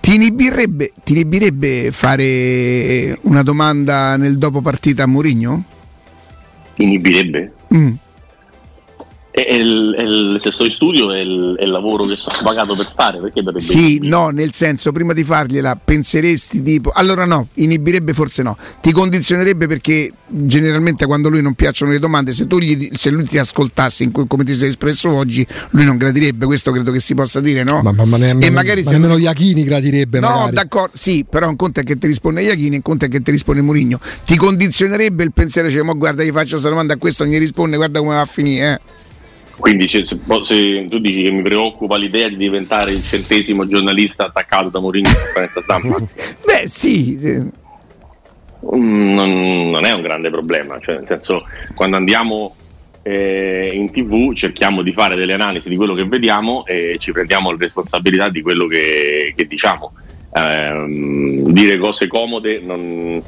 Ti 0.00 0.14
inibirebbe, 0.14 0.92
ti 1.04 1.12
inibirebbe, 1.12 1.90
fare 1.92 3.14
una 3.22 3.42
domanda 3.42 4.16
nel 4.16 4.38
dopo 4.38 4.62
partita 4.62 5.02
a 5.02 5.06
Mourinho? 5.06 5.64
Inibirebbe? 6.76 7.52
Mm. 7.74 7.92
È 9.44 9.54
il, 9.54 9.94
è 9.96 10.02
il, 10.02 10.38
se 10.40 10.52
sto 10.52 10.64
in 10.64 10.70
studio 10.70 11.12
è 11.12 11.18
il, 11.18 11.56
è 11.58 11.64
il, 11.64 11.70
lavoro 11.70 12.04
che 12.04 12.16
sono 12.16 12.36
pagato 12.42 12.74
per 12.74 12.92
fare 12.94 13.18
perché 13.18 13.42
sì 13.60 13.98
no 14.02 14.28
nel 14.30 14.52
senso 14.52 14.92
prima 14.92 15.12
di 15.12 15.24
fargliela 15.24 15.78
penseresti 15.82 16.62
tipo 16.62 16.90
allora 16.94 17.24
no 17.24 17.48
inibirebbe 17.54 18.12
forse 18.12 18.42
no. 18.42 18.56
Ti 18.80 18.92
condizionerebbe 18.92 19.66
perché 19.66 20.10
generalmente 20.26 21.06
quando 21.06 21.28
lui 21.28 21.42
non 21.42 21.54
piacciono 21.54 21.92
le 21.92 21.98
domande 21.98 22.32
se, 22.32 22.46
tu 22.46 22.58
gli, 22.58 22.90
se 22.92 23.10
lui 23.10 23.24
ti 23.24 23.38
ascoltasse 23.38 24.04
in, 24.04 24.12
come 24.12 24.44
ti 24.44 24.54
sei 24.54 24.68
espresso 24.68 25.12
oggi 25.12 25.46
lui 25.70 25.84
non 25.84 25.96
gradirebbe 25.96 26.46
questo 26.46 26.70
credo 26.70 26.92
che 26.92 27.00
si 27.00 27.14
possa 27.14 27.40
dire 27.40 27.62
no? 27.62 27.82
Ma, 27.82 27.92
ma, 27.92 28.04
ma 28.04 28.16
ne, 28.16 28.36
e 28.38 28.50
magari 28.50 28.82
ma 28.82 28.92
nemmeno 28.92 29.16
Iachini 29.16 29.64
gradirebbe 29.64 30.20
no 30.20 30.28
magari. 30.28 30.54
d'accordo 30.54 30.92
sì 30.94 31.24
però 31.28 31.48
un 31.48 31.56
conto 31.56 31.80
è 31.80 31.82
che 31.84 31.98
ti 31.98 32.06
risponde 32.06 32.42
Iachini 32.42 32.76
un 32.76 32.82
conto 32.82 33.04
è 33.06 33.08
che 33.08 33.20
ti 33.20 33.30
risponde 33.30 33.62
Murigno 33.62 33.98
ti 34.24 34.36
condizionerebbe 34.36 35.24
il 35.24 35.32
pensiero 35.32 35.70
cioè 35.70 35.82
ma 35.82 35.92
guarda 35.92 36.22
gli 36.22 36.30
faccio 36.30 36.50
questa 36.50 36.68
domanda 36.68 36.94
a 36.94 36.96
questo 36.96 37.24
non 37.24 37.32
gli 37.32 37.38
risponde 37.38 37.76
guarda 37.76 37.98
come 37.98 38.14
va 38.14 38.20
a 38.20 38.26
finire 38.26 38.72
eh 38.72 38.98
quindi 39.60 39.86
se, 39.86 40.04
se, 40.04 40.86
tu 40.88 40.98
dici 40.98 41.22
che 41.22 41.30
mi 41.30 41.42
preoccupa 41.42 41.96
l'idea 41.96 42.28
di 42.28 42.36
diventare 42.36 42.92
il 42.92 43.04
centesimo 43.04 43.66
giornalista 43.66 44.24
attaccato 44.24 44.70
da 44.70 44.80
Mourinho 44.80 45.08
in 45.08 45.14
conferenza 45.14 45.60
stampa? 45.60 45.96
Beh 46.44 46.68
sì. 46.68 47.18
Mm, 48.74 49.14
non, 49.14 49.70
non, 49.70 49.84
è 49.84 49.92
un 49.92 50.02
grande 50.02 50.30
problema, 50.30 50.78
cioè 50.80 50.96
nel 50.96 51.06
senso 51.06 51.44
quando 51.74 51.96
andiamo 51.96 52.54
eh, 53.02 53.70
in 53.72 53.90
tv 53.90 54.34
cerchiamo 54.34 54.82
di 54.82 54.92
fare 54.92 55.14
delle 55.14 55.32
analisi 55.32 55.68
di 55.68 55.76
quello 55.76 55.94
che 55.94 56.04
vediamo 56.04 56.66
e 56.66 56.96
ci 56.98 57.12
prendiamo 57.12 57.50
la 57.50 57.56
responsabilità 57.58 58.28
di 58.28 58.42
quello 58.42 58.66
che, 58.66 59.32
che 59.36 59.46
diciamo. 59.46 59.92
Eh, 60.32 60.84
dire 61.48 61.78
cose 61.78 62.06
comode 62.06 62.60
non, 62.60 63.20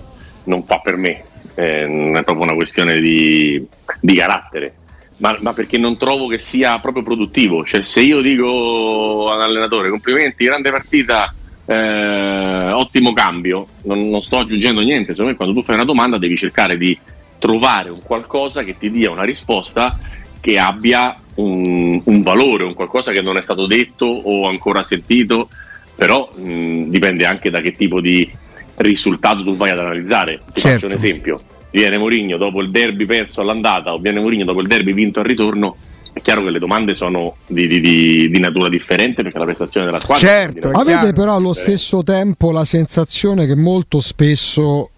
non 0.45 0.65
fa 0.65 0.79
per 0.79 0.97
me, 0.97 1.23
eh, 1.55 1.87
non 1.87 2.17
è 2.17 2.23
proprio 2.23 2.45
una 2.45 2.55
questione 2.55 3.01
di, 3.01 3.67
di 4.01 4.15
carattere 4.15 4.75
ma, 5.23 5.37
ma, 5.41 5.53
perché 5.53 5.79
non 5.79 5.97
trovo 5.97 6.27
che 6.27 6.39
sia 6.39 6.79
proprio 6.81 7.05
produttivo. 7.05 7.65
Cioè, 7.65 7.83
se 7.83 8.01
io 8.01 8.21
dico 8.21 9.31
all'allenatore 9.31 9.89
complimenti, 9.89 10.45
grande 10.45 10.71
partita, 10.71 11.33
eh, 11.65 12.73
ottimo 12.73 13.13
cambio, 13.13 13.69
non, 13.85 14.11
non, 14.11 14.21
sto 14.21 14.39
aggiungendo 14.39 14.83
niente. 14.83 15.13
Secondo 15.13 15.31
me, 15.31 15.37
quando 15.37 15.55
tu 15.55 15.63
fai 15.63 15.77
una 15.77 15.85
domanda, 15.85 16.19
devi 16.19 16.37
cercare 16.37 16.77
di 16.77 16.99
trovare 17.39 17.91
un 17.91 18.03
qualcosa 18.03 18.65
che 18.65 18.77
ti 18.77 18.91
dia 18.91 19.11
una 19.11 19.23
risposta 19.23 19.97
che 20.41 20.59
abbia 20.59 21.17
un, 21.37 22.01
un 22.05 22.23
valore, 22.23 22.65
un 22.65 22.75
qualcosa 22.75 23.13
che 23.13 23.23
non 23.23 23.37
è 23.37 23.43
stato 23.43 23.67
detto 23.67 24.07
o 24.07 24.49
ancora 24.49 24.83
sentito. 24.83 25.49
Però 25.95 26.33
mh, 26.35 26.87
dipende 26.89 27.27
anche 27.27 27.49
da 27.49 27.61
che 27.61 27.71
tipo 27.71 28.01
di 28.01 28.29
risultato 28.77 29.45
tu 29.45 29.55
vai 29.55 29.71
ad 29.71 29.79
analizzare. 29.79 30.41
Ti 30.53 30.61
certo. 30.61 30.69
faccio 30.69 30.87
un 30.87 30.93
esempio 30.93 31.41
viene 31.73 31.99
Mourinho 31.99 32.37
dopo 32.37 32.61
il 32.61 32.71
derby 32.71 33.07
perso 33.07 33.41
all'andata 33.41 33.93
o 33.93 33.99
viene 33.99 34.21
Mourinho 34.21 34.45
dopo 34.45 34.61
il 34.61 34.69
derby 34.69 34.93
vinto 34.93 35.19
al 35.19 35.25
ritorno, 35.25 35.75
è 36.13 36.21
chiaro 36.21 36.45
che 36.45 36.51
le 36.51 36.59
domande 36.59 36.95
sono 36.95 37.37
di, 37.47 37.67
di, 37.67 37.81
di, 37.81 38.31
di 38.31 38.39
natura 38.39 38.69
differente 38.69 39.23
perché 39.23 39.39
la 39.39 39.45
prestazione 39.47 39.87
della 39.87 39.99
squadra 39.99 40.27
certo, 40.27 40.71
avete 40.71 41.13
però 41.15 41.35
allo 41.35 41.55
stesso 41.55 42.03
tempo 42.03 42.53
la 42.53 42.65
sensazione 42.65 43.47
che 43.47 43.57
molto 43.57 43.99
spesso 43.99 44.91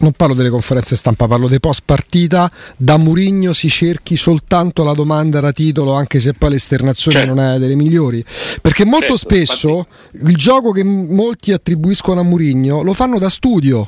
non 0.00 0.12
parlo 0.12 0.32
delle 0.32 0.48
conferenze 0.48 0.96
stampa, 0.96 1.26
parlo 1.26 1.46
dei 1.46 1.60
post 1.60 1.82
partita, 1.84 2.50
da 2.76 2.96
Murigno 2.96 3.52
si 3.52 3.68
cerchi 3.68 4.16
soltanto 4.16 4.82
la 4.82 4.94
domanda 4.94 5.40
da 5.40 5.52
titolo, 5.52 5.92
anche 5.92 6.20
se 6.20 6.32
poi 6.32 6.50
l'esternazione 6.50 7.18
certo. 7.18 7.34
non 7.34 7.44
è 7.44 7.58
delle 7.58 7.74
migliori. 7.74 8.24
Perché 8.62 8.86
molto 8.86 9.16
certo, 9.16 9.34
spesso 9.34 9.86
infatti... 10.12 10.30
il 10.30 10.36
gioco 10.36 10.72
che 10.72 10.82
molti 10.84 11.52
attribuiscono 11.52 12.20
a 12.20 12.22
Murigno 12.22 12.82
lo 12.82 12.94
fanno 12.94 13.18
da 13.18 13.28
studio 13.28 13.86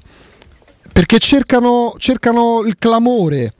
perché 0.93 1.18
cercano, 1.18 1.95
cercano 1.99 2.62
il 2.64 2.76
clamore 2.78 3.53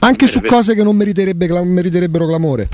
anche 0.00 0.26
su 0.26 0.40
cose 0.42 0.74
che 0.74 0.82
non 0.82 0.96
meriterebbe, 0.96 1.62
meriterebbero 1.62 2.26
clamore. 2.26 2.68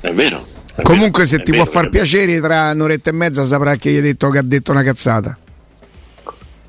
È 0.00 0.12
vero. 0.12 0.46
È 0.74 0.82
Comunque, 0.82 1.24
vero, 1.24 1.36
se 1.36 1.42
ti 1.42 1.50
vero, 1.50 1.64
può 1.64 1.72
far 1.72 1.88
piacere, 1.88 2.40
tra 2.40 2.70
un'oretta 2.70 3.10
e 3.10 3.12
mezza 3.12 3.44
saprà 3.44 3.76
che 3.76 3.90
gli 3.90 3.96
hai 3.96 4.02
detto 4.02 4.28
che 4.30 4.38
ha 4.38 4.42
detto 4.42 4.70
una 4.70 4.82
cazzata. 4.82 5.36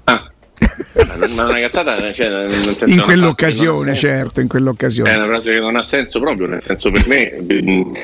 Ah. 0.06 0.32
Ma 1.36 1.46
una 1.46 1.60
cazzata 1.60 2.14
cioè, 2.14 2.48
in 2.86 3.02
quell'occasione, 3.02 3.94
certo, 3.94 4.42
in 4.42 4.48
quell'occasione. 4.48 5.12
È 5.12 5.16
una 5.18 5.28
frase 5.28 5.52
che 5.52 5.60
non 5.60 5.76
ha 5.76 5.84
senso 5.84 6.20
proprio, 6.20 6.48
nel 6.48 6.64
senso 6.64 6.90
per 6.90 7.08
me 7.08 7.38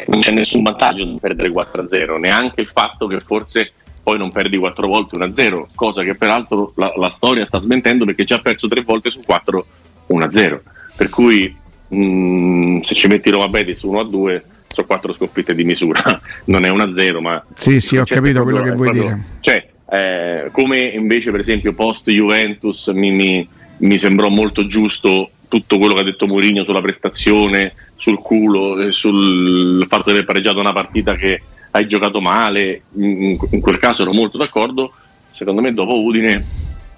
non 0.07 0.19
c'è 0.19 0.31
nessun 0.31 0.61
vantaggio 0.61 1.05
di 1.05 1.17
perdere 1.19 1.49
4-0, 1.49 2.19
neanche 2.19 2.61
il 2.61 2.69
fatto 2.71 3.07
che 3.07 3.19
forse 3.19 3.71
poi 4.03 4.17
non 4.17 4.31
perdi 4.31 4.57
quattro 4.57 4.87
volte 4.87 5.17
1-0, 5.17 5.67
cosa 5.73 6.03
che 6.03 6.15
peraltro 6.15 6.73
la, 6.75 6.91
la, 6.97 7.09
storia 7.09 7.45
sta 7.45 7.59
smentendo 7.59 8.03
perché 8.03 8.25
ci 8.25 8.33
ha 8.33 8.39
perso 8.39 8.67
tre 8.67 8.81
volte 8.81 9.09
su 9.09 9.21
quattro 9.25 9.65
1-0. 10.09 10.59
Per 10.97 11.09
cui 11.09 11.55
mh, 11.87 11.95
mm, 11.95 12.79
se 12.81 12.95
ci 12.95 13.07
metti 13.07 13.29
Roma 13.29 13.47
Betis 13.47 13.81
1-2 13.83 14.41
sono 14.67 14.87
quattro 14.87 15.13
sconfitte 15.13 15.55
di 15.55 15.63
misura, 15.63 16.19
non 16.45 16.65
è 16.65 16.69
1-0 16.69 17.19
ma... 17.21 17.43
Sì, 17.55 17.79
sì, 17.79 17.95
ho 17.95 18.03
capito 18.03 18.43
quello 18.43 18.61
che 18.61 18.71
vuoi 18.71 18.91
dire. 18.91 19.23
Cioè, 19.39 19.67
eh, 19.89 20.49
come 20.51 20.79
invece 20.79 21.31
per 21.31 21.39
esempio 21.39 21.73
post 21.73 22.09
Juventus 22.09 22.87
mi, 22.87 23.11
mi, 23.11 23.47
mi, 23.77 23.97
sembrò 23.97 24.27
molto 24.27 24.65
giusto 24.65 25.29
tutto 25.47 25.77
quello 25.77 25.93
che 25.93 26.01
ha 26.01 26.05
detto 26.05 26.27
Mourinho 26.27 26.63
sulla 26.63 26.81
prestazione, 26.81 27.73
sul 27.95 28.17
culo, 28.17 28.91
sul 28.91 29.85
fatto 29.87 30.05
di 30.05 30.11
aver 30.11 30.25
pareggiato 30.25 30.59
una 30.59 30.73
partita 30.73 31.15
che 31.15 31.41
hai 31.75 31.87
giocato 31.87 32.21
male, 32.21 32.83
in, 32.97 33.37
in 33.49 33.59
quel 33.59 33.79
caso 33.79 34.03
ero 34.03 34.13
molto 34.13 34.37
d'accordo, 34.37 34.93
secondo 35.31 35.61
me 35.61 35.73
dopo 35.73 36.01
Udine 36.01 36.45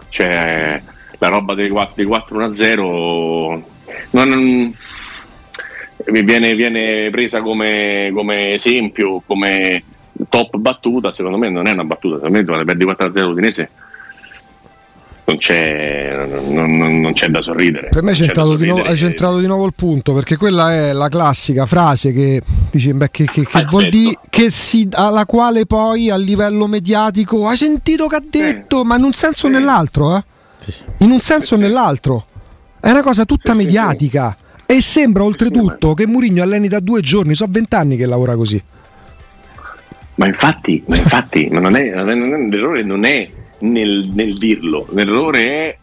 c'è 0.10 0.82
la 1.18 1.28
roba 1.30 1.54
dei 1.54 1.70
4-1-0 1.70 3.64
non, 4.12 4.76
viene, 6.12 6.56
viene, 6.56 7.10
presa 7.10 7.42
come, 7.42 8.12
come, 8.14 8.54
esempio, 8.54 9.22
come 9.26 9.82
top 10.30 10.58
battuta, 10.58 11.14
secondo 11.14 11.38
me 11.38 11.50
non 11.50 11.68
è 11.68 11.72
una 11.72 11.86
battuta, 11.86 12.16
secondo 12.16 12.38
me 12.38 12.44
quando 12.44 12.66
perdi 12.66 12.86
4-0 12.86 13.24
Udinese 13.30 13.70
non 15.26 15.38
c'è, 15.38 16.28
non, 16.50 16.78
non, 16.78 17.02
non 17.02 17.14
c'è, 17.14 17.28
da 17.28 17.42
sorridere. 17.42 17.90
Per 17.90 18.04
me 18.04 18.12
hai 18.12 18.16
centrato, 18.16 18.56
di 18.56 18.68
nuovo, 18.68 18.84
hai 18.84 18.96
centrato 18.96 19.40
di 19.40 19.48
nuovo 19.48 19.66
il 19.66 19.74
punto, 19.76 20.14
perché 20.14 20.38
quella 20.38 20.72
è 20.72 20.94
la 20.94 21.10
classica 21.10 21.66
frase 21.66 22.14
che, 22.14 22.42
dici, 22.70 22.94
beh, 22.94 23.10
che, 23.10 23.26
che, 23.26 23.44
che 23.44 23.66
vuol 23.66 23.90
dire 23.90 24.20
che 24.30 24.52
si, 24.52 24.88
alla 24.92 25.26
quale 25.26 25.66
poi 25.66 26.12
a 26.12 26.16
livello 26.16 26.68
mediatico 26.68 27.48
hai 27.48 27.58
sentito 27.58 28.06
che 28.08 28.16
ha 28.18 28.24
detto, 28.24 28.82
sì. 28.82 28.86
ma 28.86 28.98
in 28.98 29.04
un 29.04 29.14
senso 29.14 29.48
o 29.48 29.50
sì. 29.50 29.56
nell'altro, 29.56 30.16
eh? 30.16 30.24
sì, 30.58 30.84
in 31.00 31.10
un 31.10 31.20
senso 31.20 31.56
o 31.56 31.58
nell'altro. 31.58 32.26
È 32.80 32.92
una 32.92 33.02
cosa 33.02 33.26
tutta 33.26 33.56
mediatica. 33.56 34.38
E 34.68 34.82
sembra 34.82 35.24
oltretutto 35.24 35.94
che 35.94 36.08
Murigno 36.08 36.44
alleni 36.44 36.68
da 36.68 36.80
due 36.80 37.02
giorni, 37.02 37.36
so 37.36 37.46
vent'anni 37.48 37.98
che 37.98 38.06
lavora 38.06 38.36
così. 38.36 38.62
Ma 40.16 40.28
infatti, 40.28 40.84
ma 40.88 40.98
infatti 40.98 41.50
ma 41.52 41.60
non 41.60 41.76
è, 41.76 41.94
non 41.94 42.10
è, 42.10 42.16
l'errore 42.50 42.84
non 42.84 43.06
è 43.06 43.28
nel, 43.60 44.10
nel 44.14 44.38
dirlo. 44.38 44.88
L'errore 44.92 45.48
è 45.48 45.78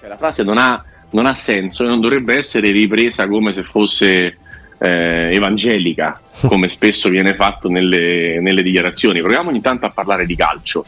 cioè, 0.00 0.08
la 0.08 0.16
frase 0.16 0.42
non 0.42 0.58
ha, 0.58 0.82
non 1.10 1.26
ha, 1.26 1.34
senso 1.34 1.84
e 1.84 1.86
non 1.86 2.00
dovrebbe 2.00 2.36
essere 2.36 2.70
ripresa 2.70 3.28
come 3.28 3.52
se 3.52 3.62
fosse 3.62 4.38
eh, 4.78 5.34
evangelica, 5.34 6.18
come 6.48 6.68
spesso 6.68 7.08
viene 7.08 7.34
fatto 7.34 7.68
nelle, 7.68 8.40
nelle, 8.40 8.62
dichiarazioni. 8.62 9.20
Proviamo 9.20 9.50
ogni 9.50 9.60
tanto 9.60 9.84
a 9.86 9.90
parlare 9.90 10.24
di 10.24 10.34
calcio, 10.34 10.84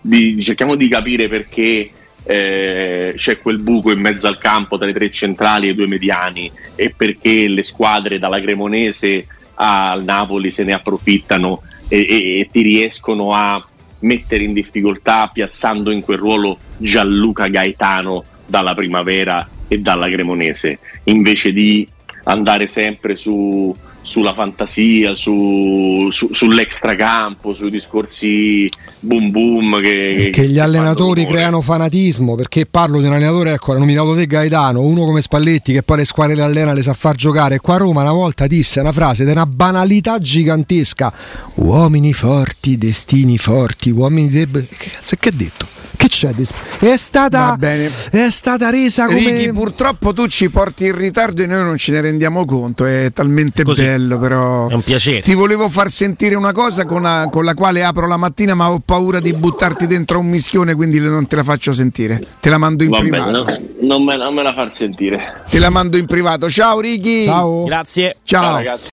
di, 0.00 0.42
cerchiamo 0.42 0.76
di 0.76 0.88
capire 0.88 1.28
perché 1.28 1.90
eh, 2.22 3.14
c'è 3.16 3.38
quel 3.38 3.58
buco 3.58 3.90
in 3.90 4.00
mezzo 4.00 4.26
al 4.26 4.38
campo 4.38 4.78
tra 4.78 4.88
i 4.88 4.92
tre 4.92 5.10
centrali 5.10 5.66
e 5.66 5.70
i 5.70 5.74
due 5.74 5.86
mediani 5.86 6.50
e 6.74 6.94
perché 6.96 7.48
le 7.48 7.62
squadre 7.62 8.18
dalla 8.18 8.40
Cremonese 8.40 9.26
al 9.54 10.04
Napoli 10.04 10.50
se 10.50 10.64
ne 10.64 10.72
approfittano 10.72 11.62
e, 11.88 11.98
e, 11.98 12.38
e 12.38 12.48
ti 12.50 12.62
riescono 12.62 13.34
a 13.34 13.62
mettere 14.00 14.44
in 14.44 14.52
difficoltà 14.52 15.28
piazzando 15.32 15.90
in 15.90 16.00
quel 16.02 16.18
ruolo 16.18 16.58
Gianluca 16.76 17.48
Gaetano 17.48 18.24
dalla 18.46 18.74
primavera 18.74 19.48
e 19.68 19.78
dalla 19.78 20.08
Cremonese, 20.08 20.78
invece 21.04 21.52
di 21.52 21.86
andare 22.24 22.66
sempre 22.66 23.14
su, 23.14 23.74
sulla 24.02 24.34
fantasia, 24.34 25.14
su, 25.14 26.08
su, 26.10 26.32
sull'extracampo, 26.32 27.54
sui 27.54 27.70
discorsi 27.70 28.68
boom 29.00 29.30
boom 29.30 29.80
che, 29.80 30.30
che 30.30 30.46
gli 30.46 30.58
allenatori 30.58 31.24
creano 31.26 31.62
fanatismo 31.62 32.34
perché 32.34 32.66
parlo 32.66 33.00
di 33.00 33.06
un 33.06 33.14
allenatore 33.14 33.54
ecco 33.54 33.72
l'ha 33.72 33.78
nominato 33.78 34.14
te 34.14 34.26
Gaetano 34.26 34.82
uno 34.82 35.06
come 35.06 35.22
Spalletti 35.22 35.72
che 35.72 35.82
poi 35.82 35.98
le 35.98 36.04
squadre 36.04 36.34
le 36.34 36.42
allena 36.42 36.74
le 36.74 36.82
sa 36.82 36.92
far 36.92 37.16
giocare 37.16 37.60
qua 37.60 37.76
a 37.76 37.78
Roma 37.78 38.02
una 38.02 38.12
volta 38.12 38.46
disse 38.46 38.78
una 38.80 38.92
frase 38.92 39.24
di 39.24 39.30
una 39.30 39.46
banalità 39.46 40.18
gigantesca 40.18 41.12
uomini 41.54 42.12
forti 42.12 42.76
destini 42.76 43.38
forti 43.38 43.88
uomini 43.90 44.28
deboli 44.28 44.66
che 44.66 44.90
cazzo 44.90 45.16
che 45.18 45.28
ha 45.30 45.32
detto 45.34 45.80
che 46.00 46.08
c'è? 46.08 46.32
È 46.78 46.96
stata, 46.96 47.58
è 47.60 48.30
stata 48.30 48.70
resa 48.70 49.04
come. 49.04 49.18
Ricky, 49.18 49.52
purtroppo 49.52 50.14
tu 50.14 50.26
ci 50.28 50.48
porti 50.48 50.86
in 50.86 50.96
ritardo 50.96 51.42
e 51.42 51.46
noi 51.46 51.62
non 51.62 51.76
ce 51.76 51.92
ne 51.92 52.00
rendiamo 52.00 52.46
conto. 52.46 52.86
È 52.86 53.10
talmente 53.12 53.64
Così 53.64 53.82
bello 53.90 54.18
però. 54.18 54.68
È 54.68 54.74
un 54.74 54.82
piacere. 54.82 55.20
Ti 55.22 55.34
volevo 55.34 55.68
far 55.68 55.90
sentire 55.90 56.34
una 56.34 56.52
cosa 56.52 56.84
con 56.84 57.02
la, 57.02 57.28
con 57.30 57.44
la 57.44 57.54
quale 57.54 57.82
apro 57.84 58.06
la 58.06 58.16
mattina, 58.16 58.54
ma 58.54 58.70
ho 58.70 58.80
paura 58.84 59.20
di 59.20 59.32
buttarti 59.32 59.86
dentro 59.86 60.18
un 60.18 60.28
mischione, 60.28 60.74
quindi 60.74 61.00
non 61.00 61.26
te 61.26 61.36
la 61.36 61.44
faccio 61.44 61.72
sentire. 61.72 62.24
Te 62.40 62.48
la 62.48 62.58
mando 62.58 62.84
in 62.84 62.90
Va 62.90 62.98
privato. 62.98 63.44
bene, 63.44 63.58
no? 63.80 63.96
non, 63.96 64.04
me, 64.04 64.16
non 64.16 64.34
me 64.34 64.42
la 64.42 64.54
far 64.54 64.74
sentire. 64.74 65.42
Te 65.48 65.58
la 65.58 65.70
mando 65.70 65.96
in 65.96 66.06
privato. 66.06 66.48
Ciao 66.48 66.80
Ricky. 66.80 67.26
Ciao. 67.26 67.64
Grazie. 67.64 68.16
Ciao. 68.22 68.42
Ciao, 68.42 68.56
ragazzi. 68.56 68.88